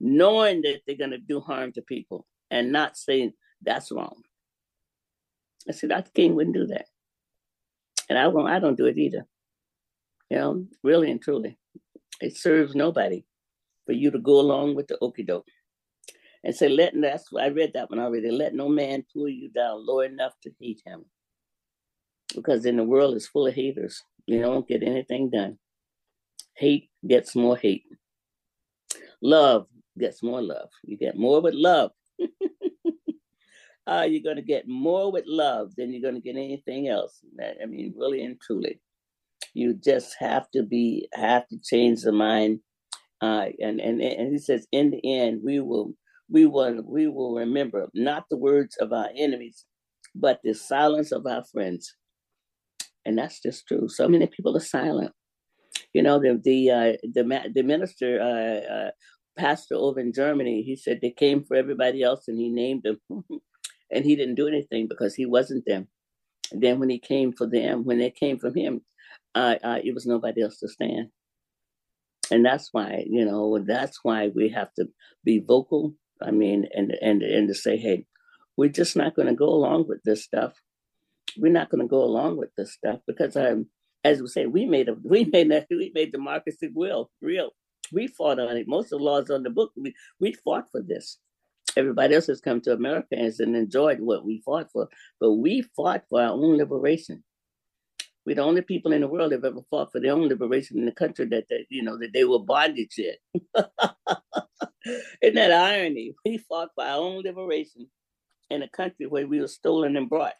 knowing 0.00 0.62
that 0.62 0.80
they're 0.86 0.96
going 0.96 1.10
to 1.10 1.18
do 1.18 1.40
harm 1.40 1.72
to 1.72 1.82
people 1.82 2.26
and 2.50 2.72
not 2.72 2.96
saying 2.96 3.32
that's 3.62 3.92
wrong. 3.92 4.22
I 5.68 5.72
said, 5.72 5.90
Dr. 5.90 6.10
King 6.14 6.34
wouldn't 6.34 6.56
do 6.56 6.66
that. 6.66 6.86
And 8.08 8.18
I 8.18 8.28
won't, 8.28 8.50
I 8.50 8.58
don't 8.58 8.76
do 8.76 8.86
it 8.86 8.98
either. 8.98 9.26
You 10.30 10.38
know, 10.38 10.66
really 10.82 11.10
and 11.10 11.22
truly. 11.22 11.58
It 12.20 12.36
serves 12.36 12.74
nobody 12.74 13.24
for 13.86 13.92
you 13.92 14.10
to 14.10 14.18
go 14.18 14.40
along 14.40 14.74
with 14.74 14.88
the 14.88 14.98
okey 15.00 15.22
doke. 15.22 15.48
And 16.42 16.54
say, 16.54 16.68
let 16.68 16.92
that's 17.00 17.28
I 17.38 17.48
read 17.48 17.72
that 17.74 17.88
one 17.88 17.98
already. 17.98 18.30
Let 18.30 18.54
no 18.54 18.68
man 18.68 19.04
pull 19.12 19.28
you 19.28 19.48
down 19.48 19.86
low 19.86 20.00
enough 20.00 20.34
to 20.42 20.50
hate 20.60 20.82
him. 20.84 21.06
Because 22.34 22.66
in 22.66 22.76
the 22.76 22.84
world 22.84 23.16
is 23.16 23.26
full 23.26 23.46
of 23.46 23.54
haters. 23.54 24.02
You 24.26 24.40
don't 24.40 24.68
get 24.68 24.82
anything 24.82 25.30
done. 25.30 25.58
Hate 26.54 26.90
gets 27.06 27.34
more 27.34 27.56
hate. 27.56 27.84
Love 29.22 29.66
gets 29.98 30.22
more 30.22 30.42
love. 30.42 30.68
You 30.82 30.98
get 30.98 31.16
more 31.16 31.40
with 31.40 31.54
love. 31.54 31.92
uh, 33.86 34.06
you're 34.08 34.22
going 34.22 34.36
to 34.36 34.42
get 34.42 34.68
more 34.68 35.12
with 35.12 35.24
love 35.26 35.74
than 35.76 35.92
you're 35.92 36.02
going 36.02 36.20
to 36.20 36.20
get 36.20 36.36
anything 36.36 36.88
else. 36.88 37.20
I 37.40 37.66
mean, 37.66 37.94
really 37.96 38.24
and 38.24 38.40
truly, 38.40 38.80
you 39.52 39.74
just 39.74 40.16
have 40.18 40.50
to 40.52 40.62
be 40.62 41.08
have 41.14 41.46
to 41.48 41.58
change 41.62 42.02
the 42.02 42.12
mind. 42.12 42.60
Uh, 43.20 43.46
and 43.60 43.80
and 43.80 44.00
and 44.00 44.32
he 44.32 44.38
says, 44.38 44.66
in 44.72 44.90
the 44.90 45.00
end, 45.04 45.40
we 45.44 45.60
will 45.60 45.94
we 46.30 46.46
will 46.46 46.82
we 46.86 47.08
will 47.08 47.34
remember 47.34 47.88
not 47.94 48.24
the 48.30 48.36
words 48.36 48.76
of 48.78 48.92
our 48.92 49.08
enemies, 49.16 49.64
but 50.14 50.40
the 50.42 50.54
silence 50.54 51.12
of 51.12 51.26
our 51.26 51.44
friends 51.44 51.94
and 53.04 53.18
that's 53.18 53.40
just 53.40 53.66
true. 53.66 53.88
So 53.88 54.08
many 54.08 54.26
people 54.26 54.56
are 54.56 54.60
silent. 54.60 55.12
You 55.92 56.02
know, 56.02 56.18
the 56.18 56.40
the 56.42 56.70
uh, 56.70 56.92
the, 57.02 57.50
the 57.54 57.62
minister 57.62 58.20
uh, 58.20 58.72
uh, 58.72 58.90
pastor 59.38 59.74
over 59.74 60.00
in 60.00 60.12
Germany, 60.12 60.62
he 60.62 60.76
said 60.76 61.00
they 61.00 61.10
came 61.10 61.44
for 61.44 61.56
everybody 61.56 62.02
else 62.02 62.28
and 62.28 62.38
he 62.38 62.50
named 62.50 62.82
them. 62.84 63.00
and 63.90 64.04
he 64.04 64.16
didn't 64.16 64.34
do 64.36 64.48
anything 64.48 64.88
because 64.88 65.14
he 65.14 65.26
wasn't 65.26 65.64
them. 65.66 65.88
And 66.52 66.62
then 66.62 66.78
when 66.78 66.90
he 66.90 66.98
came 66.98 67.32
for 67.32 67.46
them, 67.46 67.84
when 67.84 67.98
they 67.98 68.10
came 68.10 68.38
from 68.38 68.54
him, 68.54 68.82
uh, 69.34 69.56
uh, 69.62 69.78
it 69.82 69.94
was 69.94 70.06
nobody 70.06 70.42
else 70.42 70.58
to 70.58 70.68
stand. 70.68 71.08
And 72.30 72.44
that's 72.44 72.70
why, 72.72 73.04
you 73.06 73.24
know, 73.24 73.58
that's 73.58 74.00
why 74.02 74.28
we 74.34 74.48
have 74.50 74.72
to 74.74 74.88
be 75.24 75.40
vocal. 75.46 75.94
I 76.22 76.30
mean, 76.30 76.66
and 76.74 76.92
and 77.02 77.22
and 77.22 77.48
to 77.48 77.54
say, 77.54 77.76
hey, 77.76 78.06
we're 78.56 78.70
just 78.70 78.96
not 78.96 79.14
going 79.14 79.28
to 79.28 79.34
go 79.34 79.48
along 79.48 79.88
with 79.88 80.02
this 80.04 80.24
stuff. 80.24 80.54
We're 81.36 81.52
not 81.52 81.70
going 81.70 81.82
to 81.82 81.88
go 81.88 82.02
along 82.02 82.38
with 82.38 82.50
this 82.56 82.72
stuff 82.72 83.00
because, 83.06 83.36
um, 83.36 83.66
as 84.04 84.22
we 84.22 84.28
say, 84.28 84.46
we 84.46 84.64
made 84.64 84.88
a 84.88 84.96
we 85.02 85.24
made 85.24 85.50
that 85.50 85.66
we 85.70 85.92
made 85.94 86.12
democracy 86.12 86.70
real 86.74 87.10
real. 87.20 87.50
We 87.92 88.06
fought 88.06 88.38
on 88.38 88.56
it. 88.56 88.68
Most 88.68 88.92
of 88.92 89.00
the 89.00 89.04
laws 89.04 89.30
on 89.30 89.42
the 89.42 89.50
book, 89.50 89.72
we 89.76 89.94
we 90.20 90.32
fought 90.32 90.66
for 90.72 90.80
this. 90.80 91.18
Everybody 91.76 92.14
else 92.14 92.26
has 92.28 92.40
come 92.40 92.60
to 92.62 92.72
America 92.72 93.16
and 93.16 93.56
enjoyed 93.56 94.00
what 94.00 94.24
we 94.24 94.40
fought 94.44 94.70
for, 94.70 94.88
but 95.20 95.32
we 95.32 95.62
fought 95.76 96.04
for 96.08 96.22
our 96.22 96.30
own 96.30 96.58
liberation. 96.58 97.24
We're 98.24 98.36
the 98.36 98.42
only 98.42 98.62
people 98.62 98.92
in 98.92 99.02
the 99.02 99.08
world 99.08 99.32
that 99.32 99.36
have 99.36 99.44
ever 99.44 99.60
fought 99.68 99.92
for 99.92 100.00
their 100.00 100.12
own 100.12 100.28
liberation 100.28 100.78
in 100.78 100.86
the 100.86 100.92
country 100.92 101.26
that, 101.26 101.48
that 101.50 101.66
you 101.68 101.82
know 101.82 101.98
that 101.98 102.12
they 102.14 102.24
were 102.24 102.38
bondage 102.38 102.98
in. 102.98 103.14
Isn't 105.22 105.34
that 105.34 105.52
irony? 105.52 106.14
We 106.24 106.38
fought 106.38 106.70
for 106.74 106.84
our 106.84 106.98
own 106.98 107.22
liberation 107.22 107.88
in 108.50 108.62
a 108.62 108.68
country 108.68 109.06
where 109.06 109.26
we 109.26 109.40
were 109.40 109.48
stolen 109.48 109.96
and 109.96 110.08
brought, 110.08 110.34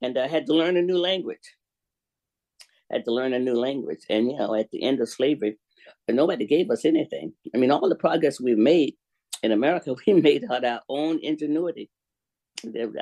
and 0.00 0.16
I 0.18 0.26
had 0.26 0.46
to 0.46 0.54
learn 0.54 0.76
a 0.76 0.82
new 0.82 0.98
language. 0.98 1.54
had 2.90 3.04
to 3.04 3.12
learn 3.12 3.34
a 3.34 3.38
new 3.38 3.54
language, 3.54 4.04
and 4.08 4.30
you 4.30 4.38
know, 4.38 4.54
at 4.54 4.70
the 4.70 4.82
end 4.82 5.00
of 5.00 5.08
slavery, 5.08 5.58
nobody 6.08 6.46
gave 6.46 6.70
us 6.70 6.84
anything. 6.86 7.34
I 7.54 7.58
mean, 7.58 7.70
all 7.70 7.88
the 7.88 7.96
progress 7.96 8.40
we've 8.40 8.56
made 8.56 8.94
in 9.42 9.52
America, 9.52 9.94
we 10.06 10.14
made 10.14 10.44
out 10.50 10.64
our 10.64 10.80
own 10.88 11.20
ingenuity. 11.22 11.90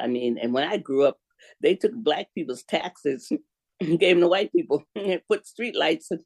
I 0.01 0.07
mean, 0.09 0.38
and 0.38 0.53
when 0.53 0.64
I 0.64 0.79
grew 0.79 1.05
up, 1.05 1.18
they 1.61 1.75
took 1.75 1.92
black 1.92 2.29
people's 2.35 2.64
taxes 2.64 3.31
and 3.81 3.99
gave 4.01 4.16
them 4.16 4.23
to 4.23 4.29
white 4.29 4.53
people 4.53 4.85
and 4.97 5.20
put 5.29 5.47
street 5.47 5.77
lights 5.77 6.11
and, 6.11 6.20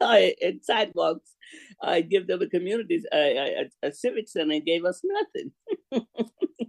and 0.00 0.60
sidewalks. 0.62 1.34
I 1.82 2.00
give 2.02 2.26
them 2.26 2.42
a 2.42 2.46
community, 2.46 3.02
a, 3.12 3.68
a, 3.82 3.92
civic 3.92 4.28
center, 4.28 4.54
and 4.54 4.64
gave 4.64 4.84
us 4.84 5.02
nothing. 5.04 6.06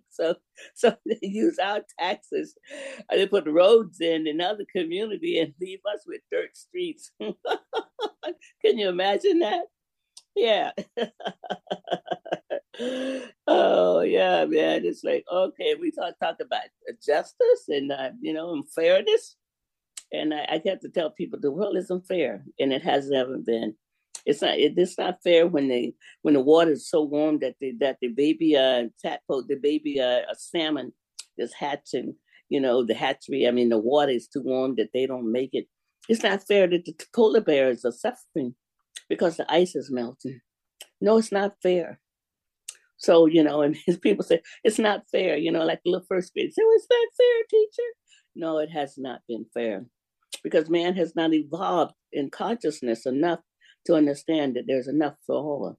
so, 0.09 0.35
so 0.73 0.95
they 1.05 1.19
use 1.21 1.59
our 1.59 1.81
taxes. 1.99 2.55
Uh, 3.11 3.15
they 3.15 3.27
put 3.27 3.45
roads 3.47 3.99
in 3.99 4.27
another 4.27 4.65
community 4.73 5.39
and 5.39 5.53
leave 5.59 5.79
us 5.93 6.03
with 6.07 6.21
dirt 6.31 6.55
streets. 6.55 7.11
Can 7.19 8.77
you 8.77 8.89
imagine 8.89 9.39
that? 9.39 9.65
Yeah. 10.35 10.71
Oh 13.47 14.01
yeah, 14.01 14.45
man. 14.45 14.85
It's 14.85 15.03
like 15.03 15.25
okay, 15.31 15.75
we 15.75 15.91
talk 15.91 16.17
talk 16.19 16.37
about 16.41 16.63
justice 17.05 17.65
and 17.67 17.91
uh, 17.91 18.11
you 18.21 18.33
know 18.33 18.53
and 18.53 18.69
fairness 18.71 19.35
and 20.11 20.33
I, 20.33 20.45
I 20.49 20.61
have 20.65 20.79
to 20.81 20.89
tell 20.89 21.11
people 21.11 21.39
the 21.39 21.51
world 21.51 21.77
isn't 21.77 22.07
fair, 22.07 22.43
and 22.59 22.73
it 22.73 22.83
has 22.83 23.09
never 23.09 23.37
been. 23.37 23.75
It's 24.25 24.41
not. 24.41 24.57
It, 24.57 24.73
it's 24.77 24.97
not 24.97 25.23
fair 25.23 25.47
when 25.47 25.67
they 25.67 25.93
when 26.23 26.33
the 26.33 26.41
water 26.41 26.71
is 26.71 26.89
so 26.89 27.03
warm 27.03 27.39
that 27.39 27.55
the 27.59 27.73
that 27.79 27.97
the 28.01 28.09
baby 28.09 28.55
uh 28.55 28.85
tadpole, 29.01 29.43
the 29.47 29.55
baby 29.55 29.99
uh 29.99 30.21
a 30.29 30.35
salmon 30.35 30.93
is 31.37 31.53
hatching. 31.53 32.15
You 32.49 32.59
know 32.59 32.83
the 32.83 32.95
hatchery. 32.95 33.47
I 33.47 33.51
mean 33.51 33.69
the 33.69 33.77
water 33.77 34.11
is 34.11 34.27
too 34.27 34.41
warm 34.41 34.75
that 34.75 34.89
they 34.93 35.05
don't 35.05 35.31
make 35.31 35.51
it. 35.53 35.67
It's 36.07 36.23
not 36.23 36.45
fair 36.45 36.67
that 36.67 36.85
the 36.85 36.95
polar 37.15 37.41
bears 37.41 37.85
are 37.85 37.91
suffering 37.91 38.55
because 39.07 39.37
the 39.37 39.51
ice 39.51 39.75
is 39.75 39.91
melting. 39.91 40.41
No, 40.99 41.17
it's 41.17 41.31
not 41.31 41.55
fair. 41.61 41.99
So, 42.99 43.25
you 43.25 43.43
know, 43.43 43.61
and 43.61 43.75
his 43.85 43.97
people 43.97 44.23
say, 44.23 44.41
it's 44.63 44.79
not 44.79 45.09
fair, 45.11 45.37
you 45.37 45.51
know, 45.51 45.65
like 45.65 45.81
the 45.83 45.91
little 45.91 46.05
first 46.07 46.33
grade 46.33 46.51
well, 46.55 46.67
it's 46.75 46.87
not 46.89 47.07
fair, 47.17 47.43
teacher. 47.49 47.89
No, 48.35 48.59
it 48.59 48.69
has 48.69 48.97
not 48.97 49.21
been 49.27 49.45
fair 49.53 49.85
because 50.43 50.69
man 50.69 50.95
has 50.95 51.15
not 51.15 51.33
evolved 51.33 51.93
in 52.13 52.29
consciousness 52.29 53.05
enough 53.05 53.39
to 53.85 53.95
understand 53.95 54.55
that 54.55 54.65
there's 54.67 54.87
enough 54.87 55.15
for 55.25 55.35
all. 55.35 55.77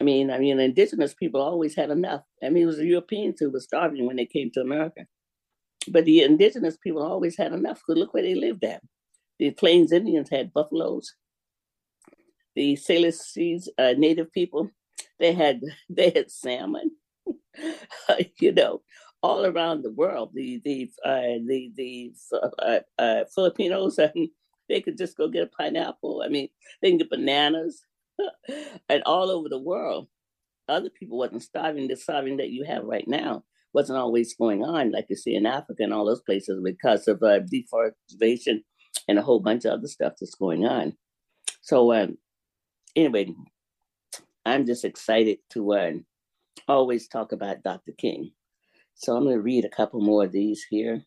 I 0.00 0.04
mean, 0.04 0.30
I 0.30 0.38
mean, 0.38 0.60
indigenous 0.60 1.14
people 1.14 1.40
always 1.40 1.74
had 1.74 1.90
enough. 1.90 2.22
I 2.42 2.50
mean, 2.50 2.64
it 2.64 2.66
was 2.66 2.76
the 2.76 2.86
Europeans 2.86 3.40
who 3.40 3.50
were 3.50 3.60
starving 3.60 4.06
when 4.06 4.16
they 4.16 4.26
came 4.26 4.50
to 4.52 4.60
America. 4.60 5.06
But 5.90 6.04
the 6.04 6.22
indigenous 6.22 6.76
people 6.76 7.02
always 7.02 7.36
had 7.36 7.52
enough. 7.52 7.80
Because 7.80 7.98
look 7.98 8.14
where 8.14 8.22
they 8.22 8.34
lived 8.34 8.64
at. 8.64 8.82
The 9.38 9.50
Plains 9.50 9.90
Indians 9.92 10.28
had 10.30 10.52
buffaloes. 10.52 11.14
The 12.54 12.76
Salish 12.76 13.66
uh, 13.78 13.94
native 13.96 14.32
people, 14.32 14.70
they 15.18 15.32
had 15.32 15.60
they 15.90 16.10
had 16.10 16.30
salmon. 16.30 16.92
you 18.40 18.52
know, 18.52 18.80
all 19.22 19.44
around 19.46 19.82
the 19.82 19.92
world. 19.92 20.30
The 20.34 20.60
the 20.64 20.90
uh, 21.04 21.38
the 21.46 21.72
the 21.76 22.12
uh, 22.58 22.80
uh, 22.98 23.24
Filipinos, 23.34 23.98
and 23.98 24.28
they 24.68 24.80
could 24.80 24.98
just 24.98 25.16
go 25.16 25.28
get 25.28 25.44
a 25.44 25.46
pineapple. 25.46 26.22
I 26.24 26.28
mean, 26.28 26.48
they 26.80 26.90
can 26.90 26.98
get 26.98 27.10
bananas, 27.10 27.82
and 28.88 29.02
all 29.04 29.30
over 29.30 29.48
the 29.48 29.58
world. 29.58 30.08
Other 30.68 30.90
people 30.90 31.18
wasn't 31.18 31.42
starving. 31.42 31.88
The 31.88 31.96
starving 31.96 32.36
that 32.38 32.50
you 32.50 32.64
have 32.64 32.84
right 32.84 33.08
now 33.08 33.44
wasn't 33.72 33.98
always 33.98 34.34
going 34.34 34.64
on, 34.64 34.92
like 34.92 35.06
you 35.08 35.16
see 35.16 35.34
in 35.34 35.46
Africa 35.46 35.82
and 35.82 35.94
all 35.94 36.04
those 36.04 36.22
places, 36.22 36.60
because 36.62 37.08
of 37.08 37.22
uh, 37.22 37.40
deforestation 37.40 38.64
and 39.06 39.18
a 39.18 39.22
whole 39.22 39.40
bunch 39.40 39.64
of 39.64 39.72
other 39.72 39.86
stuff 39.86 40.14
that's 40.20 40.34
going 40.34 40.66
on. 40.66 40.94
So, 41.62 41.92
um, 41.94 42.18
anyway, 42.96 43.32
I'm 44.48 44.66
just 44.66 44.84
excited 44.84 45.38
to 45.50 45.72
uh, 45.74 45.92
always 46.66 47.08
talk 47.08 47.32
about 47.32 47.62
Dr. 47.62 47.92
King. 47.92 48.32
So 48.94 49.16
I'm 49.16 49.24
going 49.24 49.36
to 49.36 49.42
read 49.42 49.64
a 49.64 49.70
couple 49.70 50.00
more 50.00 50.24
of 50.24 50.32
these 50.32 50.64
here. 50.68 51.04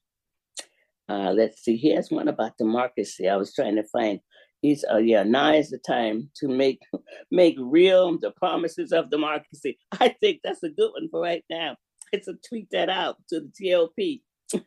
Uh, 1.09 1.33
let's 1.35 1.61
see. 1.63 1.75
Here's 1.75 2.09
one 2.09 2.27
about 2.27 2.57
democracy. 2.57 3.27
I 3.27 3.35
was 3.35 3.53
trying 3.53 3.75
to 3.75 3.83
find. 3.83 4.19
He's 4.61 4.85
uh, 4.89 4.97
yeah. 4.97 5.23
Now 5.23 5.53
is 5.53 5.71
the 5.71 5.79
time 5.79 6.29
to 6.35 6.47
make 6.47 6.79
make 7.31 7.57
real 7.59 8.17
the 8.17 8.31
promises 8.31 8.91
of 8.91 9.09
democracy. 9.09 9.77
I 9.99 10.09
think 10.21 10.41
that's 10.43 10.63
a 10.63 10.69
good 10.69 10.91
one 10.91 11.09
for 11.09 11.19
right 11.19 11.43
now. 11.49 11.75
It's 12.13 12.27
a 12.27 12.35
tweet 12.47 12.67
that 12.71 12.89
out 12.89 13.17
to 13.29 13.41
the 13.41 13.51
TLP. 13.59 14.21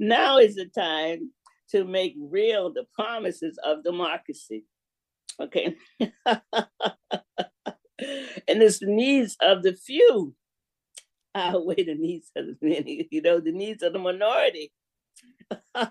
now 0.00 0.38
is 0.38 0.56
the 0.56 0.66
time 0.66 1.30
to 1.70 1.84
make 1.84 2.14
real 2.18 2.72
the 2.72 2.84
promises 2.94 3.58
of 3.64 3.84
democracy. 3.84 4.64
Okay. 5.40 5.76
and 6.00 6.12
it's 8.62 8.78
the 8.78 8.86
needs 8.86 9.36
of 9.40 9.62
the 9.62 9.74
few 9.74 10.34
ah, 11.34 11.50
outweigh 11.50 11.84
the 11.84 11.94
needs 11.94 12.30
of 12.36 12.46
the 12.46 12.56
many, 12.62 13.08
you 13.10 13.20
know, 13.20 13.40
the 13.40 13.52
needs 13.52 13.82
of 13.82 13.92
the 13.92 13.98
minority. 13.98 14.72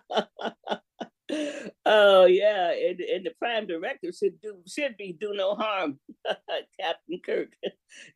oh 1.85 2.25
yeah, 2.25 2.71
and, 2.71 2.99
and 2.99 3.25
the 3.25 3.31
prime 3.39 3.67
director 3.67 4.11
should 4.11 4.41
do 4.41 4.57
should 4.67 4.97
be 4.97 5.15
do 5.19 5.33
no 5.33 5.55
harm, 5.55 5.99
Captain 6.79 7.19
Kirk. 7.25 7.49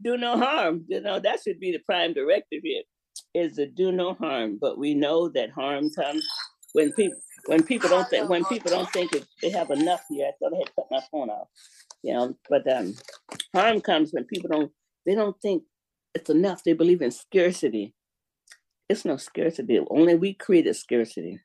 do 0.01 0.17
no 0.17 0.37
harm. 0.37 0.85
You 0.87 1.01
know 1.01 1.19
that 1.19 1.41
should 1.43 1.59
be 1.59 1.73
the 1.73 1.79
prime 1.79 2.13
directive 2.13 2.61
here, 2.63 2.83
is 3.33 3.57
to 3.57 3.67
do 3.67 3.91
no 3.91 4.13
harm. 4.13 4.57
But 4.59 4.77
we 4.77 4.93
know 4.93 5.27
that 5.29 5.51
harm 5.51 5.89
comes 5.89 6.25
when 6.73 6.91
people 6.93 7.19
when 7.45 7.63
people 7.63 7.89
don't 7.89 8.09
think 8.09 8.29
when 8.29 8.43
people 8.45 8.71
don't 8.71 8.89
think 8.91 9.11
they 9.41 9.49
have 9.49 9.69
enough 9.71 10.01
here. 10.09 10.27
I 10.27 10.31
thought 10.39 10.53
I 10.53 10.57
had 10.57 10.75
cut 10.75 10.87
my 10.91 11.01
phone 11.11 11.29
off. 11.29 11.47
You 12.03 12.13
know, 12.13 12.35
but 12.49 12.71
um, 12.71 12.93
harm 13.53 13.81
comes 13.81 14.11
when 14.11 14.25
people 14.25 14.49
don't 14.49 14.71
they 15.05 15.15
don't 15.15 15.39
think 15.41 15.63
it's 16.13 16.29
enough. 16.29 16.63
They 16.63 16.73
believe 16.73 17.01
in 17.01 17.11
scarcity. 17.11 17.93
It's 18.89 19.05
no 19.05 19.17
scarcity. 19.17 19.79
Only 19.89 20.15
we 20.15 20.33
created 20.33 20.75
scarcity. 20.75 21.39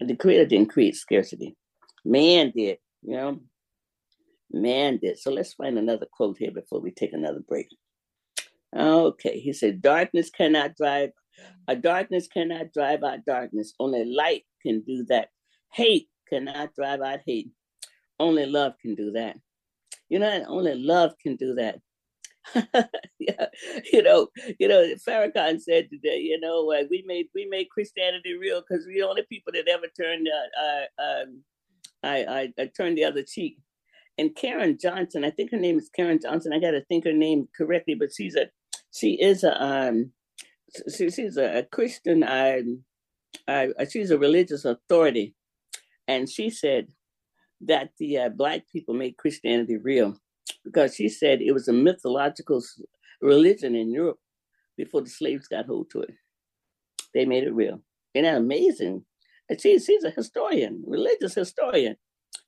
The 0.00 0.16
creator 0.16 0.46
didn't 0.46 0.70
create 0.70 0.96
scarcity. 0.96 1.56
Man 2.04 2.52
did, 2.54 2.78
you 3.02 3.16
know. 3.16 3.40
Man 4.50 4.98
did. 4.98 5.18
So 5.18 5.30
let's 5.30 5.54
find 5.54 5.78
another 5.78 6.06
quote 6.12 6.36
here 6.38 6.50
before 6.50 6.80
we 6.80 6.90
take 6.90 7.12
another 7.12 7.40
break. 7.46 7.68
Okay, 8.76 9.38
he 9.38 9.52
said, 9.52 9.82
Darkness 9.82 10.30
cannot 10.30 10.76
drive, 10.76 11.10
a 11.68 11.76
darkness 11.76 12.28
cannot 12.28 12.72
drive 12.72 13.02
out 13.02 13.24
darkness. 13.26 13.74
Only 13.78 14.04
light 14.04 14.44
can 14.62 14.82
do 14.82 15.04
that. 15.08 15.28
Hate 15.72 16.08
cannot 16.28 16.74
drive 16.74 17.00
out 17.00 17.20
hate. 17.26 17.50
Only 18.18 18.46
love 18.46 18.74
can 18.80 18.94
do 18.94 19.12
that. 19.12 19.36
You 20.08 20.18
know, 20.18 20.44
only 20.48 20.74
love 20.74 21.12
can 21.22 21.36
do 21.36 21.54
that. 21.54 21.80
yeah, 23.18 23.46
you 23.92 24.02
know, 24.02 24.28
you 24.58 24.66
know, 24.66 24.94
Farrakhan 25.08 25.60
said 25.60 25.88
today, 25.90 26.18
you 26.18 26.40
know, 26.40 26.72
uh, 26.72 26.82
we 26.90 27.04
made 27.06 27.26
we 27.34 27.46
made 27.46 27.70
Christianity 27.70 28.34
real 28.34 28.60
because 28.60 28.84
we're 28.84 29.02
the 29.02 29.08
only 29.08 29.22
people 29.28 29.52
that 29.52 29.68
ever 29.68 29.86
turned 29.96 30.26
uh, 30.28 30.62
uh, 30.62 31.02
um, 31.02 31.42
I, 32.02 32.24
I, 32.24 32.52
I 32.62 32.66
turned 32.66 32.98
the 32.98 33.04
other 33.04 33.22
cheek. 33.22 33.58
And 34.18 34.34
Karen 34.34 34.76
Johnson, 34.78 35.24
I 35.24 35.30
think 35.30 35.50
her 35.52 35.58
name 35.58 35.78
is 35.78 35.88
Karen 35.94 36.18
Johnson. 36.20 36.52
I 36.52 36.60
got 36.60 36.72
to 36.72 36.84
think 36.84 37.04
her 37.04 37.12
name 37.12 37.48
correctly, 37.56 37.94
but 37.94 38.10
she's 38.14 38.36
a 38.36 38.50
she 38.92 39.20
is 39.20 39.42
a 39.42 39.62
um 39.62 40.12
she, 40.96 41.10
she's 41.10 41.36
a, 41.36 41.66
Christian. 41.70 42.22
Um, 42.22 42.84
uh, 43.48 43.66
she's 43.90 44.10
a 44.10 44.18
religious 44.18 44.64
authority, 44.64 45.34
and 46.06 46.28
she 46.28 46.50
said 46.50 46.88
that 47.62 47.90
the 47.98 48.18
uh, 48.18 48.28
black 48.28 48.62
people 48.70 48.94
made 48.94 49.16
Christianity 49.16 49.76
real 49.76 50.16
because 50.64 50.94
she 50.94 51.08
said 51.08 51.40
it 51.40 51.52
was 51.52 51.68
a 51.68 51.72
mythological 51.72 52.62
religion 53.20 53.74
in 53.74 53.90
Europe 53.90 54.18
before 54.76 55.02
the 55.02 55.10
slaves 55.10 55.48
got 55.48 55.66
hold 55.66 55.90
to 55.90 56.00
it. 56.00 56.14
They 57.14 57.24
made 57.24 57.44
it 57.44 57.54
real. 57.54 57.80
Isn't 58.14 58.24
that 58.24 58.38
amazing? 58.38 59.04
And 59.48 59.60
she, 59.60 59.78
she's 59.78 60.04
a 60.04 60.10
historian, 60.10 60.82
religious 60.86 61.34
historian. 61.34 61.96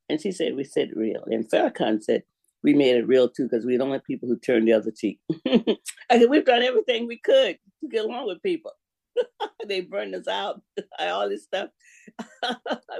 And 0.08 0.20
she 0.20 0.32
said, 0.32 0.54
we 0.54 0.64
said 0.64 0.90
real. 0.94 1.24
And 1.26 1.48
Farrakhan 1.48 2.02
said, 2.02 2.22
we 2.64 2.72
made 2.72 2.96
it 2.96 3.06
real 3.06 3.28
too, 3.28 3.44
because 3.44 3.66
we 3.66 3.76
don't 3.76 3.90
want 3.90 4.04
people 4.04 4.26
who 4.26 4.38
turn 4.38 4.64
the 4.64 4.72
other 4.72 4.90
cheek. 4.90 5.20
I 5.46 6.18
said, 6.18 6.30
we've 6.30 6.46
done 6.46 6.62
everything 6.62 7.06
we 7.06 7.18
could 7.18 7.58
to 7.82 7.88
get 7.88 8.06
along 8.06 8.26
with 8.26 8.42
people. 8.42 8.72
they 9.68 9.82
burned 9.82 10.14
us 10.14 10.26
out, 10.26 10.62
all 10.98 11.28
this 11.28 11.44
stuff. 11.44 11.68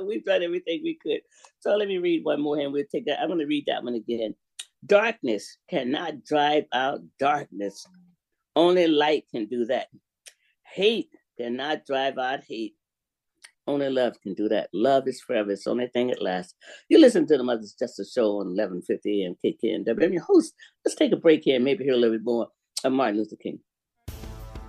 we've 0.06 0.24
done 0.24 0.42
everything 0.42 0.82
we 0.84 0.98
could. 1.02 1.20
So 1.60 1.74
let 1.76 1.88
me 1.88 1.96
read 1.96 2.24
one 2.24 2.42
more 2.42 2.58
and 2.58 2.72
we'll 2.72 2.84
take 2.92 3.06
that. 3.06 3.20
I'm 3.20 3.28
going 3.28 3.40
to 3.40 3.46
read 3.46 3.64
that 3.66 3.82
one 3.82 3.94
again. 3.94 4.34
Darkness 4.84 5.56
cannot 5.70 6.24
drive 6.24 6.64
out 6.74 7.00
darkness. 7.18 7.86
Only 8.54 8.86
light 8.86 9.24
can 9.30 9.46
do 9.46 9.64
that. 9.64 9.88
Hate 10.62 11.08
cannot 11.40 11.86
drive 11.86 12.18
out 12.18 12.44
hate. 12.46 12.74
Only 13.66 13.88
love 13.88 14.20
can 14.22 14.34
do 14.34 14.48
that. 14.48 14.68
Love 14.74 15.08
is 15.08 15.22
forever. 15.22 15.52
It's 15.52 15.64
the 15.64 15.70
only 15.70 15.86
thing 15.86 16.08
that 16.08 16.20
lasts. 16.22 16.54
You 16.90 16.98
listen 16.98 17.26
to 17.26 17.38
the 17.38 17.44
Mother's 17.44 17.74
Justice 17.78 18.12
Show 18.12 18.40
on 18.40 18.54
1150 18.54 19.24
AM 19.24 19.36
KKNW. 19.42 20.04
I'm 20.04 20.12
your 20.12 20.22
host. 20.22 20.52
Let's 20.84 20.96
take 20.96 21.12
a 21.12 21.16
break 21.16 21.42
here 21.44 21.56
and 21.56 21.64
maybe 21.64 21.84
hear 21.84 21.94
a 21.94 21.96
little 21.96 22.16
bit 22.16 22.24
more 22.24 22.48
of 22.84 22.92
Martin 22.92 23.16
Luther 23.18 23.36
King. 23.42 23.60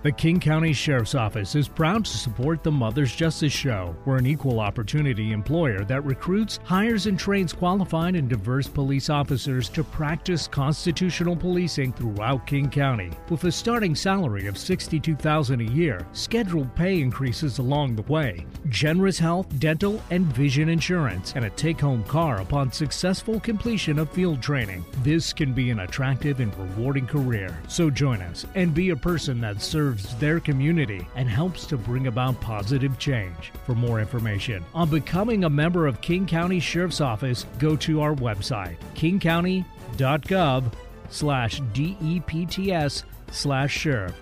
The 0.02 0.12
King 0.12 0.38
County 0.38 0.72
Sheriff's 0.72 1.14
Office 1.14 1.54
is 1.54 1.68
proud 1.68 2.04
to 2.04 2.16
support 2.16 2.62
the 2.62 2.70
Mother's 2.70 3.16
Justice 3.16 3.52
Show. 3.52 3.96
We're 4.04 4.18
an 4.18 4.26
equal 4.26 4.60
opportunity 4.60 5.32
employer 5.32 5.84
that 5.84 6.04
recruits, 6.04 6.60
hires, 6.64 7.06
and 7.06 7.18
trains 7.18 7.52
qualified 7.52 8.14
and 8.14 8.28
diverse 8.28 8.68
police 8.68 9.08
officers 9.08 9.68
to 9.70 9.82
practice 9.82 10.46
constitutional 10.46 11.34
policing 11.34 11.94
throughout 11.94 12.46
King 12.46 12.68
County. 12.68 13.10
With 13.30 13.42
a 13.44 13.50
starting 13.52 13.94
salary 13.94 14.46
of 14.46 14.54
$62,000 14.56 15.68
a 15.68 15.72
year, 15.72 16.06
scheduled 16.12 16.72
pay 16.76 17.00
increases 17.00 17.58
along 17.58 17.96
the 17.96 18.02
way, 18.02 18.46
generous 18.68 19.18
health, 19.18 19.58
dental, 19.58 20.00
and 20.10 20.26
vision 20.26 20.68
insurance, 20.68 21.32
and 21.34 21.46
a 21.46 21.50
take 21.50 21.80
home 21.80 22.04
car 22.04 22.42
upon 22.42 22.70
successful 22.70 23.40
completion 23.40 23.98
of 23.98 24.10
field 24.10 24.42
training. 24.42 24.84
This 25.02 25.32
can 25.32 25.52
be 25.52 25.70
an 25.70 25.80
attractive 25.80 26.40
and 26.40 26.56
rewarding 26.56 27.06
career. 27.06 27.58
So 27.66 27.90
join 27.90 28.20
us 28.20 28.44
and 28.54 28.74
be 28.74 28.90
a 28.90 28.96
person 28.96 29.40
that 29.40 29.62
serves 29.62 29.85
serves 29.86 30.16
their 30.16 30.40
community 30.40 31.06
and 31.14 31.28
helps 31.28 31.64
to 31.66 31.76
bring 31.76 32.08
about 32.08 32.40
positive 32.40 32.98
change. 32.98 33.52
For 33.64 33.74
more 33.74 34.00
information 34.00 34.64
on 34.74 34.90
becoming 34.90 35.44
a 35.44 35.50
member 35.50 35.86
of 35.86 36.00
King 36.00 36.26
County 36.26 36.58
Sheriff's 36.58 37.00
Office, 37.00 37.46
go 37.60 37.76
to 37.76 38.00
our 38.00 38.14
website, 38.14 38.76
kingcounty.gov 38.96 40.72
slash 41.08 41.60
DEPTS 41.72 43.04
slash 43.30 43.72
sheriff. 43.72 44.14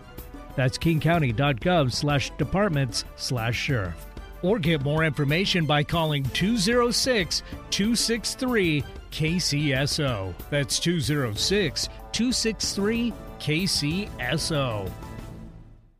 That's 0.54 0.76
kingcounty.gov 0.76 1.92
slash 1.92 2.30
departments 2.36 3.06
slash 3.16 3.56
sheriff. 3.56 4.06
Or 4.42 4.58
get 4.58 4.84
more 4.84 5.02
information 5.02 5.64
by 5.64 5.82
calling 5.82 6.24
206 6.24 7.42
263 7.70 8.84
KCSO. 9.10 10.34
That's 10.50 10.78
206 10.78 11.88
263 12.12 13.12
KCSO. 13.40 14.90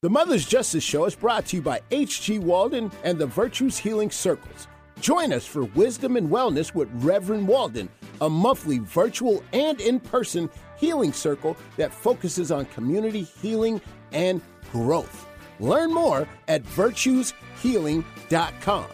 The 0.05 0.11
Mother's 0.11 0.45
Justice 0.45 0.85
Show 0.85 1.07
is 1.07 1.15
brought 1.15 1.47
to 1.47 1.57
you 1.57 1.63
by 1.63 1.81
H.G. 1.91 2.41
Walden 2.41 2.93
and 3.05 3.19
the 3.19 3.25
Virtues 3.25 3.79
Healing 3.79 4.11
Circles. 4.11 4.69
Join 5.01 5.33
us 5.33 5.47
for 5.47 5.65
Wisdom 5.65 6.19
and 6.19 6.29
Wellness 6.29 6.75
with 6.75 6.91
Reverend 6.97 7.49
Walden, 7.49 7.89
a 8.21 8.29
monthly 8.29 8.81
virtual 8.81 9.43
and 9.55 9.81
in 9.81 9.99
person 9.99 10.51
healing 10.77 11.15
circle 11.15 11.57
that 11.79 11.91
focuses 11.91 12.53
on 12.53 12.67
community 12.67 13.23
healing 13.23 13.81
and 14.13 14.43
growth. 14.71 15.27
Learn 15.59 15.95
more 15.95 16.29
at 16.49 16.63
virtueshealing.com. 16.65 18.87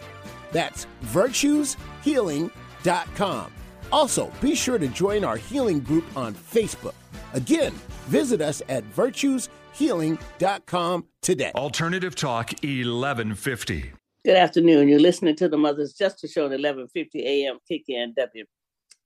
That's 0.53 0.87
virtueshealing.com. 1.03 3.51
Also, 3.91 4.31
be 4.39 4.55
sure 4.55 4.77
to 4.77 4.87
join 4.87 5.25
our 5.25 5.35
healing 5.35 5.81
group 5.81 6.05
on 6.15 6.33
Facebook. 6.33 6.93
Again, 7.33 7.73
visit 8.07 8.39
us 8.39 8.61
at 8.69 8.89
virtueshealing.com 8.91 9.57
healing.com 9.73 11.05
today. 11.21 11.51
Alternative 11.55 12.15
Talk 12.15 12.51
1150. 12.63 13.91
Good 14.23 14.37
afternoon. 14.37 14.87
You're 14.87 14.99
listening 14.99 15.35
to 15.37 15.49
the 15.49 15.57
Mother's 15.57 15.93
Justice 15.93 16.31
Show 16.31 16.45
at 16.45 16.51
1150 16.51 17.25
a.m. 17.25 17.57
KKNW. 17.69 18.43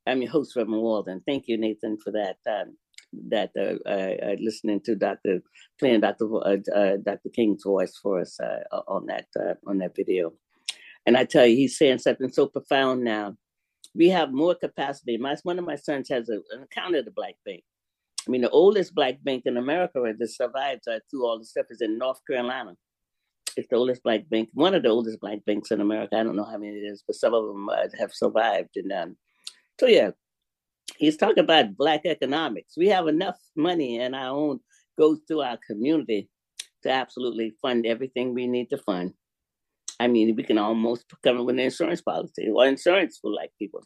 I'm 0.06 0.22
your 0.22 0.32
host, 0.32 0.56
Reverend 0.56 0.82
Walden. 0.82 1.22
Thank 1.26 1.48
you, 1.48 1.58
Nathan, 1.58 1.98
for 1.98 2.12
that. 2.12 2.38
Um, 2.46 2.76
that 3.30 3.52
uh, 3.58 3.90
uh, 3.90 4.36
listening 4.40 4.82
to 4.82 4.96
Dr. 4.96 5.42
playing 5.80 6.02
Dr. 6.02 6.26
Uh, 6.36 6.58
uh, 6.76 6.98
Dr. 6.98 7.30
King's 7.34 7.64
voice 7.64 7.98
for 7.98 8.20
us 8.20 8.40
uh, 8.40 8.82
on 8.88 9.06
that 9.08 9.28
uh, 9.40 9.54
on 9.68 9.78
that 9.80 9.96
video, 9.96 10.34
and 11.06 11.16
I 11.18 11.26
tell 11.26 11.46
you, 11.46 11.56
he's 11.56 11.78
saying 11.78 12.00
something 12.00 12.32
so 12.32 12.48
profound 12.48 13.04
now. 13.04 13.36
We 13.94 14.10
have 14.10 14.34
more 14.34 14.56
capacity. 14.56 15.18
My 15.18 15.38
one 15.44 15.60
of 15.60 15.66
my 15.66 15.76
sons 15.76 16.10
has 16.10 16.30
a, 16.30 16.42
an 16.52 16.64
account 16.64 16.96
of 16.96 17.06
the 17.06 17.12
Black 17.12 17.36
Bank, 17.46 17.64
I 18.28 18.32
mean, 18.32 18.42
the 18.42 18.50
oldest 18.50 18.96
black 18.96 19.24
bank 19.24 19.44
in 19.46 19.58
America 19.58 20.02
that 20.02 20.30
survived 20.30 20.88
uh, 20.88 21.00
through 21.10 21.26
all 21.26 21.38
the 21.38 21.46
stuff 21.46 21.68
is 21.70 21.82
in 21.82 21.98
North 21.98 22.20
Carolina. 22.28 22.76
It's 23.56 23.68
the 23.70 23.76
oldest 23.76 24.04
black 24.04 24.28
bank, 24.30 24.50
one 24.54 24.74
of 24.74 24.84
the 24.84 24.90
oldest 24.90 25.20
black 25.20 25.46
banks 25.46 25.72
in 25.72 25.80
America. 25.80 26.18
I 26.18 26.24
don't 26.24 26.36
know 26.36 26.44
how 26.44 26.58
many 26.58 26.76
it 26.76 26.92
is, 26.92 27.04
but 27.06 27.16
some 27.16 27.34
of 27.34 27.46
them 27.46 27.70
uh, 27.70 27.88
have 28.00 28.12
survived. 28.14 28.72
And 28.76 28.92
um, 28.92 29.18
so, 29.80 29.86
yeah, 29.86 30.12
he's 30.98 31.18
talking 31.18 31.44
about 31.44 31.78
black 31.78 32.02
economics. 32.06 32.74
We 32.76 32.88
have 32.88 33.08
enough 33.08 33.38
money 33.56 34.00
in 34.00 34.14
our 34.14 34.36
own, 34.36 34.60
goes 34.98 35.20
through 35.28 35.42
our 35.42 35.60
community 35.66 36.30
to 36.84 36.90
absolutely 36.90 37.56
fund 37.62 37.86
everything 37.86 38.34
we 38.34 38.48
need 38.48 38.70
to 38.72 38.78
fund. 38.78 39.14
I 40.00 40.08
mean, 40.08 40.36
we 40.36 40.44
can 40.44 40.58
almost 40.58 41.06
come 41.24 41.38
up 41.38 41.46
with 41.46 41.56
an 41.56 41.60
insurance 41.60 42.02
policy 42.02 42.50
or 42.54 42.66
insurance 42.66 43.20
for 43.22 43.32
black 43.32 43.52
people, 43.58 43.84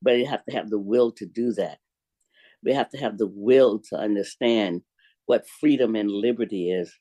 but 0.00 0.18
you 0.18 0.26
have 0.26 0.44
to 0.46 0.56
have 0.56 0.70
the 0.70 0.78
will 0.78 1.12
to 1.12 1.26
do 1.26 1.52
that 1.52 1.78
we 2.64 2.72
have 2.72 2.90
to 2.90 2.98
have 2.98 3.18
the 3.18 3.26
will 3.28 3.80
to 3.90 3.96
understand 3.96 4.82
what 5.26 5.48
freedom 5.60 5.94
and 5.96 6.10
liberty 6.10 6.70
is 6.70 6.92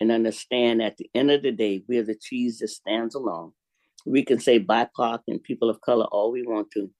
and 0.00 0.12
understand 0.12 0.82
at 0.82 0.96
the 0.96 1.08
end 1.14 1.30
of 1.30 1.42
the 1.42 1.52
day, 1.52 1.82
we're 1.88 2.04
the 2.04 2.18
cheese 2.20 2.58
that 2.58 2.68
stands 2.68 3.14
alone. 3.14 3.52
We 4.04 4.24
can 4.24 4.38
say 4.38 4.60
BIPOC 4.60 5.20
and 5.28 5.42
people 5.42 5.70
of 5.70 5.80
color 5.80 6.06
all 6.12 6.30
we 6.32 6.42
want 6.42 6.70
to, 6.72 6.90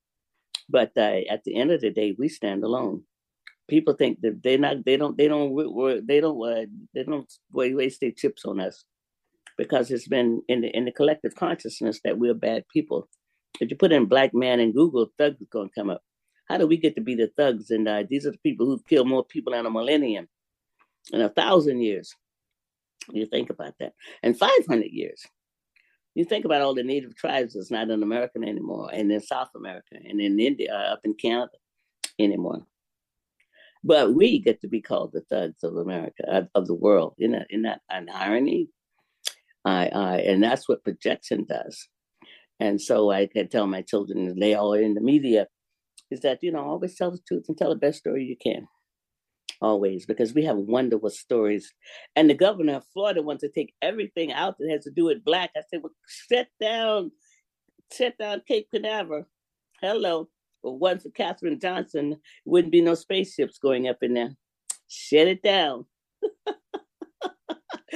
but 0.68 0.92
uh, 0.97 1.20
at 1.30 1.44
the 1.44 1.57
end 1.57 1.70
of 1.70 1.80
the 1.80 1.90
day, 1.90 2.16
we 2.18 2.28
stand 2.28 2.64
alone. 2.64 3.03
People 3.68 3.94
think 3.94 4.20
that 4.22 4.40
they're 4.42 4.59
not, 4.59 4.84
they 4.84 4.97
don't, 4.97 5.16
they 5.16 5.28
don't, 5.28 6.07
they 6.07 6.20
don't, 6.20 6.42
uh, 6.42 6.66
they 6.94 7.05
don't 7.05 7.32
waste 7.53 8.01
their 8.01 8.12
chips 8.12 8.44
on 8.44 8.61
us 8.61 8.84
because 9.59 9.90
it's 9.90 10.09
been 10.09 10.42
in 10.49 10.61
the 10.61 10.76
in 10.76 10.84
the 10.84 10.92
collective 10.92 11.34
consciousness 11.34 12.01
that 12.05 12.18
we're 12.18 12.34
bad 12.34 12.64
people. 12.72 13.09
If 13.61 13.70
you 13.70 13.76
put 13.76 13.92
in 13.92 14.07
black 14.07 14.34
man 14.34 14.61
in 14.61 14.72
Google, 14.72 15.09
thug 15.18 15.34
is 15.40 15.49
going 15.51 15.68
to 15.68 15.74
come 15.80 15.90
up. 15.90 16.03
How 16.47 16.59
do 16.59 16.66
we 16.66 16.76
get 16.76 16.94
to 16.94 17.01
be 17.01 17.14
the 17.14 17.30
thugs? 17.36 17.70
And 17.70 17.86
uh, 17.88 18.05
these 18.09 18.26
are 18.26 18.30
the 18.30 18.38
people 18.38 18.66
who've 18.66 18.86
killed 18.86 19.09
more 19.09 19.24
people 19.24 19.53
in 19.55 19.66
a 19.66 19.70
millennium, 19.70 20.28
in 21.12 21.20
a 21.20 21.28
thousand 21.28 21.80
years. 21.80 22.14
You 23.12 23.26
think 23.26 23.51
about 23.51 23.74
that. 23.80 23.92
And 24.22 24.38
500 24.38 24.86
years. 24.86 25.24
You 26.14 26.24
think 26.24 26.44
about 26.44 26.62
all 26.62 26.74
the 26.74 26.82
native 26.82 27.14
tribes 27.14 27.55
that's 27.55 27.70
not 27.70 27.90
in 27.90 28.03
America 28.03 28.38
anymore, 28.38 28.88
and 28.90 29.12
in 29.12 29.20
South 29.20 29.51
America, 29.55 29.97
and 30.03 30.18
in 30.18 30.40
India, 30.40 30.72
uh, 30.72 30.94
up 30.94 31.01
in 31.05 31.12
Canada 31.12 31.53
anymore. 32.18 32.62
But 33.84 34.14
we 34.14 34.38
get 34.38 34.62
to 34.62 34.68
be 34.68 34.80
called 34.80 35.12
the 35.12 35.20
thugs 35.20 35.62
of 35.62 35.76
America, 35.76 36.24
of, 36.26 36.49
of 36.55 36.66
the 36.66 36.74
world. 36.74 37.14
Isn't 37.18 37.32
that, 37.32 37.47
isn't 37.51 37.62
that 37.64 37.82
an 37.90 38.09
irony? 38.09 38.70
I, 39.66 39.88
I, 39.88 40.16
and 40.20 40.42
that's 40.42 40.68
what 40.68 40.84
projection 40.84 41.44
does. 41.44 41.86
And 42.61 42.80
so 42.80 43.11
I 43.11 43.26
can 43.26 43.49
tell 43.49 43.66
my 43.66 43.82
children, 43.82 44.38
they 44.38 44.55
all 44.55 44.72
in 44.72 44.94
the 44.94 45.03
media, 45.03 45.49
is 46.11 46.21
that 46.21 46.43
you 46.43 46.53
know 46.53 46.61
always 46.61 46.95
tell 46.95 47.11
the 47.11 47.21
truth 47.27 47.47
and 47.49 47.57
tell 47.57 47.71
the 47.71 47.77
best 47.77 47.99
story 47.99 48.25
you 48.25 48.37
can. 48.37 48.67
Always 49.63 50.05
because 50.05 50.35
we 50.35 50.45
have 50.45 50.57
wonderful 50.57 51.11
stories. 51.11 51.73
And 52.15 52.29
the 52.29 52.35
governor 52.35 52.75
of 52.75 52.85
florida 52.93 53.23
wants 53.23 53.43
to 53.43 53.49
take 53.49 53.75
everything 53.83 54.33
out 54.33 54.59
that 54.59 54.71
has 54.71 54.85
to 54.85 54.91
do 54.91 55.07
with 55.07 55.25
black. 55.25 55.51
I 55.57 55.63
said 55.71 55.81
well 55.83 55.93
sit 56.29 56.49
down 56.61 57.11
sit 57.91 58.19
down 58.19 58.43
cape 58.47 58.69
canaveral. 58.73 59.27
Hello. 59.81 60.29
But 60.63 60.73
one 60.73 60.99
for 60.99 61.11
katherine 61.11 61.61
johnson 61.61 62.17
wouldn't 62.45 62.73
be 62.73 62.81
no 62.81 62.95
spaceships 62.95 63.59
going 63.59 63.89
up 63.89 63.99
in 64.03 64.15
there. 64.15 64.37
Shut 64.89 65.27
it 65.29 65.43
down 65.43 65.87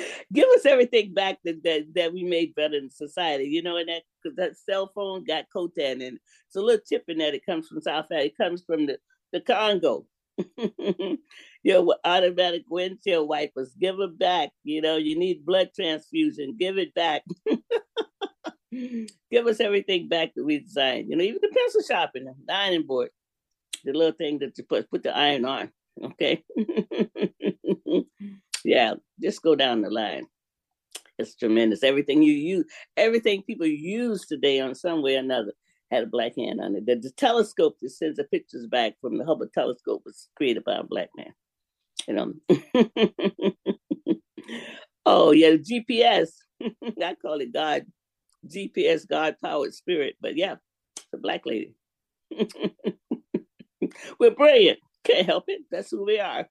give 0.32 0.48
us 0.56 0.66
everything 0.66 1.14
back 1.14 1.38
that, 1.44 1.62
that 1.64 1.86
that 1.94 2.12
we 2.12 2.24
made 2.24 2.54
better 2.54 2.76
in 2.76 2.90
society. 2.90 3.44
You 3.44 3.62
know, 3.62 3.76
and 3.76 3.88
that 3.88 4.02
because 4.22 4.36
that 4.36 4.56
cell 4.56 4.90
phone 4.94 5.24
got 5.24 5.46
coltan 5.54 6.06
and 6.06 6.18
it's 6.46 6.56
a 6.56 6.60
little 6.60 6.84
tip 6.86 7.04
in 7.08 7.18
that. 7.18 7.34
It 7.34 7.46
comes 7.46 7.68
from 7.68 7.80
South 7.80 8.06
Africa. 8.06 8.24
It 8.24 8.36
comes 8.36 8.62
from 8.62 8.86
the 8.86 8.98
the 9.32 9.40
Congo. 9.40 10.06
Your 11.62 11.94
automatic 12.04 12.64
windshield 12.70 13.28
wipers, 13.28 13.74
give 13.78 13.96
it 14.00 14.18
back. 14.18 14.50
You 14.64 14.80
know, 14.80 14.96
you 14.96 15.18
need 15.18 15.44
blood 15.44 15.70
transfusion, 15.74 16.56
give 16.58 16.78
it 16.78 16.94
back. 16.94 17.22
give 18.72 19.46
us 19.46 19.60
everything 19.60 20.08
back 20.08 20.34
that 20.34 20.44
we 20.44 20.60
designed. 20.60 21.10
You 21.10 21.16
know, 21.16 21.24
even 21.24 21.40
the 21.42 21.54
pencil 21.54 21.82
sharpener, 21.82 22.34
the 22.46 22.54
ironing 22.54 22.86
board. 22.86 23.10
the 23.84 23.92
little 23.92 24.12
thing 24.12 24.38
that 24.38 24.56
you 24.56 24.64
put 24.64 24.90
put 24.90 25.02
the 25.02 25.16
iron 25.16 25.44
on. 25.44 25.70
Okay. 26.02 26.42
Yeah, 28.64 28.94
just 29.20 29.42
go 29.42 29.54
down 29.54 29.82
the 29.82 29.90
line. 29.90 30.26
It's 31.18 31.36
tremendous. 31.36 31.82
Everything 31.82 32.22
you 32.22 32.32
use, 32.32 32.64
everything 32.96 33.42
people 33.42 33.66
use 33.66 34.26
today 34.26 34.60
on 34.60 34.74
some 34.74 35.02
way 35.02 35.16
or 35.16 35.20
another 35.20 35.52
had 35.90 36.04
a 36.04 36.06
black 36.06 36.36
hand 36.36 36.60
on 36.60 36.76
it. 36.76 36.86
The, 36.86 36.96
the 36.96 37.10
telescope 37.10 37.76
that 37.82 37.90
sends 37.90 38.16
the 38.16 38.24
pictures 38.24 38.66
back 38.66 38.94
from 39.00 39.18
the 39.18 39.24
Hubble 39.24 39.48
telescope 39.52 40.02
was 40.04 40.28
created 40.36 40.64
by 40.64 40.76
a 40.76 40.84
black 40.84 41.10
man. 41.16 41.34
You 42.08 42.14
know. 42.14 42.32
oh 45.06 45.32
yeah, 45.32 45.56
GPS. 45.56 46.30
I 47.02 47.16
call 47.20 47.40
it 47.40 47.52
God 47.52 47.86
GPS, 48.46 49.06
God 49.08 49.36
powered 49.42 49.74
spirit. 49.74 50.16
But 50.20 50.36
yeah, 50.36 50.56
it's 50.96 51.06
a 51.12 51.18
black 51.18 51.44
lady. 51.44 51.74
We're 54.18 54.30
brilliant. 54.30 54.78
Can't 55.04 55.26
help 55.26 55.44
it. 55.48 55.62
That's 55.70 55.90
who 55.90 56.04
we 56.04 56.20
are. 56.20 56.46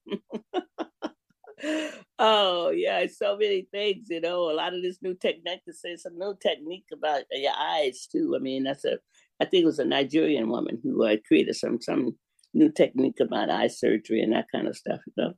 oh 2.19 2.69
yeah, 2.69 3.05
so 3.07 3.37
many 3.37 3.67
things, 3.71 4.07
you 4.09 4.21
know. 4.21 4.51
A 4.51 4.53
lot 4.53 4.73
of 4.73 4.81
this 4.81 4.97
new 5.01 5.15
technique 5.15 5.63
to 5.65 5.73
say 5.73 5.95
some 5.95 6.17
new 6.17 6.35
technique 6.41 6.85
about 6.93 7.23
your 7.31 7.53
eyes 7.57 8.07
too. 8.11 8.33
I 8.35 8.39
mean, 8.39 8.63
that's 8.63 8.85
a 8.85 8.97
I 9.39 9.45
think 9.45 9.63
it 9.63 9.67
was 9.67 9.79
a 9.79 9.85
Nigerian 9.85 10.49
woman 10.49 10.79
who 10.83 11.05
uh, 11.05 11.17
created 11.27 11.55
some 11.55 11.81
some 11.81 12.15
new 12.53 12.71
technique 12.71 13.19
about 13.19 13.49
eye 13.49 13.67
surgery 13.67 14.21
and 14.21 14.33
that 14.33 14.47
kind 14.53 14.67
of 14.67 14.75
stuff. 14.75 14.99
You 15.07 15.23
know. 15.23 15.33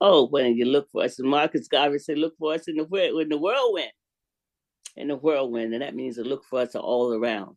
Oh, 0.00 0.26
when 0.26 0.56
you 0.56 0.64
look 0.64 0.88
for 0.90 1.04
us, 1.04 1.16
Marcus 1.20 1.68
Garvey 1.68 1.98
said, 1.98 2.18
"Look 2.18 2.34
for 2.38 2.54
us 2.54 2.68
in 2.68 2.76
the 2.76 3.18
in 3.18 3.28
the 3.28 3.38
whirlwind." 3.38 3.92
In 4.96 5.08
the 5.08 5.16
whirlwind, 5.16 5.72
and 5.72 5.82
that 5.82 5.94
means 5.94 6.16
to 6.16 6.22
look 6.22 6.44
for 6.44 6.60
us 6.60 6.74
all 6.74 7.14
around 7.14 7.56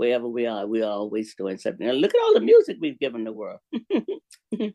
wherever 0.00 0.26
we 0.26 0.46
are, 0.46 0.66
we 0.66 0.80
are 0.80 0.90
always 0.90 1.34
doing 1.34 1.58
something. 1.58 1.86
And 1.86 2.00
look 2.00 2.14
at 2.14 2.22
all 2.22 2.32
the 2.32 2.40
music 2.40 2.78
we've 2.80 2.98
given 2.98 3.22
the 3.22 3.32
world. 3.32 3.58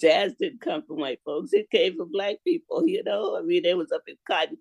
Jazz 0.00 0.34
didn't 0.40 0.60
come 0.60 0.82
from 0.82 0.98
white 0.98 1.20
folks; 1.24 1.52
it 1.52 1.70
came 1.70 1.96
from 1.96 2.10
black 2.10 2.38
people. 2.44 2.84
You 2.84 3.04
know, 3.04 3.38
I 3.38 3.42
mean, 3.42 3.62
they 3.62 3.74
was 3.74 3.92
up 3.92 4.02
in 4.08 4.16
cotton. 4.26 4.58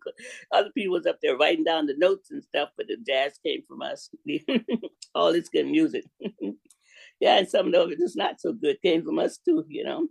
Other 0.51 0.69
people 0.75 0.93
was 0.93 1.07
up 1.07 1.17
there 1.23 1.35
writing 1.35 1.63
down 1.63 1.87
the 1.87 1.95
notes 1.97 2.29
and 2.29 2.43
stuff, 2.43 2.69
but 2.77 2.85
the 2.85 2.97
jazz 3.05 3.39
came 3.43 3.63
from 3.67 3.81
us. 3.81 4.11
all 5.15 5.33
this 5.33 5.49
good 5.49 5.65
music. 5.65 6.05
yeah, 7.19 7.39
and 7.39 7.49
some 7.49 7.73
of 7.73 7.91
it 7.91 7.99
is 7.99 8.15
not 8.15 8.39
so 8.39 8.53
good 8.53 8.79
came 8.83 9.03
from 9.03 9.17
us 9.17 9.39
too. 9.39 9.65
You 9.67 9.85
know, 9.85 10.07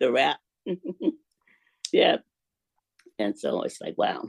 the 0.00 0.10
rap. 0.10 0.38
yeah, 1.92 2.16
and 3.20 3.38
so 3.38 3.62
it's 3.62 3.80
like 3.80 3.96
wow. 3.96 4.24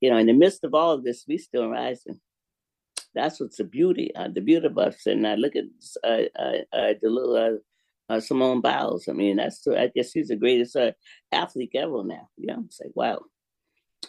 You 0.00 0.10
know, 0.10 0.16
in 0.16 0.26
the 0.26 0.32
midst 0.32 0.64
of 0.64 0.74
all 0.74 0.94
of 0.94 1.04
this, 1.04 1.26
we 1.28 1.38
still 1.38 1.68
rising 1.68 2.18
that's 3.14 3.40
what's 3.40 3.56
the 3.56 3.64
beauty. 3.64 4.14
Uh, 4.14 4.28
the 4.28 4.40
beauty 4.40 4.66
of 4.66 4.78
us. 4.78 5.06
And 5.06 5.26
I 5.26 5.34
look 5.34 5.56
at 5.56 5.64
uh, 6.04 6.28
uh, 6.38 6.58
uh 6.72 6.94
the 7.00 7.08
little 7.08 7.36
uh, 7.36 8.12
uh, 8.12 8.20
Simone 8.20 8.60
Biles. 8.60 9.08
I 9.08 9.12
mean, 9.12 9.36
that's 9.36 9.66
I 9.66 9.90
guess 9.94 10.12
she's 10.12 10.28
the 10.28 10.36
greatest 10.36 10.76
athlete 11.32 11.72
ever 11.74 12.04
now. 12.04 12.28
Yeah, 12.36 12.56
it's 12.64 12.80
like 12.80 12.92
wow. 12.94 13.20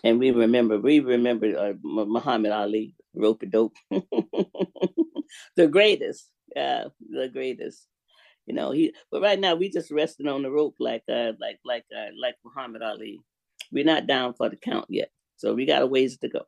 And 0.04 0.20
we 0.20 0.32
remember, 0.32 0.80
we 0.80 1.00
remember 1.00 1.76
Muhammad 1.84 2.52
Ali, 2.52 2.96
rope 3.14 3.44
a 3.44 3.46
dope, 3.46 3.76
the 3.92 5.68
greatest, 5.70 6.30
yeah, 6.56 6.86
the 7.10 7.28
greatest. 7.28 7.88
You 8.48 8.56
know, 8.56 8.72
he. 8.72 8.94
But 9.12 9.22
right 9.22 9.40
now, 9.40 9.56
we 9.56 9.70
just 9.70 9.92
resting 9.92 10.28
on 10.28 10.42
the 10.42 10.50
rope 10.50 10.76
like, 10.80 11.04
uh, 11.08 11.34
like, 11.40 11.60
like, 11.64 11.86
uh, 11.96 12.10
like 12.20 12.36
Muhammad 12.44 12.82
Ali. 12.82 13.20
We're 13.72 13.86
not 13.86 14.08
down 14.08 14.34
for 14.34 14.50
the 14.50 14.56
count 14.56 14.86
yet, 14.90 15.12
so 15.36 15.54
we 15.54 15.66
got 15.66 15.84
a 15.84 15.88
ways 15.88 16.18
to 16.20 16.30
go 16.30 16.42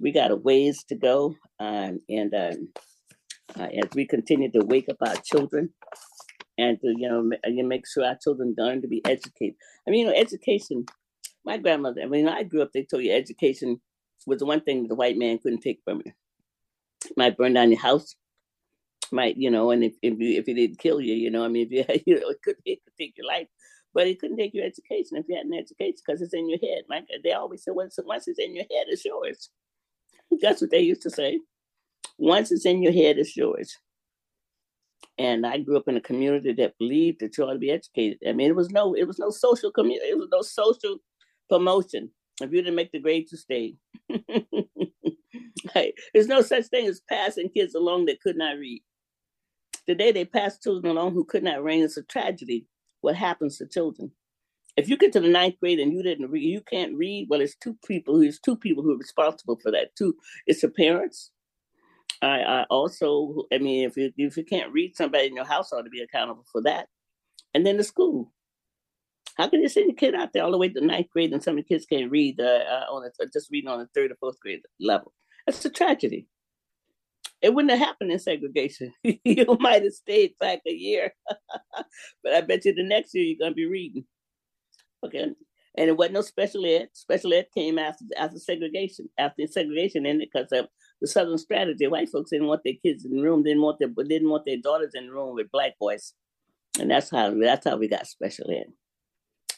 we 0.00 0.12
got 0.12 0.30
a 0.30 0.36
ways 0.36 0.84
to 0.88 0.94
go. 0.94 1.34
Um, 1.60 2.00
and 2.08 2.34
um, 2.34 2.68
uh, 3.58 3.68
as 3.82 3.90
we 3.94 4.06
continue 4.06 4.50
to 4.52 4.64
wake 4.64 4.88
up 4.88 4.96
our 5.06 5.16
children 5.24 5.70
and 6.58 6.78
to, 6.80 6.94
you 6.96 7.08
know, 7.08 7.30
you 7.46 7.64
make 7.64 7.84
sure 7.86 8.04
our 8.04 8.18
children 8.22 8.54
learn 8.58 8.82
to 8.82 8.88
be 8.88 9.02
educated. 9.04 9.56
I 9.86 9.90
mean, 9.90 10.06
you 10.06 10.12
know, 10.12 10.18
education, 10.18 10.84
my 11.44 11.56
grandmother, 11.56 12.02
I 12.02 12.06
mean, 12.06 12.28
I 12.28 12.42
grew 12.42 12.62
up, 12.62 12.70
they 12.72 12.84
told 12.84 13.04
you 13.04 13.12
education 13.12 13.80
was 14.26 14.40
the 14.40 14.46
one 14.46 14.60
thing 14.60 14.86
the 14.88 14.94
white 14.94 15.16
man 15.16 15.38
couldn't 15.38 15.60
take 15.60 15.80
from 15.84 16.02
you. 16.04 16.12
Might 17.16 17.36
burn 17.36 17.54
down 17.54 17.70
your 17.70 17.80
house, 17.80 18.16
might, 19.12 19.36
you 19.36 19.50
know, 19.50 19.70
and 19.70 19.84
if 19.84 19.94
if, 20.02 20.18
you, 20.18 20.38
if 20.38 20.48
it 20.48 20.54
didn't 20.54 20.80
kill 20.80 21.00
you, 21.00 21.14
you 21.14 21.30
know, 21.30 21.44
I 21.44 21.48
mean, 21.48 21.68
if 21.70 21.88
you, 21.88 22.02
you 22.06 22.20
know, 22.20 22.28
it 22.28 22.42
could, 22.42 22.56
it 22.64 22.80
could 22.84 22.94
take 22.98 23.14
your 23.16 23.26
life, 23.26 23.46
but 23.94 24.06
it 24.06 24.18
couldn't 24.18 24.36
take 24.36 24.52
your 24.52 24.66
education 24.66 25.16
if 25.16 25.24
you 25.28 25.36
had 25.36 25.46
an 25.46 25.54
education 25.54 25.94
because 26.06 26.20
it's 26.20 26.34
in 26.34 26.48
your 26.48 26.58
head. 26.60 26.84
Like 26.90 27.04
they 27.24 27.32
always 27.32 27.64
say, 27.64 27.70
once, 27.70 27.98
once 28.04 28.28
it's 28.28 28.38
in 28.38 28.54
your 28.54 28.64
head, 28.64 28.86
it's 28.88 29.04
yours. 29.04 29.50
That's 30.42 30.60
what 30.60 30.70
they 30.70 30.80
used 30.80 31.02
to 31.02 31.10
say. 31.10 31.40
Once 32.18 32.50
it's 32.52 32.66
in 32.66 32.82
your 32.82 32.92
head, 32.92 33.18
it's 33.18 33.36
yours. 33.36 33.76
And 35.18 35.46
I 35.46 35.58
grew 35.58 35.76
up 35.76 35.88
in 35.88 35.96
a 35.96 36.00
community 36.00 36.52
that 36.54 36.78
believed 36.78 37.20
that 37.20 37.36
you 37.36 37.44
ought 37.44 37.52
to 37.52 37.58
be 37.58 37.70
educated. 37.70 38.18
I 38.26 38.32
mean, 38.32 38.48
it 38.50 38.56
was 38.56 38.70
no, 38.70 38.94
it 38.94 39.04
was 39.04 39.18
no 39.18 39.30
social 39.30 39.70
community, 39.70 40.08
it 40.10 40.18
was 40.18 40.28
no 40.30 40.42
social 40.42 40.98
promotion. 41.48 42.10
If 42.40 42.52
you 42.52 42.62
didn't 42.62 42.76
make 42.76 42.92
the 42.92 43.00
grade, 43.00 43.26
you 43.30 43.38
stayed. 43.38 43.76
hey, 45.74 45.92
there's 46.14 46.28
no 46.28 46.40
such 46.40 46.66
thing 46.66 46.86
as 46.86 47.00
passing 47.08 47.48
kids 47.48 47.74
along 47.74 48.06
that 48.06 48.20
could 48.20 48.36
not 48.36 48.58
read. 48.58 48.82
The 49.86 49.94
day 49.94 50.12
they 50.12 50.24
pass 50.24 50.58
children 50.58 50.96
along 50.96 51.14
who 51.14 51.24
could 51.24 51.42
not 51.42 51.64
read, 51.64 51.82
it's 51.82 51.96
a 51.96 52.02
tragedy. 52.04 52.66
What 53.00 53.16
happens 53.16 53.58
to 53.58 53.66
children? 53.66 54.12
If 54.78 54.88
you 54.88 54.96
get 54.96 55.12
to 55.12 55.20
the 55.20 55.28
ninth 55.28 55.56
grade 55.58 55.80
and 55.80 55.92
you 55.92 56.04
didn't 56.04 56.30
read, 56.30 56.48
you 56.48 56.60
can't 56.60 56.96
read. 56.96 57.26
Well, 57.28 57.40
it's 57.40 57.56
two 57.56 57.76
people. 57.84 58.22
It's 58.22 58.38
two 58.38 58.56
people 58.56 58.84
who 58.84 58.92
are 58.92 58.98
responsible 58.98 59.58
for 59.60 59.72
that. 59.72 59.96
Two, 59.96 60.14
it's 60.46 60.60
the 60.60 60.68
parents. 60.68 61.32
I, 62.22 62.42
I 62.42 62.62
also, 62.70 63.44
I 63.52 63.58
mean, 63.58 63.88
if 63.88 63.96
you 63.96 64.12
if 64.16 64.36
you 64.36 64.44
can't 64.44 64.72
read, 64.72 64.96
somebody 64.96 65.26
in 65.26 65.34
your 65.34 65.44
house 65.44 65.72
ought 65.72 65.82
to 65.82 65.90
be 65.90 66.00
accountable 66.00 66.44
for 66.52 66.62
that. 66.62 66.86
And 67.54 67.66
then 67.66 67.76
the 67.76 67.84
school. 67.84 68.32
How 69.36 69.48
can 69.48 69.62
you 69.62 69.68
send 69.68 69.90
a 69.90 69.94
kid 69.94 70.14
out 70.14 70.32
there 70.32 70.44
all 70.44 70.50
the 70.50 70.58
way 70.58 70.68
to 70.68 70.84
ninth 70.84 71.10
grade 71.10 71.32
and 71.32 71.42
some 71.42 71.58
of 71.58 71.64
the 71.64 71.74
kids 71.74 71.86
can't 71.86 72.10
read 72.10 72.40
uh, 72.40 72.44
uh, 72.44 72.84
on 72.90 73.04
a, 73.04 73.26
just 73.32 73.50
reading 73.52 73.70
on 73.70 73.78
the 73.78 73.86
third 73.94 74.10
or 74.12 74.16
fourth 74.16 74.38
grade 74.40 74.62
level? 74.80 75.12
That's 75.46 75.64
a 75.64 75.70
tragedy. 75.70 76.26
It 77.40 77.54
wouldn't 77.54 77.70
have 77.70 77.80
happened 77.80 78.10
in 78.10 78.18
segregation. 78.18 78.92
you 79.02 79.56
might 79.60 79.84
have 79.84 79.92
stayed 79.92 80.32
back 80.40 80.60
a 80.66 80.72
year, 80.72 81.14
but 82.22 82.34
I 82.34 82.40
bet 82.42 82.64
you 82.64 82.74
the 82.74 82.82
next 82.82 83.14
year 83.14 83.24
you're 83.24 83.38
gonna 83.40 83.54
be 83.54 83.66
reading. 83.66 84.04
Okay. 85.04 85.26
And 85.76 85.88
it 85.88 85.96
wasn't 85.96 86.14
no 86.14 86.22
special 86.22 86.66
ed. 86.66 86.88
Special 86.92 87.32
ed 87.34 87.46
came 87.54 87.78
after 87.78 88.04
after 88.16 88.38
segregation, 88.38 89.08
after 89.18 89.46
segregation 89.46 90.06
ended 90.06 90.28
because 90.32 90.50
of 90.52 90.68
the 91.00 91.06
Southern 91.06 91.38
strategy. 91.38 91.86
White 91.86 92.08
folks 92.08 92.30
didn't 92.30 92.48
want 92.48 92.62
their 92.64 92.74
kids 92.82 93.04
in 93.04 93.16
the 93.16 93.22
room, 93.22 93.44
didn't 93.44 93.62
want 93.62 93.78
their 93.78 93.88
didn't 93.88 94.30
want 94.30 94.44
their 94.44 94.56
daughters 94.56 94.92
in 94.94 95.06
the 95.06 95.12
room 95.12 95.34
with 95.34 95.50
black 95.52 95.78
boys, 95.78 96.14
and 96.80 96.90
that's 96.90 97.10
how 97.10 97.32
that's 97.34 97.66
how 97.66 97.76
we 97.76 97.86
got 97.88 98.06
special 98.06 98.50
ed. 98.50 98.72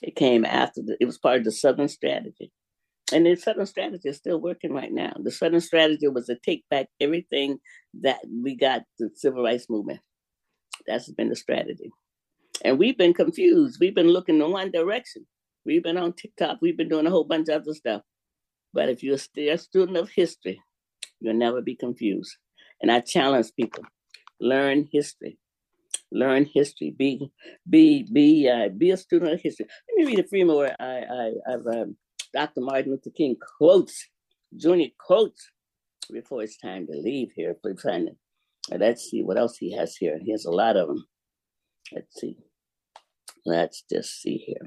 It 0.03 0.17
came 0.17 0.45
after 0.45 0.83
the, 0.83 0.97
it 1.01 1.07
was 1.07 1.19
part 1.19 1.39
of 1.39 1.45
the 1.45 1.53
Southern 1.53 1.89
strategy, 1.89 2.53
and 3.13 3.25
the 3.25 3.37
Southern 3.37 3.67
strategy 3.67 4.09
is 4.09 4.17
still 4.17 4.41
working 4.41 4.73
right 4.75 4.93
now. 4.93 5.15
The 5.23 5.31
Southern 5.31 5.61
strategy 5.61 6.09
was 6.09 6.27
to 6.27 6.37
take 6.37 6.65
back 6.71 6.89
everything 7.01 7.61
that 8.03 8.19
we 8.31 8.57
got 8.57 8.83
the 8.99 9.11
civil 9.15 9.43
rights 9.43 9.71
movement. 9.71 10.01
That's 10.87 11.11
been 11.13 11.31
the 11.31 11.37
strategy. 11.37 11.91
And 12.65 12.79
we've 12.79 12.99
been 12.99 13.15
confused. 13.15 13.79
We've 13.81 13.95
been 13.95 14.11
looking 14.11 14.41
in 14.41 14.51
one 14.51 14.71
direction. 14.71 15.27
We've 15.65 15.83
been 15.83 15.97
on 15.97 16.13
TikTok. 16.13 16.59
We've 16.61 16.77
been 16.77 16.89
doing 16.89 17.07
a 17.07 17.11
whole 17.11 17.25
bunch 17.25 17.49
of 17.49 17.63
other 17.63 17.75
stuff. 17.75 18.03
But 18.73 18.89
if 18.89 19.03
you're 19.03 19.19
still 19.19 19.55
a 19.55 19.59
student 19.59 19.97
of 19.97 20.11
history, 20.11 20.61
you'll 21.21 21.35
never 21.35 21.61
be 21.61 21.75
confused. 21.75 22.37
And 22.81 22.91
I 22.91 23.01
challenge 23.01 23.53
people: 23.57 23.85
learn 24.41 24.89
history. 24.91 25.39
Learn 26.13 26.45
history. 26.45 26.95
Be 26.97 27.31
be 27.69 28.07
be 28.13 28.49
uh, 28.49 28.69
be 28.69 28.91
a 28.91 28.97
student 28.97 29.33
of 29.33 29.41
history. 29.41 29.67
Let 29.89 29.97
me 29.97 30.13
read 30.13 30.25
a 30.25 30.29
few 30.29 30.47
more. 30.47 30.71
I 30.79 31.03
I 31.03 31.33
I've 31.53 31.67
um, 31.67 31.97
Dr. 32.33 32.61
Martin 32.61 32.93
Luther 32.93 33.11
King 33.11 33.37
quotes, 33.59 34.09
Junior 34.57 34.89
quotes 34.99 35.51
before 36.13 36.43
it's 36.43 36.59
time 36.59 36.87
to 36.87 36.93
leave 36.93 37.33
here. 37.35 37.55
Please 37.61 37.81
find 37.81 38.09
it. 38.09 38.17
Let's 38.71 39.11
see 39.11 39.23
what 39.23 39.39
else 39.39 39.57
he 39.57 39.75
has 39.77 39.97
here. 39.97 40.19
He 40.23 40.33
has 40.33 40.45
a 40.45 40.51
lot 40.51 40.77
of 40.77 40.89
them. 40.89 41.05
Let's 41.93 42.21
see. 42.21 42.37
Let's 43.47 43.85
just 43.91 44.21
see 44.21 44.39
here. 44.39 44.67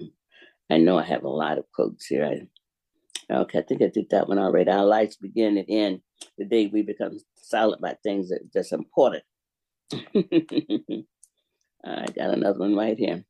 I 0.70 0.78
know 0.78 0.98
I 0.98 1.04
have 1.04 1.24
a 1.24 1.30
lot 1.30 1.58
of 1.58 1.66
quotes 1.74 2.08
here. 2.08 2.26
I, 2.26 3.34
okay, 3.34 3.60
I 3.60 3.62
think 3.62 3.82
I 3.82 3.88
did 3.88 4.10
that 4.10 4.28
one 4.28 4.40
already. 4.40 4.72
Our 4.72 4.86
lives 4.86 5.18
begin 5.18 5.58
and 5.58 5.68
end 5.70 6.02
the 6.38 6.46
day 6.46 6.68
we 6.68 6.82
become 6.82 7.20
silent 7.36 7.80
about 7.80 7.98
things 8.04 8.30
that 8.30 8.42
that's 8.54 8.72
important. 8.72 9.24
I 9.94 11.06
got 12.16 12.34
another 12.34 12.60
one 12.60 12.76
right 12.76 12.98
here. 12.98 13.24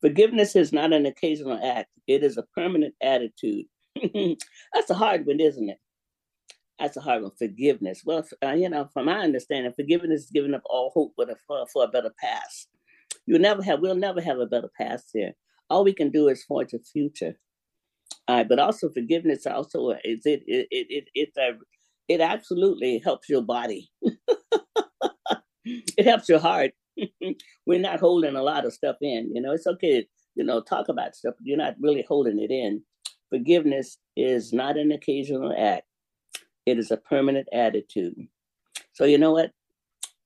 Forgiveness 0.00 0.56
is 0.56 0.72
not 0.72 0.92
an 0.92 1.06
occasional 1.06 1.58
act; 1.62 1.88
it 2.06 2.22
is 2.22 2.36
a 2.36 2.44
permanent 2.54 2.94
attitude. 3.02 3.66
that's 4.74 4.90
a 4.90 4.94
hard 4.94 5.26
one, 5.26 5.40
isn't 5.40 5.70
it? 5.70 5.78
That's 6.78 6.96
a 6.96 7.00
hard 7.00 7.22
one. 7.22 7.32
Forgiveness. 7.38 8.02
Well, 8.04 8.26
uh, 8.44 8.52
you 8.52 8.68
know, 8.68 8.88
from 8.92 9.06
my 9.06 9.20
understanding, 9.20 9.72
forgiveness 9.72 10.24
is 10.24 10.30
giving 10.30 10.54
up 10.54 10.62
all 10.66 10.90
hope 10.90 11.12
for, 11.16 11.30
a, 11.30 11.36
for, 11.46 11.66
for 11.72 11.84
a 11.84 11.88
better 11.88 12.12
past. 12.20 12.68
You'll 13.26 13.40
never 13.40 13.62
have, 13.62 13.80
we'll 13.80 13.94
never 13.94 14.20
have 14.20 14.38
a 14.38 14.46
better 14.46 14.70
past 14.80 15.10
here. 15.12 15.32
All 15.70 15.84
we 15.84 15.92
can 15.92 16.10
do 16.10 16.28
is 16.28 16.44
forge 16.44 16.72
a 16.72 16.78
future. 16.78 17.36
Uh, 18.28 18.44
but 18.44 18.58
also 18.58 18.88
forgiveness 18.88 19.46
also 19.46 19.90
is 20.04 20.24
it 20.24 20.42
it 20.46 20.68
it 20.70 20.86
it 20.88 21.04
it, 21.14 21.28
uh, 21.36 21.56
it 22.08 22.20
absolutely 22.20 22.98
helps 22.98 23.28
your 23.28 23.42
body. 23.42 23.90
it 25.64 26.04
helps 26.04 26.28
your 26.28 26.38
heart. 26.38 26.72
we're 27.66 27.80
not 27.80 28.00
holding 28.00 28.36
a 28.36 28.42
lot 28.42 28.64
of 28.64 28.72
stuff 28.72 28.96
in. 29.00 29.30
You 29.34 29.40
know, 29.40 29.52
it's 29.52 29.66
okay, 29.66 30.06
you 30.34 30.44
know, 30.44 30.60
talk 30.60 30.88
about 30.88 31.16
stuff, 31.16 31.34
you're 31.42 31.56
not 31.56 31.74
really 31.80 32.04
holding 32.06 32.38
it 32.40 32.50
in. 32.50 32.82
Forgiveness 33.30 33.98
is 34.16 34.52
not 34.52 34.76
an 34.76 34.92
occasional 34.92 35.54
act, 35.56 35.86
it 36.66 36.78
is 36.78 36.90
a 36.90 36.96
permanent 36.96 37.48
attitude. 37.52 38.14
So, 38.92 39.04
you 39.04 39.18
know 39.18 39.32
what? 39.32 39.52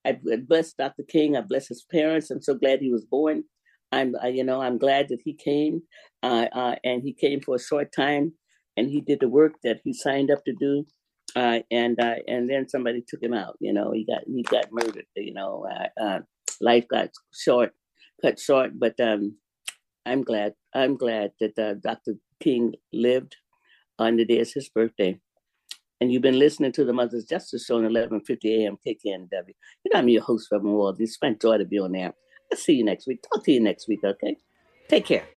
I 0.06 0.18
bless 0.46 0.72
Dr. 0.72 1.02
King. 1.02 1.36
I 1.36 1.40
bless 1.40 1.68
his 1.68 1.84
parents. 1.90 2.30
I'm 2.30 2.42
so 2.42 2.54
glad 2.54 2.80
he 2.80 2.90
was 2.90 3.04
born. 3.04 3.44
I'm, 3.92 4.14
you 4.32 4.44
know, 4.44 4.60
I'm 4.60 4.78
glad 4.78 5.08
that 5.08 5.20
he 5.24 5.34
came, 5.34 5.82
uh, 6.22 6.46
uh, 6.52 6.74
and 6.84 7.02
he 7.02 7.12
came 7.12 7.40
for 7.40 7.54
a 7.56 7.60
short 7.60 7.92
time, 7.92 8.32
and 8.76 8.90
he 8.90 9.00
did 9.00 9.20
the 9.20 9.28
work 9.28 9.54
that 9.62 9.80
he 9.84 9.92
signed 9.94 10.30
up 10.30 10.44
to 10.44 10.54
do, 10.58 10.84
uh, 11.36 11.60
and 11.70 11.98
uh, 12.00 12.16
and 12.26 12.50
then 12.50 12.68
somebody 12.68 13.04
took 13.06 13.22
him 13.22 13.32
out. 13.34 13.56
You 13.60 13.72
know, 13.72 13.92
he 13.92 14.04
got 14.04 14.22
he 14.26 14.42
got 14.42 14.66
murdered. 14.72 15.06
You 15.14 15.34
know, 15.34 15.66
uh, 15.70 16.02
uh, 16.02 16.18
life 16.60 16.86
got 16.88 17.10
short, 17.32 17.72
cut 18.22 18.40
short. 18.40 18.72
But 18.78 18.98
um, 19.00 19.36
I'm 20.04 20.22
glad. 20.22 20.54
I'm 20.74 20.96
glad 20.96 21.32
that 21.40 21.80
Dr. 21.82 22.14
King 22.42 22.74
lived 22.92 23.36
on 23.98 24.16
the 24.16 24.24
day 24.24 24.40
of 24.40 24.52
his 24.52 24.68
birthday 24.68 25.20
and 26.00 26.12
you've 26.12 26.22
been 26.22 26.38
listening 26.38 26.72
to 26.72 26.84
the 26.84 26.92
Mother's 26.92 27.24
Justice 27.24 27.64
Show 27.64 27.76
on 27.76 27.82
1150 27.82 28.64
AM 28.64 28.76
KKNW. 28.86 29.30
You 29.84 29.90
know, 29.92 29.98
I'm 29.98 30.08
your 30.08 30.22
host, 30.22 30.48
Reverend 30.50 30.76
Wald. 30.76 31.00
It's 31.00 31.18
my 31.22 31.32
joy 31.32 31.58
to 31.58 31.64
be 31.64 31.78
on 31.78 31.92
there. 31.92 32.12
I'll 32.52 32.58
see 32.58 32.74
you 32.74 32.84
next 32.84 33.06
week. 33.06 33.22
Talk 33.22 33.44
to 33.44 33.52
you 33.52 33.60
next 33.60 33.88
week, 33.88 34.00
okay? 34.04 34.36
Take 34.88 35.06
care. 35.06 35.26